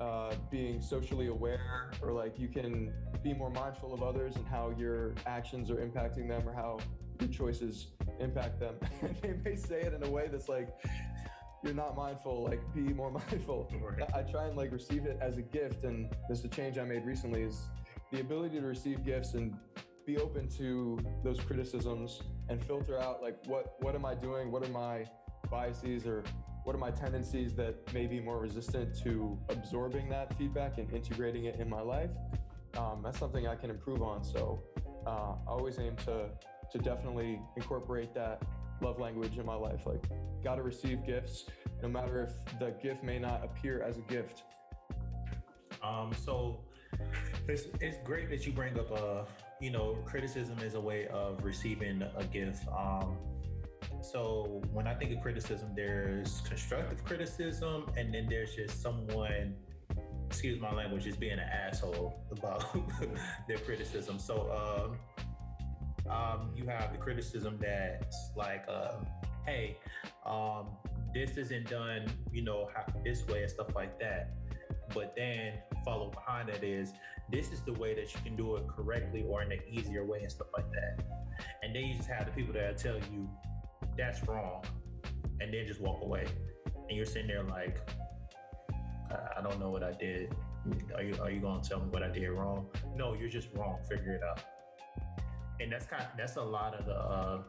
uh, 0.00 0.34
being 0.50 0.80
socially 0.80 1.28
aware 1.28 1.90
or 2.02 2.12
like 2.12 2.38
you 2.38 2.48
can 2.48 2.92
be 3.22 3.34
more 3.34 3.50
mindful 3.50 3.92
of 3.92 4.02
others 4.02 4.36
and 4.36 4.46
how 4.46 4.72
your 4.78 5.14
actions 5.26 5.70
are 5.70 5.76
impacting 5.76 6.28
them 6.28 6.48
or 6.48 6.52
how 6.52 6.78
your 7.20 7.28
choices 7.28 7.88
impact 8.18 8.58
them. 8.60 8.74
They 9.22 9.34
may 9.44 9.56
say 9.56 9.80
it 9.82 9.92
in 9.92 10.02
a 10.02 10.10
way 10.10 10.28
that's 10.30 10.48
like 10.48 10.68
you're 11.62 11.74
not 11.74 11.94
mindful 11.94 12.44
like 12.44 12.60
be 12.74 12.80
more 12.94 13.10
mindful. 13.30 13.70
Right. 13.82 14.08
i 14.14 14.22
try 14.22 14.46
and 14.46 14.56
like 14.56 14.72
receive 14.72 15.04
it 15.04 15.18
as 15.20 15.36
a 15.36 15.42
gift 15.42 15.84
and 15.84 16.10
this 16.26 16.38
is 16.38 16.44
a 16.46 16.48
change 16.48 16.78
i 16.78 16.84
made 16.84 17.04
recently 17.04 17.42
is 17.42 17.68
the 18.12 18.20
ability 18.20 18.58
to 18.60 18.66
receive 18.66 19.04
gifts 19.04 19.34
and 19.34 19.54
be 20.06 20.16
open 20.16 20.48
to 20.48 20.98
those 21.22 21.38
criticisms 21.40 22.22
and 22.48 22.64
filter 22.64 22.98
out 22.98 23.22
like 23.22 23.36
what 23.46 23.74
what 23.80 23.94
am 23.94 24.04
i 24.04 24.14
doing? 24.14 24.50
What 24.50 24.66
are 24.66 24.72
my 24.72 25.04
biases 25.50 26.06
or 26.06 26.24
what 26.64 26.74
are 26.74 26.78
my 26.78 26.90
tendencies 26.90 27.54
that 27.54 27.92
may 27.94 28.06
be 28.06 28.20
more 28.20 28.38
resistant 28.38 28.96
to 29.02 29.38
absorbing 29.48 30.08
that 30.10 30.36
feedback 30.36 30.78
and 30.78 30.92
integrating 30.92 31.46
it 31.46 31.56
in 31.58 31.68
my 31.68 31.80
life? 31.80 32.10
Um, 32.76 33.00
that's 33.02 33.18
something 33.18 33.46
i 33.48 33.56
can 33.56 33.70
improve 33.70 34.02
on. 34.02 34.22
So 34.22 34.62
uh, 35.06 35.10
i 35.10 35.50
always 35.50 35.78
aim 35.78 35.96
to 36.06 36.30
to 36.70 36.78
definitely 36.78 37.40
incorporate 37.56 38.14
that 38.14 38.42
love 38.80 39.00
language 39.00 39.38
in 39.38 39.46
my 39.46 39.54
life. 39.54 39.80
Like 39.86 40.04
got 40.42 40.56
to 40.56 40.62
receive 40.62 41.04
gifts 41.04 41.46
no 41.82 41.88
matter 41.88 42.22
if 42.22 42.58
the 42.58 42.70
gift 42.82 43.02
may 43.02 43.18
not 43.18 43.44
appear 43.44 43.82
as 43.82 43.98
a 43.98 44.02
gift. 44.02 44.44
Um, 45.82 46.12
so 46.24 46.60
it's, 47.48 47.64
it's 47.80 47.96
great 48.04 48.28
that 48.30 48.46
you 48.46 48.52
bring 48.52 48.78
up 48.78 48.92
uh 48.92 49.24
you 49.60 49.70
know 49.70 49.96
criticism 50.04 50.58
is 50.60 50.74
a 50.74 50.80
way 50.80 51.06
of 51.08 51.42
receiving 51.44 52.02
a 52.16 52.24
gift. 52.24 52.66
Um, 52.68 53.16
so 54.02 54.62
when 54.72 54.86
I 54.86 54.94
think 54.94 55.12
of 55.12 55.20
criticism, 55.20 55.72
there's 55.74 56.40
constructive 56.42 57.04
criticism, 57.04 57.90
and 57.96 58.12
then 58.12 58.26
there's 58.28 58.54
just 58.54 58.82
someone, 58.82 59.54
excuse 60.26 60.60
my 60.60 60.72
language, 60.72 61.04
just 61.04 61.20
being 61.20 61.38
an 61.38 61.40
asshole 61.40 62.22
about 62.30 62.64
their 63.48 63.58
criticism. 63.58 64.18
So 64.18 64.96
um, 66.06 66.10
um, 66.10 66.50
you 66.56 66.66
have 66.66 66.92
the 66.92 66.98
criticism 66.98 67.58
that's 67.60 68.30
like, 68.36 68.64
uh, 68.68 68.96
hey, 69.46 69.76
um, 70.26 70.68
this 71.14 71.36
isn't 71.36 71.68
done, 71.68 72.06
you 72.32 72.42
know, 72.42 72.68
how, 72.74 72.84
this 73.04 73.26
way 73.26 73.42
and 73.42 73.50
stuff 73.50 73.74
like 73.74 73.98
that. 74.00 74.30
But 74.94 75.14
then 75.16 75.54
follow 75.84 76.10
behind 76.10 76.48
that 76.48 76.64
is 76.64 76.92
this 77.30 77.52
is 77.52 77.60
the 77.62 77.72
way 77.74 77.94
that 77.94 78.12
you 78.14 78.20
can 78.24 78.36
do 78.36 78.56
it 78.56 78.66
correctly 78.66 79.24
or 79.28 79.42
in 79.42 79.52
an 79.52 79.60
easier 79.68 80.04
way 80.04 80.22
and 80.22 80.30
stuff 80.30 80.48
like 80.56 80.70
that. 80.72 81.04
And 81.62 81.74
then 81.74 81.84
you 81.84 81.96
just 81.96 82.08
have 82.08 82.26
the 82.26 82.32
people 82.32 82.52
that 82.54 82.76
tell 82.76 82.96
you 82.96 83.28
that's 83.96 84.26
wrong, 84.26 84.64
and 85.40 85.52
then 85.52 85.66
just 85.66 85.80
walk 85.80 86.02
away. 86.02 86.26
And 86.88 86.96
you're 86.96 87.06
sitting 87.06 87.28
there 87.28 87.42
like, 87.42 87.78
I- 89.10 89.38
I 89.38 89.42
don't 89.42 89.58
know 89.58 89.70
what 89.70 89.82
I 89.82 89.92
did. 89.92 90.34
Are 90.94 91.02
you 91.02 91.14
are 91.22 91.30
you 91.30 91.40
gonna 91.40 91.62
tell 91.62 91.80
me 91.80 91.86
what 91.90 92.02
I 92.02 92.08
did 92.08 92.28
wrong? 92.30 92.68
No, 92.94 93.14
you're 93.14 93.30
just 93.30 93.48
wrong. 93.54 93.78
Figure 93.88 94.12
it 94.12 94.22
out. 94.22 94.42
And 95.60 95.72
that's 95.72 95.86
kind 95.86 96.04
that's 96.16 96.36
a 96.36 96.42
lot 96.42 96.74
of 96.74 96.84
the. 96.86 96.94
Uh, 96.96 97.42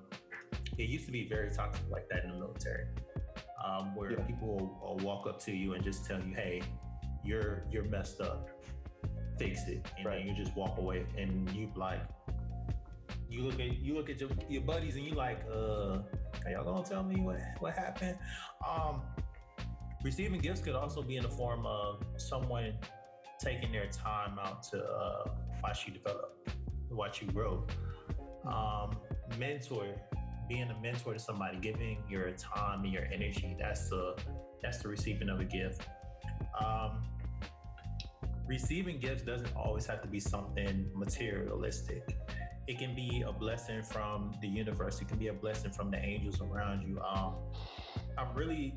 it 0.77 0.87
used 0.89 1.05
to 1.05 1.11
be 1.11 1.27
very 1.27 1.49
toxic 1.51 1.83
like 1.89 2.07
that 2.09 2.23
in 2.23 2.31
the 2.31 2.37
military, 2.37 2.85
um, 3.63 3.93
where 3.95 4.11
Yeah. 4.11 4.23
people 4.25 4.47
will, 4.57 4.79
will 4.95 4.97
walk 5.05 5.27
up 5.27 5.39
to 5.41 5.51
you 5.51 5.73
and 5.73 5.83
just 5.83 6.05
tell 6.05 6.21
you, 6.23 6.33
"Hey, 6.33 6.61
you're 7.23 7.65
you're 7.69 7.83
messed 7.85 8.21
up. 8.21 8.49
Fix 9.37 9.67
it," 9.67 9.85
and 9.97 10.05
Right. 10.05 10.25
then 10.25 10.35
you 10.35 10.43
just 10.43 10.55
walk 10.55 10.77
away, 10.77 11.05
and 11.17 11.49
you 11.51 11.71
like, 11.75 11.99
you 13.31 13.43
look 13.43 13.59
at 13.59 13.77
you 13.77 13.95
look 13.95 14.09
at 14.09 14.19
your, 14.19 14.29
your 14.49 14.61
buddies, 14.61 14.95
and 14.95 15.05
you 15.05 15.13
like, 15.13 15.39
uh, 15.51 15.99
are 16.45 16.51
y'all 16.51 16.63
gonna 16.63 16.83
tell 16.83 17.03
me 17.03 17.21
what 17.21 17.39
what 17.59 17.73
happened? 17.73 18.17
Um, 18.67 19.01
receiving 20.03 20.41
gifts 20.41 20.61
could 20.61 20.75
also 20.75 21.01
be 21.01 21.15
in 21.15 21.23
the 21.23 21.29
form 21.29 21.65
of 21.65 22.03
someone 22.17 22.73
taking 23.39 23.71
their 23.71 23.87
time 23.87 24.37
out 24.37 24.63
to 24.63 24.83
uh, 24.83 25.23
watch 25.63 25.87
you 25.87 25.93
develop, 25.93 26.49
watch 26.91 27.21
you 27.21 27.27
grow. 27.31 27.65
Um, 28.45 28.97
mentor, 29.37 29.87
being 30.49 30.69
a 30.69 30.81
mentor 30.81 31.13
to 31.13 31.19
somebody, 31.19 31.57
giving 31.59 32.03
your 32.09 32.31
time 32.31 32.83
and 32.83 32.91
your 32.91 33.05
energy. 33.05 33.55
That's 33.57 33.89
the 33.89 34.17
that's 34.61 34.79
the 34.79 34.89
receiving 34.89 35.29
of 35.29 35.39
a 35.39 35.45
gift. 35.45 35.87
Um, 36.63 37.03
receiving 38.45 38.99
gifts 38.99 39.23
doesn't 39.23 39.55
always 39.55 39.85
have 39.85 40.01
to 40.01 40.07
be 40.07 40.19
something 40.19 40.89
materialistic. 40.93 42.17
It 42.67 42.77
can 42.77 42.95
be 42.95 43.23
a 43.27 43.31
blessing 43.31 43.83
from 43.83 44.33
the 44.41 44.47
universe. 44.47 45.01
It 45.01 45.07
can 45.07 45.17
be 45.17 45.27
a 45.27 45.33
blessing 45.33 45.71
from 45.71 45.91
the 45.91 45.97
angels 45.97 46.41
around 46.41 46.83
you. 46.87 46.99
Um, 47.01 47.35
I'm 48.17 48.33
really 48.35 48.75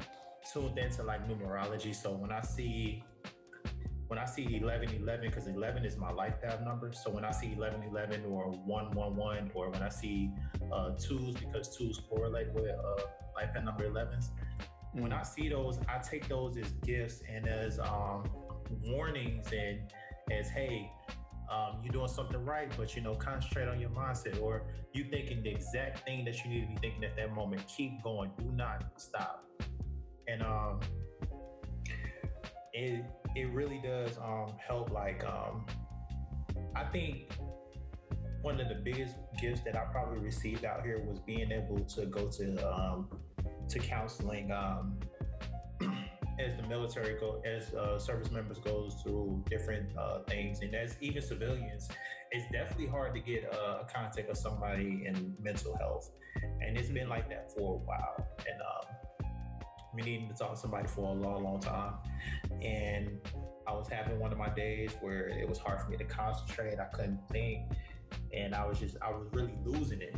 tuned 0.52 0.78
into 0.78 1.02
like 1.02 1.28
numerology. 1.28 1.94
So 1.94 2.12
when 2.12 2.32
I 2.32 2.42
see 2.42 3.04
when 4.08 4.18
I 4.18 4.26
see 4.26 4.44
1111, 4.44 5.30
because 5.30 5.46
11 5.46 5.84
is 5.84 5.96
my 5.96 6.10
life 6.10 6.34
path 6.42 6.60
number. 6.60 6.92
So 6.92 7.10
when 7.10 7.24
I 7.24 7.30
see 7.30 7.48
1111 7.48 8.24
or 8.26 8.50
111, 8.50 9.50
or 9.54 9.70
when 9.70 9.82
I 9.82 9.88
see 9.88 10.30
uh, 10.70 10.90
twos, 10.90 11.34
because 11.36 11.74
twos 11.74 12.00
correlate 12.08 12.52
with 12.52 12.70
uh, 12.70 13.02
life 13.34 13.54
path 13.54 13.64
number 13.64 13.88
11s, 13.88 14.28
when 14.92 15.12
I 15.12 15.22
see 15.22 15.48
those, 15.48 15.78
I 15.88 15.98
take 15.98 16.28
those 16.28 16.56
as 16.56 16.70
gifts 16.84 17.22
and 17.28 17.48
as 17.48 17.78
um, 17.80 18.24
warnings 18.86 19.48
and 19.52 19.80
as, 20.30 20.48
hey, 20.48 20.90
um, 21.54 21.76
you're 21.82 21.92
doing 21.92 22.08
something 22.08 22.44
right, 22.44 22.72
but 22.76 22.96
you 22.96 23.02
know, 23.02 23.14
concentrate 23.14 23.68
on 23.68 23.78
your 23.78 23.90
mindset, 23.90 24.40
or 24.42 24.62
you 24.92 25.04
thinking 25.04 25.42
the 25.42 25.50
exact 25.50 26.04
thing 26.04 26.24
that 26.24 26.42
you 26.44 26.50
need 26.50 26.62
to 26.62 26.66
be 26.68 26.76
thinking 26.80 27.04
at 27.04 27.16
that 27.16 27.32
moment. 27.32 27.62
Keep 27.76 28.02
going. 28.02 28.30
Do 28.38 28.50
not 28.52 28.84
stop. 28.96 29.44
And 30.26 30.42
um, 30.42 30.80
it 32.72 33.04
it 33.36 33.52
really 33.52 33.80
does 33.84 34.16
um 34.18 34.54
help. 34.66 34.90
Like 34.90 35.24
um, 35.24 35.66
I 36.74 36.84
think 36.84 37.32
one 38.42 38.60
of 38.60 38.68
the 38.68 38.74
biggest 38.74 39.14
gifts 39.40 39.60
that 39.64 39.76
I 39.76 39.84
probably 39.92 40.18
received 40.18 40.64
out 40.64 40.82
here 40.82 40.98
was 41.06 41.18
being 41.20 41.52
able 41.52 41.80
to 41.84 42.06
go 42.06 42.28
to 42.28 42.74
um 42.74 43.08
to 43.68 43.78
counseling 43.78 44.50
um 44.50 44.98
as 46.38 46.56
the 46.60 46.66
military 46.68 47.18
go 47.18 47.40
as 47.44 47.72
uh, 47.74 47.98
service 47.98 48.30
members 48.30 48.58
goes 48.58 48.94
through 49.02 49.42
different 49.48 49.96
uh, 49.96 50.18
things 50.28 50.60
and 50.60 50.74
as 50.74 50.96
even 51.00 51.22
civilians 51.22 51.88
it's 52.34 52.50
definitely 52.50 52.88
hard 52.88 53.14
to 53.14 53.20
get 53.20 53.48
uh, 53.54 53.82
a 53.82 53.84
contact 53.84 54.28
of 54.28 54.36
somebody 54.36 55.04
in 55.06 55.36
mental 55.40 55.76
health. 55.76 56.10
And 56.60 56.76
it's 56.76 56.90
been 56.90 57.08
like 57.08 57.28
that 57.28 57.52
for 57.52 57.74
a 57.74 57.76
while. 57.76 58.26
And 58.38 58.60
um, 58.60 59.28
we 59.94 60.02
needing 60.02 60.28
to 60.28 60.34
talk 60.34 60.54
to 60.54 60.56
somebody 60.60 60.88
for 60.88 61.02
a 61.02 61.12
long 61.12 61.44
long 61.44 61.60
time. 61.60 61.94
And 62.60 63.20
i 63.66 63.72
was 63.72 63.88
having 63.88 64.18
one 64.18 64.32
of 64.32 64.36
my 64.36 64.50
days 64.50 64.90
where 65.00 65.28
it 65.28 65.48
was 65.48 65.58
hard 65.58 65.80
for 65.80 65.88
me 65.88 65.96
to 65.96 66.04
concentrate. 66.04 66.80
I 66.80 66.86
couldn't 66.86 67.20
think. 67.30 67.70
And 68.32 68.54
i 68.54 68.66
was 68.66 68.80
just 68.80 68.96
i 69.00 69.10
was 69.10 69.26
really 69.32 69.54
losing 69.64 70.00
it 70.00 70.16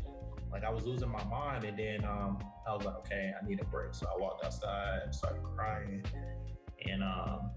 like 0.51 0.64
I 0.64 0.70
was 0.70 0.84
losing 0.84 1.09
my 1.09 1.24
mind, 1.24 1.64
and 1.64 1.78
then 1.78 2.05
um, 2.05 2.38
I 2.68 2.74
was 2.74 2.84
like, 2.84 2.97
okay, 2.99 3.32
I 3.40 3.47
need 3.47 3.61
a 3.61 3.64
break. 3.64 3.94
So 3.94 4.07
I 4.07 4.20
walked 4.20 4.44
outside, 4.44 5.01
and 5.05 5.14
started 5.14 5.42
crying, 5.57 6.05
and 6.88 7.03
um, 7.03 7.51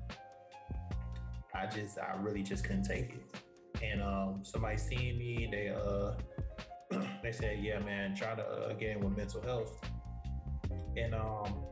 I 1.53 1.65
just, 1.65 1.97
I 1.97 2.15
really 2.19 2.43
just 2.43 2.63
couldn't 2.63 2.83
take 2.83 3.13
it. 3.13 3.83
And 3.83 4.01
um, 4.01 4.41
somebody 4.43 4.77
seeing 4.77 5.17
me, 5.17 5.47
they 5.51 5.69
uh, 5.69 6.13
they 7.23 7.31
said, 7.31 7.59
yeah, 7.61 7.79
man, 7.79 8.15
try 8.15 8.35
to 8.35 8.43
uh, 8.43 8.73
get 8.73 8.97
in 8.97 8.99
with 9.01 9.17
mental 9.17 9.41
health. 9.41 9.79
And 10.97 11.13
um, 11.13 11.63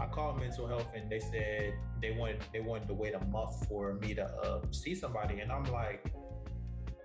I 0.00 0.06
called 0.06 0.40
mental 0.40 0.66
health, 0.66 0.88
and 0.94 1.10
they 1.10 1.20
said 1.20 1.74
they 2.00 2.12
wanted 2.12 2.42
they 2.52 2.60
wanted 2.60 2.88
to 2.88 2.94
wait 2.94 3.14
a 3.14 3.24
month 3.26 3.66
for 3.68 3.94
me 3.94 4.14
to 4.14 4.24
uh, 4.24 4.60
see 4.70 4.94
somebody, 4.94 5.40
and 5.40 5.50
I'm 5.50 5.64
like, 5.64 6.12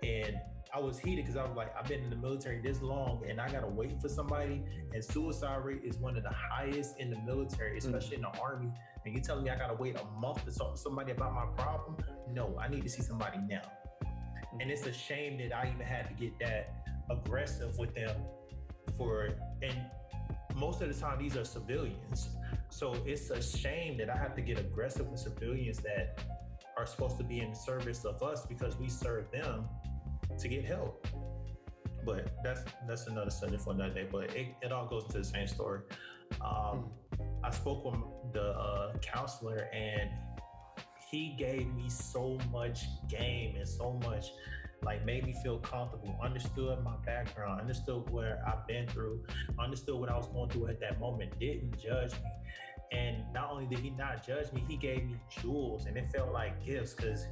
and 0.02 0.36
I 0.74 0.80
was 0.80 0.98
heated 0.98 1.24
because 1.24 1.36
I 1.36 1.44
was 1.44 1.56
like, 1.56 1.74
I've 1.78 1.86
been 1.86 2.02
in 2.02 2.10
the 2.10 2.16
military 2.16 2.60
this 2.60 2.82
long 2.82 3.22
and 3.28 3.40
I 3.40 3.50
gotta 3.50 3.68
wait 3.68 4.00
for 4.00 4.08
somebody. 4.08 4.62
And 4.92 5.04
suicide 5.04 5.64
rate 5.64 5.82
is 5.84 5.96
one 5.98 6.16
of 6.16 6.22
the 6.22 6.32
highest 6.32 6.98
in 6.98 7.10
the 7.10 7.18
military, 7.20 7.74
mm. 7.74 7.84
especially 7.84 8.16
in 8.16 8.22
the 8.22 8.38
army. 8.40 8.72
And 9.04 9.14
you 9.14 9.20
telling 9.20 9.44
me 9.44 9.50
I 9.50 9.56
gotta 9.56 9.74
wait 9.74 9.96
a 9.96 10.04
month 10.20 10.44
to 10.44 10.52
talk 10.52 10.74
to 10.74 10.80
somebody 10.80 11.12
about 11.12 11.34
my 11.34 11.46
problem? 11.62 11.96
No, 12.30 12.58
I 12.60 12.68
need 12.68 12.82
to 12.82 12.88
see 12.88 13.02
somebody 13.02 13.38
now. 13.48 13.62
Mm. 14.04 14.62
and 14.62 14.70
it's 14.70 14.86
a 14.86 14.92
shame 14.92 15.38
that 15.38 15.56
I 15.56 15.70
even 15.72 15.86
had 15.86 16.08
to 16.08 16.14
get 16.14 16.38
that 16.40 16.86
aggressive 17.10 17.76
with 17.78 17.94
them 17.94 18.16
for 18.96 19.28
and 19.62 19.74
most 20.54 20.80
of 20.80 20.92
the 20.92 20.98
time 20.98 21.18
these 21.18 21.36
are 21.36 21.44
civilians 21.44 22.30
so 22.70 22.96
it's 23.06 23.30
a 23.30 23.40
shame 23.42 23.96
that 23.96 24.08
i 24.10 24.16
have 24.16 24.34
to 24.34 24.40
get 24.40 24.58
aggressive 24.58 25.06
with 25.06 25.20
civilians 25.20 25.78
that 25.78 26.20
are 26.76 26.86
supposed 26.86 27.16
to 27.16 27.24
be 27.24 27.40
in 27.40 27.54
service 27.54 28.04
of 28.04 28.22
us 28.22 28.46
because 28.46 28.76
we 28.78 28.88
serve 28.88 29.30
them 29.30 29.68
to 30.38 30.48
get 30.48 30.64
help 30.64 31.06
but 32.04 32.30
that's 32.44 32.60
that's 32.88 33.06
another 33.06 33.30
subject 33.30 33.62
for 33.62 33.72
another 33.72 33.92
day 33.92 34.06
but 34.10 34.34
it, 34.34 34.54
it 34.62 34.72
all 34.72 34.86
goes 34.86 35.04
to 35.06 35.18
the 35.18 35.24
same 35.24 35.46
story 35.46 35.80
um, 36.44 36.90
i 37.42 37.50
spoke 37.50 37.84
with 37.84 38.32
the 38.32 38.50
uh, 38.50 38.92
counselor 38.98 39.68
and 39.72 40.10
he 41.10 41.36
gave 41.38 41.72
me 41.74 41.88
so 41.88 42.38
much 42.50 42.84
game 43.08 43.56
and 43.56 43.68
so 43.68 43.98
much 44.04 44.26
like 44.82 45.04
made 45.04 45.24
me 45.24 45.34
feel 45.42 45.58
comfortable, 45.58 46.18
understood 46.22 46.82
my 46.84 46.96
background, 47.04 47.60
understood 47.60 48.08
where 48.10 48.42
I've 48.46 48.66
been 48.66 48.86
through, 48.86 49.24
understood 49.58 49.96
what 49.96 50.08
I 50.08 50.16
was 50.16 50.28
going 50.28 50.50
through 50.50 50.68
at 50.68 50.80
that 50.80 51.00
moment, 51.00 51.38
didn't 51.38 51.78
judge 51.78 52.12
me. 52.12 52.30
And 52.92 53.24
not 53.32 53.50
only 53.50 53.66
did 53.66 53.80
he 53.80 53.90
not 53.90 54.24
judge 54.24 54.52
me, 54.52 54.64
he 54.68 54.76
gave 54.76 55.04
me 55.04 55.16
jewels 55.40 55.86
and 55.86 55.96
it 55.96 56.10
felt 56.14 56.32
like 56.32 56.64
gifts 56.64 56.94
because 56.94 57.24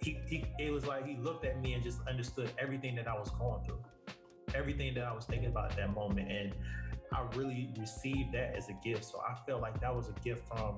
he, 0.00 0.18
he 0.26 0.44
it 0.58 0.70
was 0.72 0.86
like 0.86 1.06
he 1.06 1.16
looked 1.16 1.44
at 1.44 1.60
me 1.60 1.74
and 1.74 1.82
just 1.82 2.00
understood 2.08 2.50
everything 2.58 2.94
that 2.96 3.08
I 3.08 3.14
was 3.14 3.30
going 3.30 3.64
through, 3.64 3.82
everything 4.54 4.94
that 4.94 5.04
I 5.04 5.12
was 5.12 5.24
thinking 5.24 5.48
about 5.48 5.72
at 5.72 5.76
that 5.76 5.94
moment. 5.94 6.30
And 6.30 6.52
I 7.12 7.22
really 7.36 7.72
received 7.78 8.32
that 8.34 8.54
as 8.56 8.68
a 8.68 8.74
gift. 8.84 9.04
So 9.04 9.20
I 9.20 9.34
felt 9.46 9.60
like 9.60 9.80
that 9.80 9.94
was 9.94 10.08
a 10.08 10.20
gift 10.24 10.46
from 10.48 10.76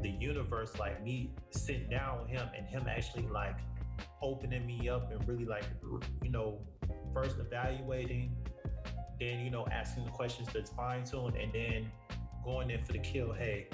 the 0.00 0.10
universe, 0.10 0.72
like 0.78 1.02
me 1.02 1.30
sitting 1.50 1.88
down 1.88 2.20
with 2.20 2.28
him 2.28 2.48
and 2.56 2.66
him 2.66 2.86
actually 2.88 3.26
like 3.28 3.56
opening 4.22 4.66
me 4.66 4.88
up 4.88 5.10
and 5.12 5.26
really 5.28 5.44
like 5.44 5.64
you 6.22 6.30
know 6.30 6.58
first 7.12 7.38
evaluating 7.38 8.34
then 9.20 9.40
you 9.40 9.50
know 9.50 9.66
asking 9.70 10.04
the 10.04 10.10
questions 10.10 10.48
that's 10.52 10.70
fine 10.70 11.04
tune 11.04 11.34
and 11.40 11.52
then 11.52 11.90
going 12.44 12.70
in 12.70 12.82
for 12.84 12.92
the 12.92 12.98
kill 12.98 13.32
hey 13.32 13.68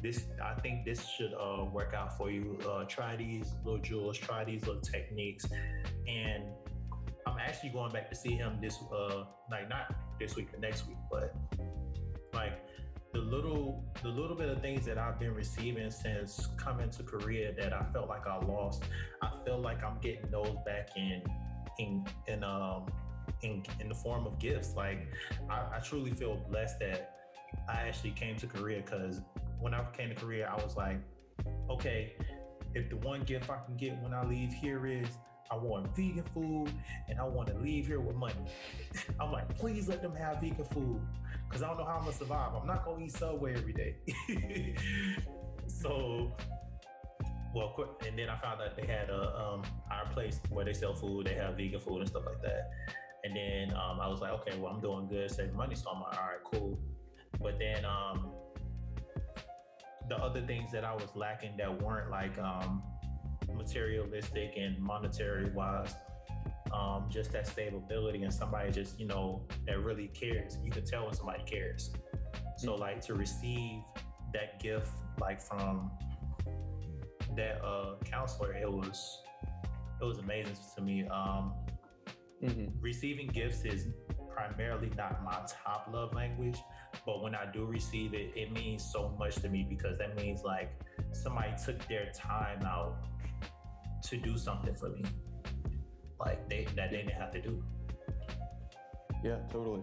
this 0.00 0.26
i 0.42 0.54
think 0.60 0.84
this 0.84 1.06
should 1.06 1.32
uh, 1.34 1.64
work 1.64 1.94
out 1.94 2.16
for 2.16 2.30
you 2.30 2.58
uh, 2.68 2.84
try 2.84 3.16
these 3.16 3.54
little 3.64 3.80
jewels 3.80 4.16
try 4.16 4.44
these 4.44 4.64
little 4.66 4.80
techniques 4.80 5.46
and 6.06 6.44
i'm 7.26 7.38
actually 7.38 7.70
going 7.70 7.92
back 7.92 8.08
to 8.08 8.14
see 8.14 8.34
him 8.34 8.58
this 8.60 8.78
uh 8.92 9.24
like 9.50 9.68
not 9.68 9.94
this 10.20 10.36
week 10.36 10.48
or 10.54 10.60
next 10.60 10.86
week 10.86 10.96
but 11.10 11.34
like 12.32 12.60
the 13.12 13.18
little 13.18 13.84
the 14.02 14.08
little 14.08 14.36
bit 14.36 14.48
of 14.48 14.60
things 14.60 14.84
that 14.86 14.98
I've 14.98 15.18
been 15.18 15.34
receiving 15.34 15.90
since 15.90 16.48
coming 16.56 16.90
to 16.90 17.02
Korea 17.02 17.52
that 17.54 17.72
I 17.72 17.82
felt 17.92 18.08
like 18.08 18.26
I 18.26 18.38
lost, 18.44 18.84
I 19.22 19.30
feel 19.44 19.58
like 19.58 19.82
I'm 19.82 19.98
getting 20.00 20.30
those 20.30 20.54
back 20.66 20.90
in 20.96 21.22
in 21.78 22.06
in 22.26 22.44
um 22.44 22.86
in 23.42 23.62
in 23.80 23.88
the 23.88 23.94
form 23.94 24.26
of 24.26 24.38
gifts. 24.38 24.74
Like 24.76 25.08
I, 25.48 25.76
I 25.76 25.80
truly 25.80 26.10
feel 26.10 26.36
blessed 26.50 26.78
that 26.80 27.14
I 27.68 27.80
actually 27.88 28.10
came 28.10 28.36
to 28.36 28.46
Korea 28.46 28.82
because 28.82 29.20
when 29.60 29.74
I 29.74 29.84
came 29.96 30.08
to 30.08 30.14
Korea, 30.14 30.48
I 30.48 30.62
was 30.62 30.76
like, 30.76 30.98
okay, 31.70 32.14
if 32.74 32.88
the 32.90 32.96
one 32.96 33.22
gift 33.22 33.50
I 33.50 33.58
can 33.64 33.76
get 33.76 34.00
when 34.02 34.12
I 34.12 34.24
leave 34.24 34.52
here 34.52 34.86
is 34.86 35.08
I 35.50 35.56
want 35.56 35.94
vegan 35.96 36.24
food 36.34 36.70
and 37.08 37.18
I 37.18 37.24
want 37.24 37.48
to 37.48 37.54
leave 37.54 37.86
here 37.86 38.00
with 38.00 38.16
money. 38.16 38.34
I'm 39.20 39.32
like, 39.32 39.56
please 39.56 39.88
let 39.88 40.02
them 40.02 40.14
have 40.14 40.40
vegan 40.40 40.64
food 40.66 41.00
because 41.48 41.62
I 41.62 41.68
don't 41.68 41.78
know 41.78 41.84
how 41.84 41.96
I'm 41.96 42.04
gonna 42.04 42.12
survive. 42.12 42.54
I'm 42.54 42.66
not 42.66 42.84
gonna 42.84 43.04
eat 43.04 43.12
Subway 43.12 43.54
every 43.54 43.72
day. 43.72 43.96
so, 45.66 46.36
well, 47.54 47.96
and 48.06 48.18
then 48.18 48.28
I 48.28 48.36
found 48.36 48.60
out 48.60 48.76
they 48.76 48.86
had 48.86 49.08
a 49.08 49.38
um, 49.38 49.62
our 49.90 50.06
place 50.12 50.40
where 50.50 50.64
they 50.64 50.74
sell 50.74 50.94
food. 50.94 51.26
They 51.26 51.34
have 51.34 51.56
vegan 51.56 51.80
food 51.80 52.00
and 52.00 52.08
stuff 52.08 52.24
like 52.26 52.42
that. 52.42 52.70
And 53.24 53.34
then 53.34 53.76
um, 53.76 54.00
I 54.00 54.08
was 54.08 54.20
like, 54.20 54.32
okay, 54.32 54.56
well, 54.58 54.72
I'm 54.72 54.80
doing 54.80 55.08
good, 55.08 55.30
saving 55.30 55.56
money, 55.56 55.74
so 55.74 55.90
I'm 55.90 56.00
like, 56.00 56.16
all 56.16 56.26
right, 56.26 56.44
cool. 56.52 56.78
But 57.40 57.58
then 57.58 57.84
um, 57.84 58.32
the 60.08 60.16
other 60.16 60.40
things 60.40 60.72
that 60.72 60.84
I 60.84 60.94
was 60.94 61.08
lacking 61.14 61.56
that 61.58 61.82
weren't 61.82 62.10
like 62.10 62.38
um, 62.38 62.82
materialistic 63.54 64.54
and 64.56 64.78
monetary 64.78 65.50
wise 65.50 65.94
um, 66.72 67.06
just 67.08 67.32
that 67.32 67.46
stability 67.46 68.22
and 68.22 68.32
somebody 68.32 68.70
just 68.70 68.98
you 68.98 69.06
know 69.06 69.42
that 69.66 69.80
really 69.80 70.08
cares 70.08 70.58
you 70.62 70.70
can 70.70 70.84
tell 70.84 71.06
when 71.06 71.14
somebody 71.14 71.42
cares 71.44 71.90
so 72.56 72.72
mm-hmm. 72.72 72.80
like 72.80 73.00
to 73.00 73.14
receive 73.14 73.80
that 74.32 74.60
gift 74.60 74.90
like 75.20 75.40
from 75.40 75.90
that 77.36 77.62
uh 77.64 77.94
counselor 78.04 78.54
it 78.54 78.70
was 78.70 79.22
it 80.00 80.04
was 80.04 80.18
amazing 80.18 80.56
to 80.76 80.82
me 80.82 81.06
um 81.08 81.54
mm-hmm. 82.42 82.66
receiving 82.80 83.26
gifts 83.28 83.64
is 83.64 83.86
primarily 84.28 84.90
not 84.96 85.22
my 85.24 85.38
top 85.46 85.88
love 85.92 86.14
language 86.14 86.58
but 87.06 87.22
when 87.22 87.34
i 87.34 87.44
do 87.52 87.64
receive 87.64 88.14
it 88.14 88.32
it 88.34 88.52
means 88.52 88.88
so 88.92 89.14
much 89.18 89.36
to 89.36 89.48
me 89.48 89.66
because 89.68 89.98
that 89.98 90.16
means 90.16 90.42
like 90.42 90.70
somebody 91.12 91.52
took 91.64 91.86
their 91.88 92.10
time 92.14 92.62
out 92.64 92.96
to 94.02 94.16
do 94.16 94.36
something 94.36 94.74
for 94.74 94.90
me 94.90 95.02
like 96.20 96.48
they 96.48 96.66
that 96.76 96.90
they 96.90 96.98
didn't 96.98 97.12
have 97.12 97.30
to 97.32 97.40
do. 97.40 97.62
Yeah, 99.22 99.36
totally. 99.50 99.82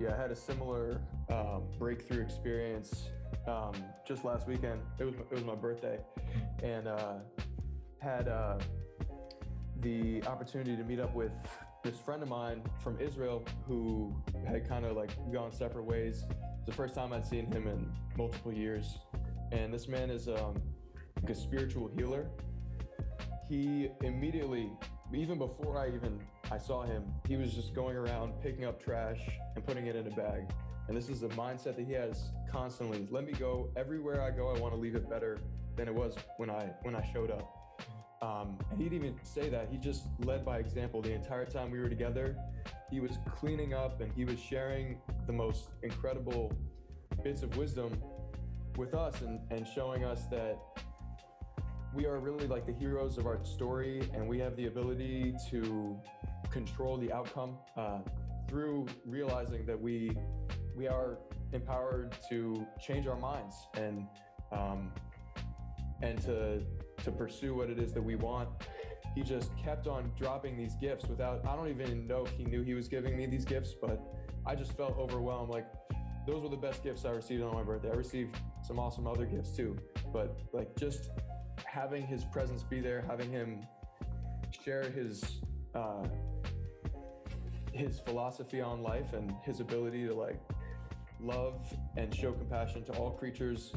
Yeah, 0.00 0.14
I 0.14 0.20
had 0.20 0.30
a 0.30 0.36
similar 0.36 1.00
um, 1.30 1.62
breakthrough 1.78 2.22
experience 2.22 3.08
um, 3.46 3.72
just 4.06 4.24
last 4.24 4.46
weekend. 4.48 4.80
It 4.98 5.04
was 5.04 5.14
it 5.14 5.30
was 5.30 5.44
my 5.44 5.54
birthday, 5.54 5.98
and 6.62 6.88
uh, 6.88 7.14
had 7.98 8.28
uh, 8.28 8.58
the 9.80 10.22
opportunity 10.24 10.76
to 10.76 10.84
meet 10.84 11.00
up 11.00 11.14
with 11.14 11.32
this 11.84 11.98
friend 11.98 12.22
of 12.22 12.30
mine 12.30 12.62
from 12.82 12.98
Israel 12.98 13.44
who 13.68 14.16
had 14.46 14.66
kind 14.66 14.86
of 14.86 14.96
like 14.96 15.10
gone 15.30 15.52
separate 15.52 15.84
ways. 15.84 16.24
The 16.64 16.72
first 16.72 16.94
time 16.94 17.12
I'd 17.12 17.26
seen 17.26 17.44
him 17.46 17.68
in 17.68 17.92
multiple 18.16 18.52
years, 18.52 18.98
and 19.52 19.72
this 19.72 19.86
man 19.86 20.08
is 20.08 20.26
um, 20.26 20.60
like 21.16 21.28
a 21.28 21.34
spiritual 21.34 21.90
healer. 21.94 22.26
He 23.46 23.90
immediately 24.02 24.70
even 25.12 25.38
before 25.38 25.78
I 25.78 25.88
even 25.88 26.18
I 26.50 26.56
saw 26.58 26.82
him, 26.82 27.04
he 27.28 27.36
was 27.36 27.52
just 27.52 27.74
going 27.74 27.96
around 27.96 28.32
picking 28.42 28.64
up 28.64 28.82
trash 28.82 29.20
and 29.54 29.64
putting 29.64 29.86
it 29.86 29.94
in 29.94 30.06
a 30.06 30.16
bag. 30.16 30.50
And 30.88 30.96
this 30.96 31.10
is 31.10 31.22
a 31.22 31.28
mindset 31.28 31.76
that 31.76 31.86
he 31.86 31.92
has 31.92 32.30
constantly. 32.50 33.06
Let 33.10 33.26
me 33.26 33.32
go 33.32 33.68
everywhere 33.76 34.22
I 34.22 34.30
go. 34.30 34.48
I 34.48 34.58
want 34.58 34.74
to 34.74 34.80
leave 34.80 34.96
it 34.96 35.08
better 35.08 35.38
than 35.76 35.86
it 35.86 35.94
was 35.94 36.14
when 36.38 36.48
I 36.48 36.70
when 36.82 36.96
I 36.96 37.06
showed 37.12 37.30
up. 37.30 37.63
Um, 38.24 38.56
and 38.70 38.80
he'd 38.80 38.94
even 38.94 39.14
say 39.22 39.50
that 39.50 39.68
he 39.70 39.76
just 39.76 40.06
led 40.24 40.46
by 40.46 40.58
example 40.58 41.02
the 41.02 41.12
entire 41.12 41.44
time 41.44 41.70
we 41.70 41.78
were 41.78 41.90
together. 41.90 42.36
He 42.90 43.00
was 43.00 43.18
cleaning 43.36 43.74
up 43.74 44.00
and 44.00 44.10
he 44.12 44.24
was 44.24 44.38
sharing 44.38 44.98
the 45.26 45.32
most 45.32 45.68
incredible 45.82 46.50
bits 47.22 47.42
of 47.42 47.54
wisdom 47.58 47.92
with 48.78 48.94
us 48.94 49.20
and, 49.20 49.40
and 49.50 49.66
showing 49.66 50.04
us 50.04 50.26
that 50.30 50.58
we 51.94 52.06
are 52.06 52.18
really 52.18 52.46
like 52.46 52.66
the 52.66 52.72
heroes 52.72 53.18
of 53.18 53.26
our 53.26 53.44
story, 53.44 54.08
and 54.14 54.26
we 54.26 54.38
have 54.40 54.56
the 54.56 54.66
ability 54.66 55.34
to 55.50 55.96
control 56.50 56.96
the 56.96 57.12
outcome 57.12 57.56
uh, 57.76 57.98
through 58.48 58.86
realizing 59.06 59.64
that 59.66 59.80
we 59.80 60.16
we 60.74 60.88
are 60.88 61.18
empowered 61.52 62.16
to 62.28 62.66
change 62.84 63.06
our 63.06 63.16
minds 63.16 63.54
and 63.74 64.08
um, 64.50 64.90
and 66.02 66.20
to 66.22 66.62
to 67.02 67.10
pursue 67.10 67.54
what 67.54 67.70
it 67.70 67.78
is 67.78 67.92
that 67.92 68.02
we 68.02 68.16
want. 68.16 68.48
He 69.14 69.22
just 69.22 69.50
kept 69.56 69.86
on 69.86 70.10
dropping 70.18 70.56
these 70.56 70.74
gifts 70.80 71.06
without. 71.06 71.46
I 71.46 71.54
don't 71.54 71.68
even 71.68 72.06
know 72.06 72.24
if 72.24 72.32
he 72.32 72.44
knew 72.44 72.62
he 72.62 72.74
was 72.74 72.88
giving 72.88 73.16
me 73.16 73.26
these 73.26 73.44
gifts, 73.44 73.74
but 73.80 74.00
I 74.46 74.54
just 74.54 74.76
felt 74.76 74.98
overwhelmed. 74.98 75.50
Like 75.50 75.66
those 76.26 76.42
were 76.42 76.48
the 76.48 76.56
best 76.56 76.82
gifts 76.82 77.04
I 77.04 77.10
received 77.10 77.42
on 77.42 77.54
my 77.54 77.62
birthday. 77.62 77.90
I 77.90 77.94
received 77.94 78.36
some 78.66 78.78
awesome 78.78 79.06
other 79.06 79.26
gifts 79.26 79.50
too, 79.50 79.76
but 80.12 80.40
like 80.52 80.74
just 80.76 81.10
having 81.64 82.06
his 82.06 82.24
presence 82.24 82.62
be 82.62 82.80
there, 82.80 83.04
having 83.08 83.30
him 83.30 83.66
share 84.64 84.90
his 84.90 85.22
uh, 85.74 86.06
his 87.72 87.98
philosophy 88.00 88.60
on 88.60 88.82
life 88.82 89.12
and 89.12 89.32
his 89.42 89.60
ability 89.60 90.06
to 90.06 90.14
like 90.14 90.40
love 91.20 91.60
and 91.96 92.14
show 92.14 92.32
compassion 92.32 92.84
to 92.84 92.92
all 92.94 93.10
creatures. 93.10 93.72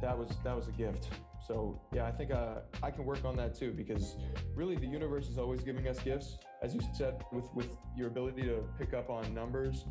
That 0.00 0.16
was 0.16 0.30
that 0.44 0.54
was 0.54 0.68
a 0.68 0.72
gift. 0.72 1.08
So 1.48 1.80
yeah, 1.94 2.06
I 2.06 2.12
think 2.12 2.30
uh, 2.30 2.56
I 2.82 2.90
can 2.90 3.06
work 3.06 3.24
on 3.24 3.34
that 3.36 3.58
too 3.58 3.72
because 3.72 4.16
really 4.54 4.76
the 4.76 4.86
universe 4.86 5.28
is 5.28 5.38
always 5.38 5.62
giving 5.62 5.88
us 5.88 5.98
gifts, 5.98 6.36
as 6.62 6.74
you 6.74 6.80
said, 6.92 7.24
with 7.32 7.46
with 7.54 7.74
your 7.96 8.08
ability 8.08 8.42
to 8.42 8.62
pick 8.78 8.92
up 8.92 9.08
on 9.08 9.32
numbers. 9.32 9.86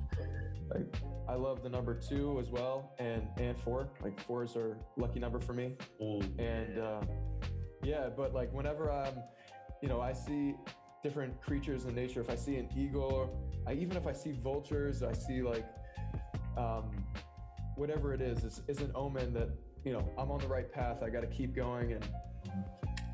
Like 0.69 0.85
I 1.27 1.33
love 1.33 1.63
the 1.63 1.69
number 1.69 1.95
two 1.95 2.39
as 2.39 2.49
well, 2.49 2.93
and 2.99 3.27
and 3.37 3.57
four. 3.57 3.89
Like 4.03 4.19
four 4.21 4.43
is 4.43 4.55
our 4.55 4.77
lucky 4.97 5.19
number 5.19 5.39
for 5.39 5.53
me. 5.53 5.73
Ooh. 5.99 6.21
And 6.37 6.77
uh, 6.77 7.01
yeah, 7.83 8.09
but 8.15 8.35
like 8.35 8.53
whenever 8.53 8.91
I'm, 8.91 9.15
you 9.81 9.89
know, 9.89 9.99
I 9.99 10.13
see 10.13 10.53
different 11.01 11.41
creatures 11.41 11.85
in 11.85 11.95
nature. 11.95 12.21
If 12.21 12.29
I 12.29 12.35
see 12.35 12.57
an 12.57 12.69
eagle, 12.77 13.51
I, 13.65 13.73
even 13.73 13.97
if 13.97 14.05
I 14.05 14.13
see 14.13 14.33
vultures, 14.43 15.01
I 15.01 15.13
see 15.13 15.41
like 15.41 15.65
um, 16.55 16.91
whatever 17.75 18.13
it 18.13 18.21
is, 18.21 18.43
is, 18.43 18.61
is 18.67 18.81
an 18.81 18.91
omen 18.93 19.33
that 19.33 19.49
you 19.87 19.93
know 19.93 20.09
I'm 20.17 20.29
on 20.31 20.39
the 20.39 20.47
right 20.47 20.69
path. 20.69 21.01
I 21.01 21.09
got 21.09 21.21
to 21.21 21.27
keep 21.27 21.55
going 21.55 21.93
and 21.93 22.05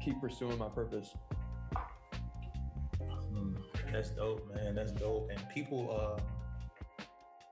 keep 0.03 0.19
pursuing 0.19 0.57
my 0.57 0.69
purpose. 0.69 1.15
That's 3.91 4.09
dope, 4.09 4.51
man. 4.55 4.73
That's 4.73 4.91
dope. 4.91 5.29
And 5.29 5.39
people, 5.53 6.17
uh, 6.17 6.19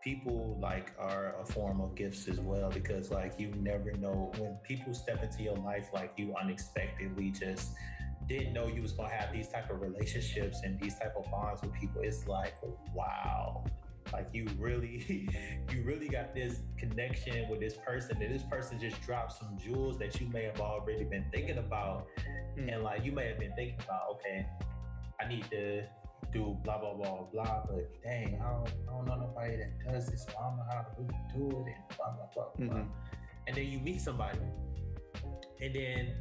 people 0.04 0.58
like 0.60 0.92
are 0.98 1.36
a 1.40 1.46
form 1.46 1.82
of 1.82 1.94
gifts 1.94 2.28
as 2.28 2.40
well 2.40 2.72
because 2.72 3.12
like 3.12 3.40
you 3.40 3.54
never 3.60 3.92
know 3.94 4.32
when 4.40 4.58
people 4.64 4.96
step 4.96 5.22
into 5.22 5.44
your 5.44 5.56
life 5.58 5.90
like 5.94 6.14
you 6.18 6.34
unexpectedly 6.42 7.30
just 7.30 7.74
didn't 8.28 8.54
know 8.54 8.66
you 8.66 8.82
was 8.82 8.94
gonna 8.94 9.14
have 9.14 9.32
these 9.32 9.50
type 9.50 9.70
of 9.70 9.80
relationships 9.82 10.62
and 10.64 10.80
these 10.80 10.98
type 10.98 11.14
of 11.16 11.30
bonds 11.30 11.62
with 11.62 11.74
people. 11.74 12.02
It's 12.02 12.26
like 12.26 12.56
wow. 12.96 13.64
Like 14.14 14.30
you 14.34 14.48
really, 14.58 15.28
you 15.72 15.84
really 15.84 16.08
got 16.08 16.34
this 16.34 16.62
connection 16.78 17.50
with 17.50 17.60
this 17.60 17.76
person, 17.86 18.22
and 18.22 18.34
this 18.34 18.44
person 18.44 18.80
just 18.80 19.02
dropped 19.02 19.34
some 19.34 19.58
jewels 19.58 19.98
that 20.00 20.20
you 20.20 20.28
may 20.28 20.44
have 20.44 20.60
already 20.60 21.04
been 21.04 21.26
thinking 21.32 21.58
about, 21.58 22.08
mm. 22.58 22.74
and 22.74 22.84
like 22.84 23.06
you 23.06 23.12
may 23.12 23.28
have 23.28 23.40
been 23.40 23.54
thinking 23.56 23.80
about, 23.84 24.02
okay, 24.12 24.46
I 25.20 25.28
need 25.28 25.50
to 25.52 25.84
do 26.34 26.58
blah 26.64 26.78
blah 26.78 26.94
blah 26.94 27.24
blah. 27.32 27.64
But 27.68 28.04
dang, 28.04 28.40
I 28.42 28.52
don't, 28.52 28.68
I 28.68 28.92
don't 28.92 29.06
know 29.06 29.16
nobody 29.16 29.58
that 29.58 29.92
does 29.92 30.08
this, 30.08 30.26
so 30.26 30.34
I 30.40 30.48
don't 30.48 30.58
know 30.58 30.66
how 30.70 30.82
to 30.82 30.88
really 30.98 31.20
do 31.34 31.66
it, 31.68 31.74
and 31.74 31.98
blah 31.98 32.12
blah 32.12 32.26
blah 32.34 32.46
blah. 32.56 32.66
Mm-hmm. 32.66 32.90
And 33.48 33.58
then 33.58 33.66
you 33.66 33.80
meet 33.80 34.02
somebody, 34.02 34.40
and 35.62 35.76
then 35.76 36.14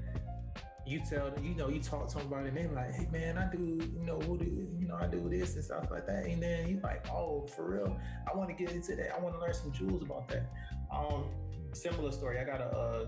you 0.90 1.00
tell 1.08 1.30
them, 1.30 1.44
you 1.44 1.54
know, 1.54 1.68
you 1.68 1.80
talk 1.80 2.08
to 2.08 2.18
somebody, 2.18 2.48
and 2.48 2.56
they're 2.56 2.68
like, 2.68 2.92
hey 2.92 3.06
man, 3.12 3.38
I 3.38 3.48
do, 3.54 3.58
you 3.58 4.04
know, 4.04 4.16
what 4.26 4.40
do 4.40 4.44
you 4.44 4.88
know, 4.88 4.96
I 5.00 5.06
do 5.06 5.28
this 5.28 5.54
and 5.54 5.64
stuff 5.64 5.88
like 5.90 6.06
that. 6.06 6.24
And 6.24 6.42
then 6.42 6.66
he's 6.66 6.82
like, 6.82 7.08
oh, 7.10 7.46
for 7.46 7.70
real, 7.70 7.96
I 8.30 8.36
want 8.36 8.50
to 8.50 8.56
get 8.56 8.74
into 8.74 8.96
that. 8.96 9.14
I 9.14 9.20
want 9.20 9.36
to 9.36 9.40
learn 9.40 9.54
some 9.54 9.72
jewels 9.72 10.02
about 10.02 10.28
that. 10.28 10.50
Um, 10.92 11.26
similar 11.72 12.10
story. 12.10 12.40
I 12.40 12.44
got 12.44 12.60
a, 12.60 12.64
uh, 12.64 13.06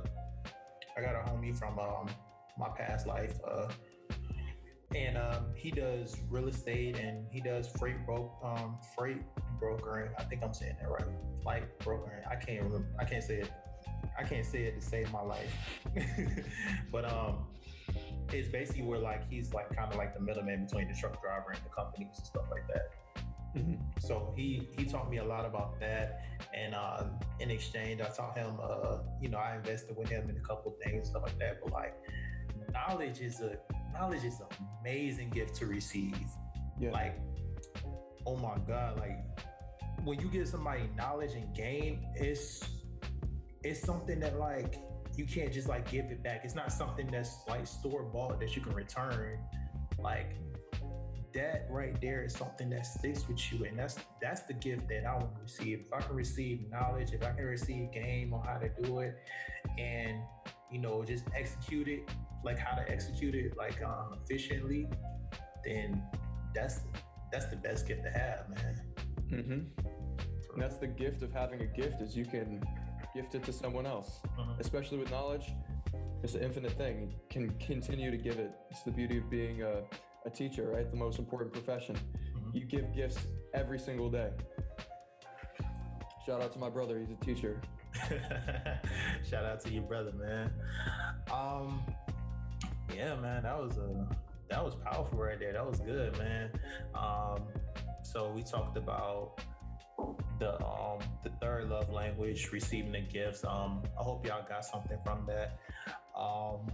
I 0.97 1.01
got 1.01 1.17
a 1.17 1.29
homie 1.29 1.57
from 1.59 1.79
um, 1.81 2.09
my 2.57 2.69
past 2.69 3.07
life. 3.07 3.35
Uh, 3.45 3.67
and 4.95 5.17
um, 5.17 5.47
he 5.57 5.71
does 5.71 6.17
real 6.31 6.49
estate 6.49 6.99
and 6.99 7.27
he 7.31 7.41
does 7.41 7.67
freight 7.67 8.05
bro- 8.07 8.31
um, 8.45 8.79
freight 8.97 9.23
brokering. 9.59 10.11
I 10.19 10.23
think 10.25 10.43
I'm 10.45 10.55
saying 10.55 10.77
that 10.81 10.89
right. 10.89 11.05
Flight 11.43 11.79
brokering. 11.81 12.23
I 12.31 12.37
can't 12.37 12.63
remember. 12.63 12.87
I 13.01 13.05
can't 13.05 13.25
say 13.25 13.37
it. 13.37 13.51
I 14.19 14.23
can't 14.23 14.45
say 14.45 14.65
it 14.65 14.81
to 14.81 14.87
save 14.87 15.11
my 15.11 15.23
life. 15.23 15.57
but 16.93 17.11
um, 17.11 17.47
it's 18.33 18.49
basically 18.49 18.83
where 18.83 18.99
like 18.99 19.29
he's 19.31 19.53
like 19.53 19.75
kind 19.75 19.91
of 19.91 19.99
like 19.99 20.15
the 20.15 20.21
middleman 20.21 20.67
between 20.67 20.89
the 20.89 20.95
truck 20.95 21.21
driver 21.23 21.51
and 21.51 21.61
the 21.65 21.71
companies 21.71 22.15
and 22.17 22.27
stuff 22.27 22.45
like 22.51 22.67
that. 22.69 22.91
Mm-hmm. 23.57 23.75
So 24.01 24.33
he 24.37 24.69
he 24.77 24.85
taught 24.85 25.11
me 25.11 25.19
a 25.19 25.25
lot 25.25 25.45
about 25.45 25.79
that, 25.81 26.23
and 26.55 26.75
uh, 26.75 27.05
in 27.39 27.51
exchange, 27.51 28.01
I 28.01 28.09
taught 28.09 28.37
him. 28.37 28.59
Uh, 28.63 28.99
you 29.21 29.29
know, 29.29 29.39
I 29.39 29.57
invested 29.57 29.97
with 29.97 30.09
him 30.09 30.31
in 30.31 30.37
a 30.37 30.41
couple 30.41 30.75
things, 30.83 31.09
stuff 31.09 31.23
like 31.23 31.39
that. 31.39 31.61
But 31.63 31.73
like, 31.73 31.95
knowledge 32.73 33.21
is 33.21 33.41
a 33.41 33.59
knowledge 33.93 34.25
is 34.25 34.41
an 34.41 34.47
amazing 34.81 35.31
gift 35.31 35.55
to 35.57 35.67
receive. 35.67 36.17
Yeah. 36.81 36.93
Like, 36.93 37.19
oh 38.27 38.37
my 38.37 38.57
God, 38.67 38.99
like 38.99 39.19
when 40.05 40.19
you 40.19 40.29
give 40.29 40.49
somebody 40.49 40.89
knowledge 40.97 41.35
and 41.35 41.55
gain, 41.55 42.07
it's 42.15 42.63
it's 43.63 43.81
something 43.81 44.19
that 44.21 44.39
like 44.39 44.77
you 45.17 45.27
can't 45.27 45.53
just 45.53 45.69
like 45.69 45.91
give 45.91 46.07
it 46.07 46.23
back. 46.23 46.43
It's 46.45 46.55
not 46.55 46.73
something 46.73 47.09
that's 47.11 47.37
like 47.49 47.67
store 47.67 48.03
bought 48.03 48.41
that 48.41 48.57
you 48.57 48.63
can 48.63 48.75
return. 48.75 49.39
Like 49.99 50.37
that 51.35 51.67
right 51.71 51.99
there 52.01 52.25
is 52.25 52.35
something 52.35 52.71
that 52.71 52.87
sticks 52.87 53.27
with 53.29 53.53
you, 53.53 53.65
and 53.65 53.79
that's 53.79 53.97
that's 54.21 54.43
the 54.43 54.55
gift 54.55 54.89
that 54.89 55.05
I 55.07 55.15
want 55.15 55.35
to 55.37 55.43
receive. 55.43 55.85
If 55.87 55.93
I 55.93 56.01
can 56.01 56.17
receive 56.17 56.71
knowledge, 56.71 57.13
if 57.13 57.23
I 57.23 57.31
can 57.33 57.45
receive 57.45 57.93
game 57.93 58.33
on 58.35 58.45
how 58.45 58.59
to 58.59 58.71
do 58.83 59.01
it, 59.01 59.17
and 59.79 60.21
you 60.71 60.81
know 60.81 61.05
just 61.05 61.25
execute 61.37 61.89
it 61.89 62.09
like 62.45 62.59
how 62.59 62.77
to 62.77 62.91
execute 62.91 63.35
it 63.35 63.57
like 63.57 63.83
um, 63.83 64.19
efficiently, 64.23 64.89
then 65.65 66.03
that's 66.55 66.81
that's 67.31 67.47
the 67.47 67.57
best 67.57 67.87
gift 67.87 68.03
to 68.05 68.11
have, 68.11 68.49
man. 68.49 68.81
Mm-hmm. 69.31 70.61
That's 70.61 70.77
the 70.77 70.87
gift 70.87 71.23
of 71.23 71.33
having 71.33 71.63
a 71.63 71.67
gift 71.67 72.03
is 72.03 72.15
you 72.17 72.27
can 72.27 72.63
gift 73.15 73.35
it 73.35 73.43
to 73.45 73.53
someone 73.53 73.87
else, 73.87 74.21
mm-hmm. 74.39 74.61
especially 74.61 74.99
with 74.99 75.11
knowledge. 75.11 75.53
It's 76.23 76.35
an 76.35 76.43
infinite 76.43 76.73
thing. 76.73 77.01
You 77.01 77.09
can 77.29 77.51
continue 77.59 78.11
to 78.11 78.17
give 78.17 78.39
it. 78.39 78.53
It's 78.71 78.83
the 78.83 78.91
beauty 78.91 79.19
of 79.19 79.29
being 79.29 79.63
a, 79.63 79.83
a 80.25 80.31
teacher, 80.31 80.71
right? 80.73 80.89
The 80.91 80.97
most 80.97 81.19
important 81.19 81.53
profession. 81.53 81.97
Mm-hmm. 81.97 82.57
You 82.57 82.65
give 82.65 82.95
gifts 82.95 83.19
every 83.55 83.79
single 83.79 84.09
day. 84.09 84.31
Shout 86.25 86.41
out 86.41 86.53
to 86.53 86.59
my 86.59 86.71
brother. 86.71 86.99
He's 86.99 87.11
a 87.11 87.25
teacher. 87.25 87.61
Shout 89.29 89.45
out 89.45 89.61
to 89.63 89.71
your 89.71 89.83
brother, 89.83 90.13
man. 90.13 90.53
Um, 91.33 91.83
yeah, 92.95 93.17
man, 93.17 93.43
that 93.43 93.59
was 93.59 93.77
a 93.79 94.09
that 94.49 94.63
was 94.63 94.75
powerful 94.75 95.19
right 95.19 95.39
there. 95.39 95.53
That 95.53 95.67
was 95.67 95.81
good, 95.81 96.17
man. 96.19 96.51
Um, 96.95 97.43
so 98.03 98.31
we 98.31 98.43
talked 98.43 98.77
about 98.77 99.41
the 100.43 100.65
um 100.65 100.99
the 101.23 101.31
third 101.41 101.69
love 101.69 101.91
language, 101.91 102.51
receiving 102.53 102.93
the 102.93 103.01
gifts. 103.01 103.45
Um, 103.45 103.83
I 103.99 104.03
hope 104.03 104.27
y'all 104.27 104.45
got 104.49 104.65
something 104.65 104.99
from 105.05 105.27
that. 105.27 105.59
Um, 106.19 106.71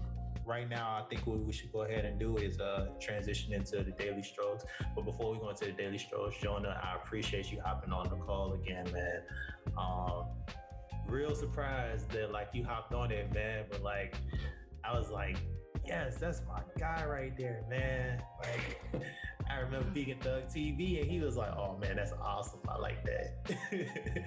right 0.46 0.68
now, 0.68 0.98
I 0.98 1.08
think 1.08 1.26
what 1.26 1.38
we 1.38 1.52
should 1.52 1.70
go 1.72 1.82
ahead 1.82 2.06
and 2.06 2.18
do 2.18 2.38
is 2.38 2.58
uh, 2.60 2.86
transition 3.00 3.52
into 3.52 3.82
the 3.82 3.92
daily 3.92 4.22
strokes. 4.22 4.64
But 4.94 5.04
before 5.04 5.32
we 5.32 5.38
go 5.38 5.50
into 5.50 5.66
the 5.66 5.72
daily 5.72 5.98
strokes, 5.98 6.36
Jonah, 6.42 6.80
I 6.82 6.96
appreciate 6.96 7.52
you 7.52 7.60
hopping 7.62 7.92
on 7.92 8.08
the 8.08 8.16
call 8.16 8.54
again, 8.54 8.86
man. 8.90 9.22
Um, 9.76 10.24
real 11.06 11.34
surprised 11.34 12.10
that 12.12 12.32
like 12.32 12.48
you 12.54 12.64
hopped 12.64 12.94
on 12.94 13.10
it, 13.10 13.32
man. 13.34 13.66
But 13.70 13.82
like, 13.82 14.14
I 14.82 14.98
was 14.98 15.10
like, 15.10 15.36
yes, 15.86 16.16
that's 16.16 16.40
my 16.48 16.62
guy 16.78 17.04
right 17.06 17.36
there, 17.36 17.64
man. 17.68 18.22
Like, 18.40 19.02
I 19.50 19.60
remember 19.60 19.88
Vegan 19.90 20.18
Thug 20.20 20.46
TV, 20.48 21.00
and 21.00 21.10
he 21.10 21.20
was 21.20 21.36
like, 21.36 21.50
"Oh 21.56 21.76
man, 21.78 21.96
that's 21.96 22.12
awesome. 22.22 22.60
I 22.68 22.78
like 22.78 23.04
that." 23.04 23.48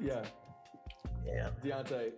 yeah, 0.00 0.24
yeah. 1.26 1.50
Deontay, 1.64 2.12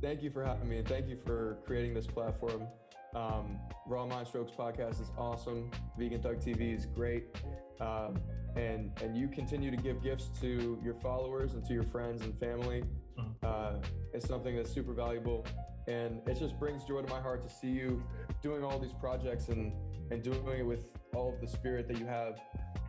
thank 0.00 0.22
you 0.22 0.30
for 0.30 0.44
having 0.44 0.68
me, 0.68 0.78
and 0.78 0.88
thank 0.88 1.08
you 1.08 1.16
for 1.24 1.58
creating 1.64 1.94
this 1.94 2.06
platform. 2.06 2.66
Um, 3.14 3.58
Raw 3.86 4.06
Mind 4.06 4.26
Strokes 4.26 4.52
podcast 4.52 5.00
is 5.00 5.10
awesome. 5.18 5.70
Vegan 5.98 6.22
Thug 6.22 6.40
TV 6.40 6.74
is 6.74 6.86
great, 6.86 7.36
um, 7.80 8.16
and 8.56 8.90
and 9.02 9.16
you 9.16 9.28
continue 9.28 9.70
to 9.70 9.76
give 9.76 10.02
gifts 10.02 10.30
to 10.40 10.78
your 10.82 10.94
followers 10.94 11.54
and 11.54 11.64
to 11.66 11.74
your 11.74 11.84
friends 11.84 12.22
and 12.22 12.38
family. 12.38 12.84
Mm-hmm. 13.18 13.30
Uh, 13.42 13.86
it's 14.14 14.26
something 14.26 14.56
that's 14.56 14.72
super 14.72 14.92
valuable 14.92 15.46
and 15.86 16.20
it 16.26 16.38
just 16.38 16.58
brings 16.58 16.84
joy 16.84 17.02
to 17.02 17.08
my 17.08 17.20
heart 17.20 17.42
to 17.46 17.52
see 17.52 17.68
you 17.68 18.02
doing 18.42 18.62
all 18.62 18.78
these 18.78 18.92
projects 18.92 19.48
and 19.48 19.72
and 20.10 20.22
doing 20.22 20.42
it 20.58 20.66
with 20.66 20.80
all 21.14 21.32
of 21.32 21.40
the 21.40 21.46
spirit 21.46 21.88
that 21.88 21.98
you 21.98 22.06
have. 22.06 22.40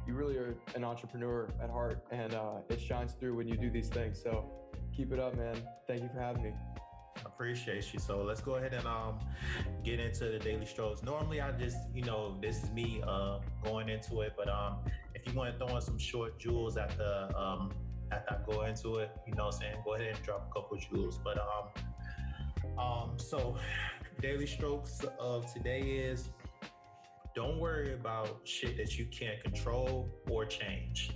You 0.06 0.14
really 0.14 0.38
are 0.38 0.56
an 0.76 0.84
entrepreneur 0.84 1.48
at 1.62 1.70
heart 1.70 2.04
and 2.12 2.34
uh, 2.34 2.56
it 2.70 2.80
shines 2.80 3.14
through 3.14 3.36
when 3.36 3.48
you 3.48 3.56
do 3.56 3.70
these 3.70 3.88
things. 3.88 4.22
So 4.22 4.50
keep 4.96 5.14
it 5.14 5.20
up 5.20 5.38
man. 5.38 5.56
Thank 5.88 6.04
you 6.04 6.10
for 6.14 6.20
having 6.20 6.44
me. 6.44 6.54
Appreciate 7.26 7.94
you. 7.94 8.00
So 8.00 8.22
let's 8.22 8.42
go 8.42 8.56
ahead 8.56 8.74
and 8.74 8.86
um 8.86 9.20
get 9.84 10.00
into 10.00 10.26
the 10.26 10.40
daily 10.40 10.66
strokes 10.66 11.04
normally 11.04 11.42
i 11.42 11.52
just 11.52 11.78
you 11.94 12.04
know 12.04 12.38
this 12.42 12.64
is 12.64 12.72
me 12.72 13.02
uh 13.06 13.40
going 13.64 13.90
into 13.90 14.22
it 14.22 14.34
but 14.38 14.50
um 14.50 14.78
if 15.14 15.26
you 15.28 15.34
want 15.38 15.52
to 15.52 15.58
throw 15.66 15.76
in 15.76 15.82
some 15.82 15.98
short 15.98 16.40
jewels 16.40 16.78
at 16.78 16.98
the 16.98 17.38
um 17.38 17.72
after 18.12 18.34
i 18.36 18.52
go 18.52 18.64
into 18.64 18.98
it 18.98 19.12
you 19.28 19.34
know 19.36 19.46
what 19.46 19.56
i'm 19.56 19.60
saying? 19.62 19.76
Go 19.86 19.96
ahead 19.96 20.16
and 20.16 20.24
drop 20.24 20.50
a 20.50 20.54
couple 20.54 20.78
jewels. 20.78 21.20
But 21.24 21.38
um 21.38 21.84
um, 22.78 23.18
so, 23.18 23.58
daily 24.22 24.48
strokes 24.48 25.02
of 25.20 25.52
today 25.54 25.82
is 25.82 26.30
don't 27.36 27.60
worry 27.60 27.94
about 27.94 28.42
shit 28.44 28.78
that 28.78 28.98
you 28.98 29.06
can't 29.06 29.44
control 29.44 30.10
or 30.30 30.46
change. 30.46 31.12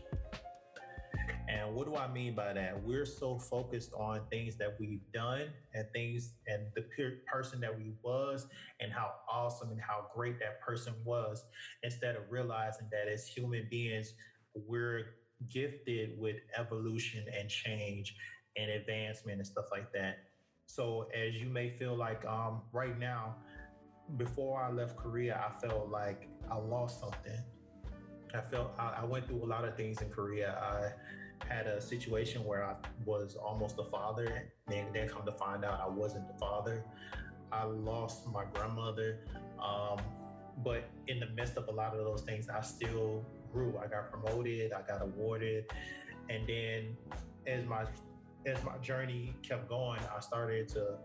And 1.48 1.74
what 1.74 1.86
do 1.86 1.96
I 1.96 2.12
mean 2.12 2.36
by 2.36 2.54
that? 2.54 2.82
We're 2.84 3.06
so 3.06 3.38
focused 3.38 3.94
on 3.94 4.22
things 4.30 4.58
that 4.58 4.76
we've 4.80 5.04
done 5.14 5.46
and 5.74 5.86
things 5.94 6.34
and 6.48 6.64
the 6.76 6.86
person 7.26 7.62
that 7.62 7.78
we 7.78 7.94
was 8.04 8.48
and 8.82 8.92
how 8.92 9.12
awesome 9.32 9.72
and 9.72 9.80
how 9.80 10.08
great 10.14 10.40
that 10.40 10.60
person 10.62 10.94
was 11.06 11.46
instead 11.84 12.16
of 12.16 12.24
realizing 12.30 12.88
that 12.92 13.08
as 13.08 13.28
human 13.28 13.68
beings, 13.70 14.14
we're 14.54 15.06
gifted 15.50 16.20
with 16.20 16.36
evolution 16.58 17.26
and 17.40 17.50
change 17.50 18.16
and 18.58 18.70
advancement 18.72 19.38
and 19.38 19.48
stuff 19.48 19.66
like 19.72 19.92
that. 19.94 20.27
So 20.68 21.08
as 21.16 21.42
you 21.42 21.50
may 21.50 21.72
feel 21.72 21.96
like 21.96 22.24
um, 22.26 22.62
right 22.72 22.98
now, 23.00 23.36
before 24.18 24.62
I 24.62 24.72
left 24.72 24.96
Korea, 24.96 25.42
I 25.44 25.60
felt 25.66 25.90
like 25.90 26.30
I 26.52 26.58
lost 26.58 27.00
something. 27.00 27.42
I 28.34 28.42
felt 28.42 28.74
I, 28.78 29.00
I 29.02 29.06
went 29.06 29.28
through 29.28 29.44
a 29.44 29.48
lot 29.48 29.66
of 29.66 29.76
things 29.76 30.02
in 30.02 30.10
Korea. 30.10 30.58
I 30.62 31.48
had 31.52 31.68
a 31.68 31.82
situation 31.82 32.44
where 32.44 32.64
I 32.64 32.76
was 33.06 33.36
almost 33.36 33.78
a 33.80 33.86
father, 33.86 34.50
and 34.68 34.94
then 34.94 35.08
come 35.08 35.26
to 35.26 35.32
find 35.32 35.64
out 35.64 35.82
I 35.82 35.88
wasn't 35.88 36.28
the 36.28 36.38
father. 36.38 36.84
I 37.52 37.64
lost 37.64 38.28
my 38.28 38.44
grandmother, 38.54 39.20
um, 39.64 40.00
but 40.64 40.90
in 41.08 41.20
the 41.20 41.28
midst 41.28 41.56
of 41.56 41.70
a 41.70 41.72
lot 41.72 41.96
of 41.96 42.04
those 42.04 42.22
things, 42.22 42.50
I 42.50 42.62
still 42.62 43.26
grew. 43.54 43.78
I 43.78 43.88
got 43.88 44.12
promoted, 44.12 44.74
I 44.74 44.82
got 44.82 45.02
awarded, 45.02 45.66
and 46.30 46.46
then 46.48 46.98
as 47.46 47.66
my 47.66 47.86
as 48.48 48.64
my 48.64 48.78
journey 48.78 49.36
kept 49.44 49.70
going, 49.70 50.00
I 50.16 50.20
started 50.20 50.68
to 50.70 50.98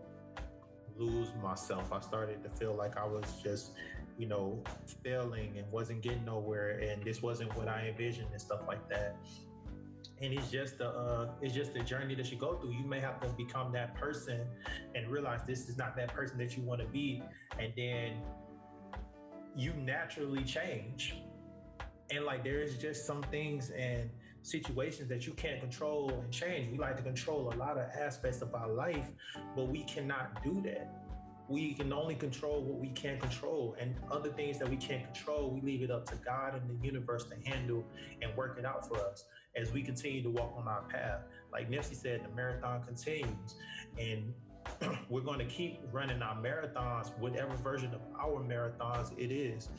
lose 0.97 1.29
myself. 1.41 1.91
I 1.91 1.99
started 1.99 2.41
to 2.43 2.49
feel 2.49 2.73
like 2.73 2.97
I 2.97 3.05
was 3.05 3.25
just 3.43 3.73
you 4.17 4.27
know, 4.27 4.61
failing 5.03 5.57
and 5.57 5.69
wasn't 5.71 6.01
getting 6.01 6.25
nowhere, 6.25 6.79
and 6.79 7.03
this 7.03 7.21
wasn't 7.21 7.55
what 7.57 7.67
I 7.67 7.87
envisioned 7.87 8.29
and 8.31 8.41
stuff 8.41 8.61
like 8.67 8.87
that. 8.89 9.15
And 10.21 10.33
it's 10.33 10.49
just 10.51 10.79
a 10.79 10.89
uh, 10.89 11.29
it's 11.41 11.53
just 11.53 11.75
a 11.75 11.83
journey 11.83 12.15
that 12.15 12.31
you 12.31 12.37
go 12.37 12.55
through. 12.55 12.73
You 12.73 12.85
may 12.85 12.99
have 12.99 13.19
to 13.21 13.29
become 13.29 13.71
that 13.73 13.95
person 13.95 14.41
and 14.95 15.07
realize 15.09 15.41
this 15.47 15.67
is 15.67 15.77
not 15.77 15.95
that 15.97 16.13
person 16.13 16.37
that 16.37 16.55
you 16.55 16.63
want 16.63 16.81
to 16.81 16.87
be, 16.87 17.23
and 17.59 17.73
then 17.75 18.13
you 19.55 19.73
naturally 19.73 20.43
change. 20.43 21.15
And 22.11 22.25
like 22.25 22.43
there 22.43 22.61
is 22.61 22.77
just 22.77 23.05
some 23.07 23.23
things 23.23 23.71
and 23.71 24.09
situations 24.43 25.09
that 25.09 25.25
you 25.25 25.33
can't 25.33 25.59
control 25.59 26.09
and 26.09 26.31
change. 26.31 26.71
We 26.71 26.77
like 26.77 26.97
to 26.97 27.03
control 27.03 27.51
a 27.53 27.55
lot 27.55 27.77
of 27.77 27.85
aspects 27.99 28.41
of 28.41 28.53
our 28.53 28.69
life, 28.69 29.07
but 29.55 29.69
we 29.69 29.83
cannot 29.83 30.43
do 30.43 30.61
that. 30.65 30.93
We 31.49 31.73
can 31.73 31.91
only 31.91 32.15
control 32.15 32.61
what 32.61 32.79
we 32.79 32.89
can 32.89 33.19
control, 33.19 33.75
and 33.79 33.95
other 34.11 34.29
things 34.29 34.59
that 34.59 34.69
we 34.69 34.77
can't 34.77 35.03
control, 35.05 35.49
we 35.49 35.61
leave 35.61 35.81
it 35.81 35.91
up 35.91 36.05
to 36.09 36.15
God 36.15 36.55
and 36.55 36.69
the 36.69 36.85
universe 36.85 37.25
to 37.25 37.49
handle 37.49 37.83
and 38.21 38.35
work 38.37 38.57
it 38.57 38.65
out 38.65 38.87
for 38.87 38.97
us 38.97 39.25
as 39.55 39.71
we 39.71 39.81
continue 39.81 40.23
to 40.23 40.29
walk 40.29 40.53
on 40.57 40.67
our 40.67 40.83
path. 40.83 41.21
Like 41.51 41.69
Nipsey 41.69 41.95
said, 41.95 42.23
the 42.23 42.33
marathon 42.35 42.83
continues, 42.83 43.55
and 43.99 44.33
we're 45.09 45.21
going 45.21 45.39
to 45.39 45.45
keep 45.45 45.79
running 45.91 46.21
our 46.21 46.35
marathons, 46.35 47.17
whatever 47.19 47.55
version 47.55 47.93
of 47.93 48.01
our 48.19 48.43
marathons 48.43 49.11
it 49.17 49.31
is. 49.31 49.69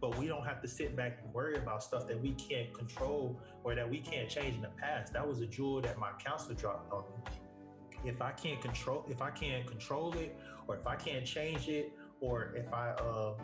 But 0.00 0.16
we 0.16 0.26
don't 0.26 0.44
have 0.44 0.62
to 0.62 0.68
sit 0.68 0.96
back 0.96 1.18
and 1.24 1.32
worry 1.32 1.56
about 1.56 1.82
stuff 1.82 2.06
that 2.08 2.20
we 2.20 2.32
can't 2.32 2.72
control 2.72 3.40
or 3.64 3.74
that 3.74 3.88
we 3.88 3.98
can't 3.98 4.28
change 4.28 4.54
in 4.54 4.62
the 4.62 4.68
past. 4.68 5.12
That 5.12 5.26
was 5.26 5.40
a 5.40 5.46
jewel 5.46 5.80
that 5.82 5.98
my 5.98 6.10
counselor 6.24 6.54
dropped 6.54 6.92
on 6.92 7.02
me. 7.02 8.10
If 8.10 8.22
I 8.22 8.30
can't 8.30 8.60
control, 8.60 9.04
if 9.08 9.20
I 9.20 9.30
can't 9.30 9.66
control 9.66 10.12
it, 10.14 10.38
or 10.68 10.76
if 10.76 10.86
I 10.86 10.94
can't 10.94 11.24
change 11.24 11.68
it, 11.68 11.92
or 12.20 12.54
if 12.54 12.72
I, 12.72 12.90
uh, 12.90 13.34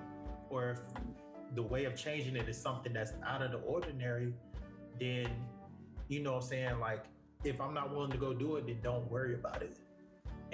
or 0.48 0.70
if 0.70 0.78
the 1.54 1.62
way 1.62 1.84
of 1.84 1.96
changing 1.96 2.36
it 2.36 2.48
is 2.48 2.60
something 2.60 2.92
that's 2.92 3.12
out 3.26 3.42
of 3.42 3.50
the 3.50 3.58
ordinary, 3.58 4.32
then 5.00 5.28
you 6.08 6.22
know 6.22 6.34
what 6.34 6.42
I'm 6.44 6.48
saying? 6.48 6.78
Like, 6.78 7.04
if 7.42 7.60
I'm 7.60 7.74
not 7.74 7.90
willing 7.90 8.10
to 8.12 8.16
go 8.16 8.32
do 8.32 8.56
it, 8.56 8.66
then 8.66 8.78
don't 8.82 9.10
worry 9.10 9.34
about 9.34 9.62
it. 9.62 9.76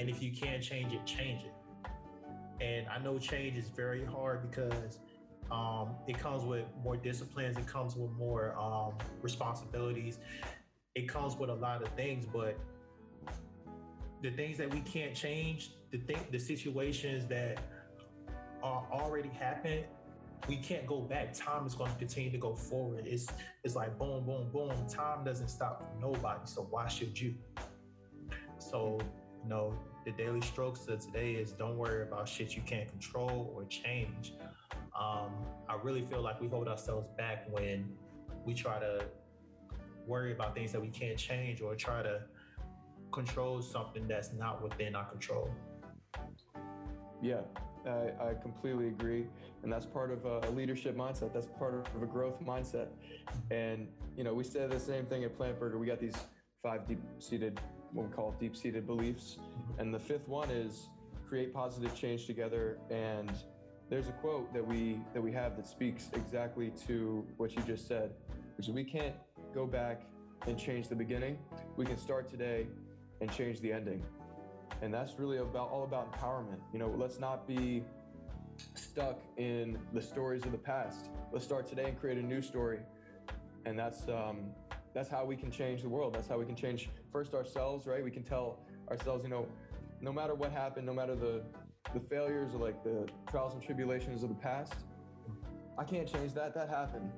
And 0.01 0.09
if 0.09 0.23
you 0.23 0.33
can 0.33 0.63
change 0.63 0.95
it, 0.95 1.05
change 1.05 1.43
it. 1.45 1.53
And 2.65 2.89
I 2.89 2.99
know 2.99 3.19
change 3.19 3.59
is 3.59 3.69
very 3.69 4.03
hard 4.03 4.51
because 4.51 4.99
um, 5.51 5.91
it 6.09 6.19
comes 6.19 6.43
with 6.43 6.65
more 6.83 6.97
disciplines, 6.97 7.59
it 7.59 7.67
comes 7.67 7.97
with 7.97 8.11
more 8.13 8.59
um, 8.59 8.95
responsibilities, 9.21 10.19
it 10.95 11.07
comes 11.07 11.37
with 11.37 11.51
a 11.51 11.55
lot 11.55 11.83
of 11.83 11.89
things. 11.91 12.25
But 12.25 12.59
the 14.23 14.31
things 14.31 14.57
that 14.57 14.73
we 14.73 14.81
can't 14.81 15.15
change, 15.15 15.73
the 15.91 15.99
thing, 15.99 16.25
the 16.31 16.39
situations 16.39 17.27
that 17.27 17.59
are 18.63 18.87
already 18.91 19.29
happened, 19.29 19.85
we 20.49 20.57
can't 20.57 20.87
go 20.87 21.03
back. 21.03 21.35
Time 21.35 21.67
is 21.67 21.75
going 21.75 21.93
to 21.93 21.99
continue 21.99 22.31
to 22.31 22.39
go 22.39 22.55
forward. 22.55 23.07
It's 23.07 23.27
it's 23.65 23.77
like 23.77 23.99
boom, 23.99 24.25
boom, 24.25 24.49
boom. 24.51 24.89
Time 24.89 25.25
doesn't 25.25 25.49
stop 25.49 25.81
for 25.81 26.01
nobody. 26.01 26.41
So 26.45 26.67
why 26.71 26.89
should 26.89 27.21
you? 27.21 27.35
So 28.59 28.99
you 29.43 29.49
know, 29.49 29.75
the 30.05 30.13
daily 30.13 30.41
strokes 30.41 30.87
of 30.89 31.01
today 31.01 31.33
is 31.33 31.53
don't 31.53 31.77
worry 31.77 32.03
about 32.03 32.29
shit 32.29 32.57
you 32.57 32.63
can't 32.63 32.89
control 32.89 33.53
or 33.55 33.65
change. 33.65 34.35
Um, 34.99 35.31
I 35.69 35.77
really 35.83 36.03
feel 36.03 36.23
like 36.23 36.41
we 36.41 36.49
hold 36.49 36.69
ourselves 36.69 37.09
back 37.17 37.47
when 37.51 37.93
we 38.45 38.55
try 38.55 38.79
to 38.79 39.05
worry 40.07 40.33
about 40.33 40.55
things 40.55 40.73
that 40.73 40.81
we 40.81 40.89
can't 40.89 41.19
change 41.19 41.61
or 41.61 41.75
try 41.75 42.03
to 42.03 42.23
control 43.13 43.61
something 43.61 44.07
that's 44.09 44.33
not 44.33 44.63
within 44.63 44.95
our 44.95 45.05
control. 45.05 45.51
Yeah, 47.23 47.41
I, 47.87 48.31
I 48.31 48.35
completely 48.41 48.89
agree. 48.89 49.27
And 49.63 49.73
that's 49.73 49.87
part 49.87 50.11
of 50.11 50.25
a 50.25 50.49
leadership 50.51 50.97
mindset. 50.97 51.33
That's 51.33 51.47
part 51.59 51.75
of 51.75 52.03
a 52.03 52.07
growth 52.07 52.43
mindset. 52.43 52.89
And, 53.51 53.89
you 54.17 54.25
know, 54.25 54.33
we 54.33 54.45
say 54.45 54.67
the 54.67 54.81
same 54.81 55.05
thing 55.07 55.25
at 55.25 55.37
Plant 55.37 55.61
Burger. 55.61 55.79
We 55.79 55.87
got 55.87 56.01
these 56.01 56.17
five 56.63 56.87
deep 56.87 57.01
seated 57.19 57.61
what 57.93 58.09
we 58.09 58.13
call 58.13 58.35
deep 58.39 58.57
seated 58.57 58.87
beliefs. 58.87 59.39
And 59.79 59.93
the 59.93 59.99
fifth 59.99 60.29
one 60.29 60.51
is 60.51 60.89
create 61.29 61.53
positive 61.55 61.95
change 61.95 62.27
together. 62.27 62.79
And 62.91 63.33
there's 63.89 64.09
a 64.09 64.13
quote 64.13 64.53
that 64.53 64.67
we 64.67 65.01
that 65.15 65.23
we 65.23 65.33
have 65.33 65.57
that 65.57 65.67
speaks 65.67 66.11
exactly 66.13 66.73
to 66.87 67.27
what 67.37 67.55
you 67.57 67.63
just 67.63 67.89
said, 67.89 68.13
which 68.57 68.69
is 68.69 68.75
we 68.75 68.85
can't 68.85 69.15
go 69.55 69.67
back 69.67 70.03
and 70.47 70.59
change 70.59 70.89
the 70.89 70.95
beginning. 70.95 71.39
We 71.77 71.85
can 71.85 71.99
start 71.99 72.29
today 72.29 72.67
and 73.21 73.31
change 73.33 73.61
the 73.61 73.73
ending. 73.73 74.03
And 74.83 74.95
that's 74.95 75.19
really 75.19 75.39
about 75.39 75.71
all 75.71 75.85
about 75.85 76.13
empowerment. 76.13 76.61
You 76.73 76.79
know, 76.79 76.95
let's 76.97 77.19
not 77.19 77.47
be 77.47 77.85
stuck 78.75 79.21
in 79.37 79.79
the 79.93 80.01
stories 80.01 80.45
of 80.45 80.53
the 80.53 80.59
past. 80.59 81.11
Let's 81.33 81.45
start 81.45 81.67
today 81.67 81.87
and 81.87 82.01
create 82.01 82.19
a 82.19 82.23
new 82.23 82.41
story. 82.41 82.79
And 83.67 83.79
that's 83.79 84.09
um, 84.09 84.51
that's 84.95 85.09
how 85.09 85.25
we 85.25 85.37
can 85.37 85.51
change 85.51 85.83
the 85.83 85.89
world. 85.89 86.15
That's 86.15 86.29
how 86.29 86.39
we 86.39 86.47
can 86.47 86.57
change 86.57 86.89
first 87.13 87.35
ourselves, 87.35 87.87
right? 87.87 88.03
We 88.03 88.11
can 88.11 88.23
tell 88.23 88.61
ourselves, 88.91 89.25
you 89.25 89.31
know, 89.31 89.47
no 90.01 90.13
matter 90.13 90.35
what 90.35 90.53
happened, 90.53 90.87
no 90.87 90.95
matter 90.95 91.15
the 91.15 91.43
the 91.95 92.01
failures 92.01 92.55
or 92.55 92.59
like 92.59 92.85
the 92.85 93.09
trials 93.31 93.55
and 93.55 93.63
tribulations 93.63 94.23
of 94.23 94.29
the 94.29 94.35
past, 94.35 94.75
I 95.79 95.85
can't 95.85 96.11
change 96.11 96.35
that. 96.35 96.55
That 96.55 96.69
happened. 96.69 97.11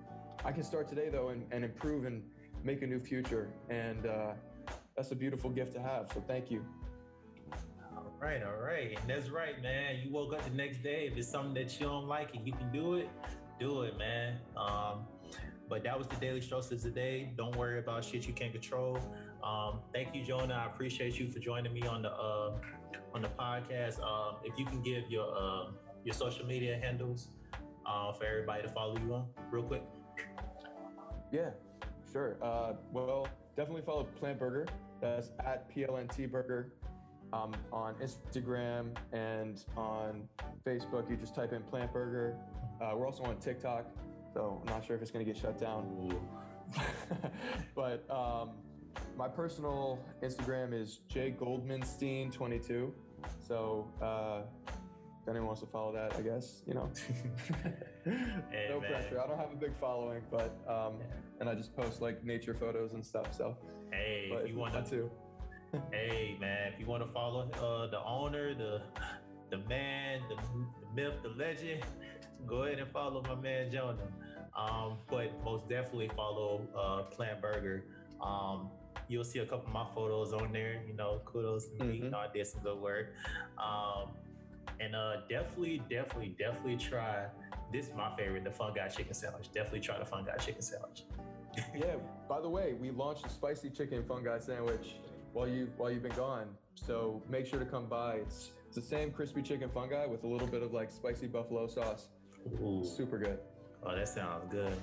I 0.44 0.52
can 0.52 0.62
start 0.62 0.88
today 0.88 1.08
though 1.10 1.28
and, 1.28 1.44
and 1.50 1.64
improve 1.64 2.04
and 2.04 2.22
make 2.64 2.82
a 2.82 2.86
new 2.86 3.00
future. 3.00 3.48
And 3.68 4.06
uh, 4.06 4.32
that's 4.96 5.10
a 5.12 5.16
beautiful 5.16 5.50
gift 5.50 5.72
to 5.74 5.80
have. 5.80 6.10
So 6.14 6.22
thank 6.26 6.50
you. 6.50 6.64
All 7.94 8.12
right, 8.20 8.42
all 8.42 8.62
right. 8.62 8.98
And 8.98 9.10
that's 9.10 9.28
right, 9.30 9.60
man. 9.62 10.00
You 10.04 10.12
woke 10.12 10.32
up 10.32 10.44
the 10.44 10.50
next 10.50 10.82
day. 10.82 11.08
If 11.10 11.18
it's 11.18 11.28
something 11.28 11.54
that 11.54 11.78
you 11.78 11.86
don't 11.86 12.06
like 12.06 12.34
and 12.34 12.46
you 12.46 12.52
can 12.52 12.70
do 12.72 12.94
it, 12.94 13.08
do 13.58 13.82
it, 13.82 13.98
man. 13.98 14.38
Um, 14.56 15.06
but 15.68 15.84
that 15.84 15.96
was 15.96 16.06
the 16.06 16.16
daily 16.16 16.40
strokes 16.40 16.70
of 16.70 16.82
today. 16.82 17.32
Don't 17.36 17.56
worry 17.56 17.78
about 17.78 18.04
shit 18.04 18.26
you 18.26 18.32
can't 18.32 18.52
control. 18.52 18.98
Um, 19.42 19.80
thank 19.92 20.14
you, 20.14 20.22
Jonah. 20.22 20.54
I 20.54 20.66
appreciate 20.66 21.18
you 21.18 21.30
for 21.30 21.38
joining 21.38 21.72
me 21.72 21.82
on 21.82 22.02
the 22.02 22.12
uh, 22.12 22.52
on 23.14 23.22
the 23.22 23.28
podcast. 23.28 24.00
Um, 24.02 24.36
if 24.44 24.58
you 24.58 24.64
can 24.64 24.82
give 24.82 25.10
your 25.10 25.34
uh, 25.36 25.70
your 26.04 26.14
social 26.14 26.46
media 26.46 26.78
handles 26.80 27.28
uh, 27.86 28.12
for 28.12 28.24
everybody 28.24 28.62
to 28.62 28.68
follow 28.68 28.96
you 28.98 29.14
on, 29.14 29.26
real 29.50 29.64
quick. 29.64 29.82
Yeah, 31.32 31.50
sure. 32.12 32.36
Uh, 32.42 32.74
well, 32.92 33.26
definitely 33.56 33.82
follow 33.82 34.04
Plant 34.04 34.38
Burger. 34.38 34.66
That's 35.00 35.30
at 35.40 35.74
PLNT 35.74 36.30
Burger. 36.30 36.72
Um, 37.32 37.54
on 37.72 37.94
Instagram 37.94 38.94
and 39.14 39.64
on 39.74 40.28
Facebook, 40.66 41.08
you 41.08 41.16
just 41.16 41.34
type 41.34 41.54
in 41.54 41.62
Plant 41.62 41.90
Burger. 41.90 42.36
Uh, 42.78 42.92
we're 42.94 43.06
also 43.06 43.22
on 43.24 43.38
TikTok. 43.38 43.86
So 44.34 44.60
I'm 44.60 44.70
not 44.70 44.84
sure 44.84 44.96
if 44.96 45.02
it's 45.02 45.10
going 45.10 45.24
to 45.24 45.32
get 45.32 45.40
shut 45.40 45.58
down. 45.58 46.14
but 47.74 48.04
um, 48.10 48.50
my 49.16 49.28
personal 49.28 49.98
Instagram 50.22 50.72
is 50.72 51.00
J 51.08 51.34
Goldmanstein22. 51.38 52.90
So 53.40 53.88
uh, 54.00 54.42
if 55.22 55.28
anyone 55.28 55.46
wants 55.46 55.60
to 55.60 55.66
follow 55.68 55.92
that, 55.92 56.16
I 56.16 56.22
guess 56.22 56.62
you 56.66 56.74
know. 56.74 56.90
hey, 58.04 58.66
no 58.70 58.80
man. 58.80 58.90
pressure. 58.90 59.20
I 59.20 59.26
don't 59.26 59.38
have 59.38 59.52
a 59.52 59.56
big 59.56 59.76
following, 59.80 60.22
but 60.30 60.56
um, 60.68 60.94
and 61.40 61.48
I 61.48 61.54
just 61.54 61.76
post 61.76 62.00
like 62.00 62.24
nature 62.24 62.54
photos 62.54 62.94
and 62.94 63.04
stuff. 63.04 63.34
So 63.34 63.56
hey, 63.92 64.30
if 64.32 64.48
you 64.48 64.56
want 64.56 64.74
to, 64.88 65.10
hey 65.92 66.36
man, 66.40 66.72
if 66.72 66.80
you 66.80 66.86
want 66.86 67.06
to 67.06 67.12
follow 67.12 67.48
uh, 67.52 67.90
the 67.90 68.02
owner, 68.04 68.54
the 68.54 68.82
the 69.50 69.58
man, 69.68 70.20
the, 70.28 70.36
the 70.36 70.94
myth, 70.94 71.14
the 71.22 71.28
legend, 71.28 71.84
go 72.46 72.64
ahead 72.64 72.78
and 72.78 72.90
follow 72.90 73.22
my 73.22 73.34
man 73.34 73.70
Jonah. 73.70 74.08
Um, 74.56 74.98
but 75.08 75.32
most 75.44 75.68
definitely 75.68 76.10
follow 76.14 76.66
uh, 76.76 77.02
Plant 77.14 77.40
Burger. 77.40 77.84
Um, 78.20 78.70
you'll 79.08 79.24
see 79.24 79.40
a 79.40 79.46
couple 79.46 79.66
of 79.66 79.72
my 79.72 79.86
photos 79.94 80.32
on 80.32 80.52
there. 80.52 80.82
You 80.86 80.94
know, 80.94 81.20
kudos 81.24 81.66
to 81.66 81.84
me. 81.84 81.94
Mm-hmm. 81.94 82.04
You 82.04 82.10
know, 82.10 82.18
I 82.18 82.28
did 82.32 82.46
some 82.46 82.62
good 82.62 82.78
work. 82.78 83.14
Um, 83.58 84.10
and 84.80 84.96
uh, 84.96 85.16
definitely, 85.28 85.82
definitely, 85.90 86.34
definitely 86.38 86.76
try. 86.76 87.26
This 87.72 87.88
is 87.88 87.94
my 87.94 88.14
favorite, 88.16 88.44
the 88.44 88.50
Fun 88.50 88.72
Guy 88.74 88.88
Chicken 88.88 89.14
Sandwich. 89.14 89.52
Definitely 89.52 89.80
try 89.80 89.98
the 89.98 90.04
Fun 90.04 90.24
Guy 90.24 90.36
Chicken 90.36 90.62
Sandwich. 90.62 91.04
yeah. 91.74 91.96
By 92.28 92.40
the 92.40 92.48
way, 92.48 92.74
we 92.74 92.90
launched 92.90 93.26
a 93.26 93.28
spicy 93.28 93.70
chicken 93.70 94.04
Fun 94.04 94.24
Guy 94.24 94.38
Sandwich 94.38 94.96
while 95.32 95.48
you 95.48 95.70
while 95.76 95.90
you've 95.90 96.02
been 96.02 96.12
gone. 96.12 96.48
So 96.74 97.22
make 97.28 97.46
sure 97.46 97.58
to 97.58 97.66
come 97.66 97.86
by. 97.86 98.16
It's 98.16 98.50
it's 98.66 98.76
the 98.76 98.96
same 98.96 99.10
crispy 99.10 99.42
chicken 99.42 99.68
fungi 99.68 100.06
with 100.06 100.24
a 100.24 100.26
little 100.26 100.46
bit 100.46 100.62
of 100.62 100.72
like 100.72 100.90
spicy 100.90 101.26
buffalo 101.26 101.66
sauce. 101.66 102.08
Ooh. 102.62 102.82
Super 102.82 103.18
good. 103.18 103.38
Oh, 103.84 103.94
that 103.94 104.08
sounds 104.08 104.50
good. 104.50 104.74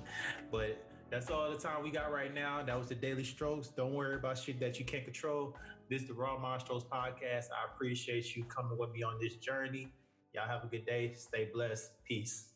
But 0.51 0.77
that's 1.09 1.31
all 1.31 1.49
the 1.49 1.57
time 1.57 1.83
we 1.83 1.91
got 1.91 2.11
right 2.11 2.33
now. 2.33 2.63
That 2.63 2.77
was 2.77 2.87
the 2.87 2.95
Daily 2.95 3.23
Strokes. 3.23 3.69
Don't 3.69 3.93
worry 3.93 4.15
about 4.15 4.37
shit 4.37 4.59
that 4.59 4.79
you 4.79 4.85
can't 4.85 5.03
control. 5.03 5.55
This 5.89 6.03
is 6.03 6.07
the 6.07 6.13
Raw 6.13 6.37
Mind 6.37 6.61
Strokes 6.61 6.85
podcast. 6.85 7.45
I 7.45 7.73
appreciate 7.73 8.35
you 8.35 8.43
coming 8.45 8.77
with 8.77 8.91
me 8.91 9.01
on 9.01 9.19
this 9.19 9.35
journey. 9.35 9.87
Y'all 10.33 10.47
have 10.47 10.63
a 10.63 10.67
good 10.67 10.85
day. 10.85 11.13
Stay 11.15 11.49
blessed. 11.51 11.91
Peace. 12.07 12.48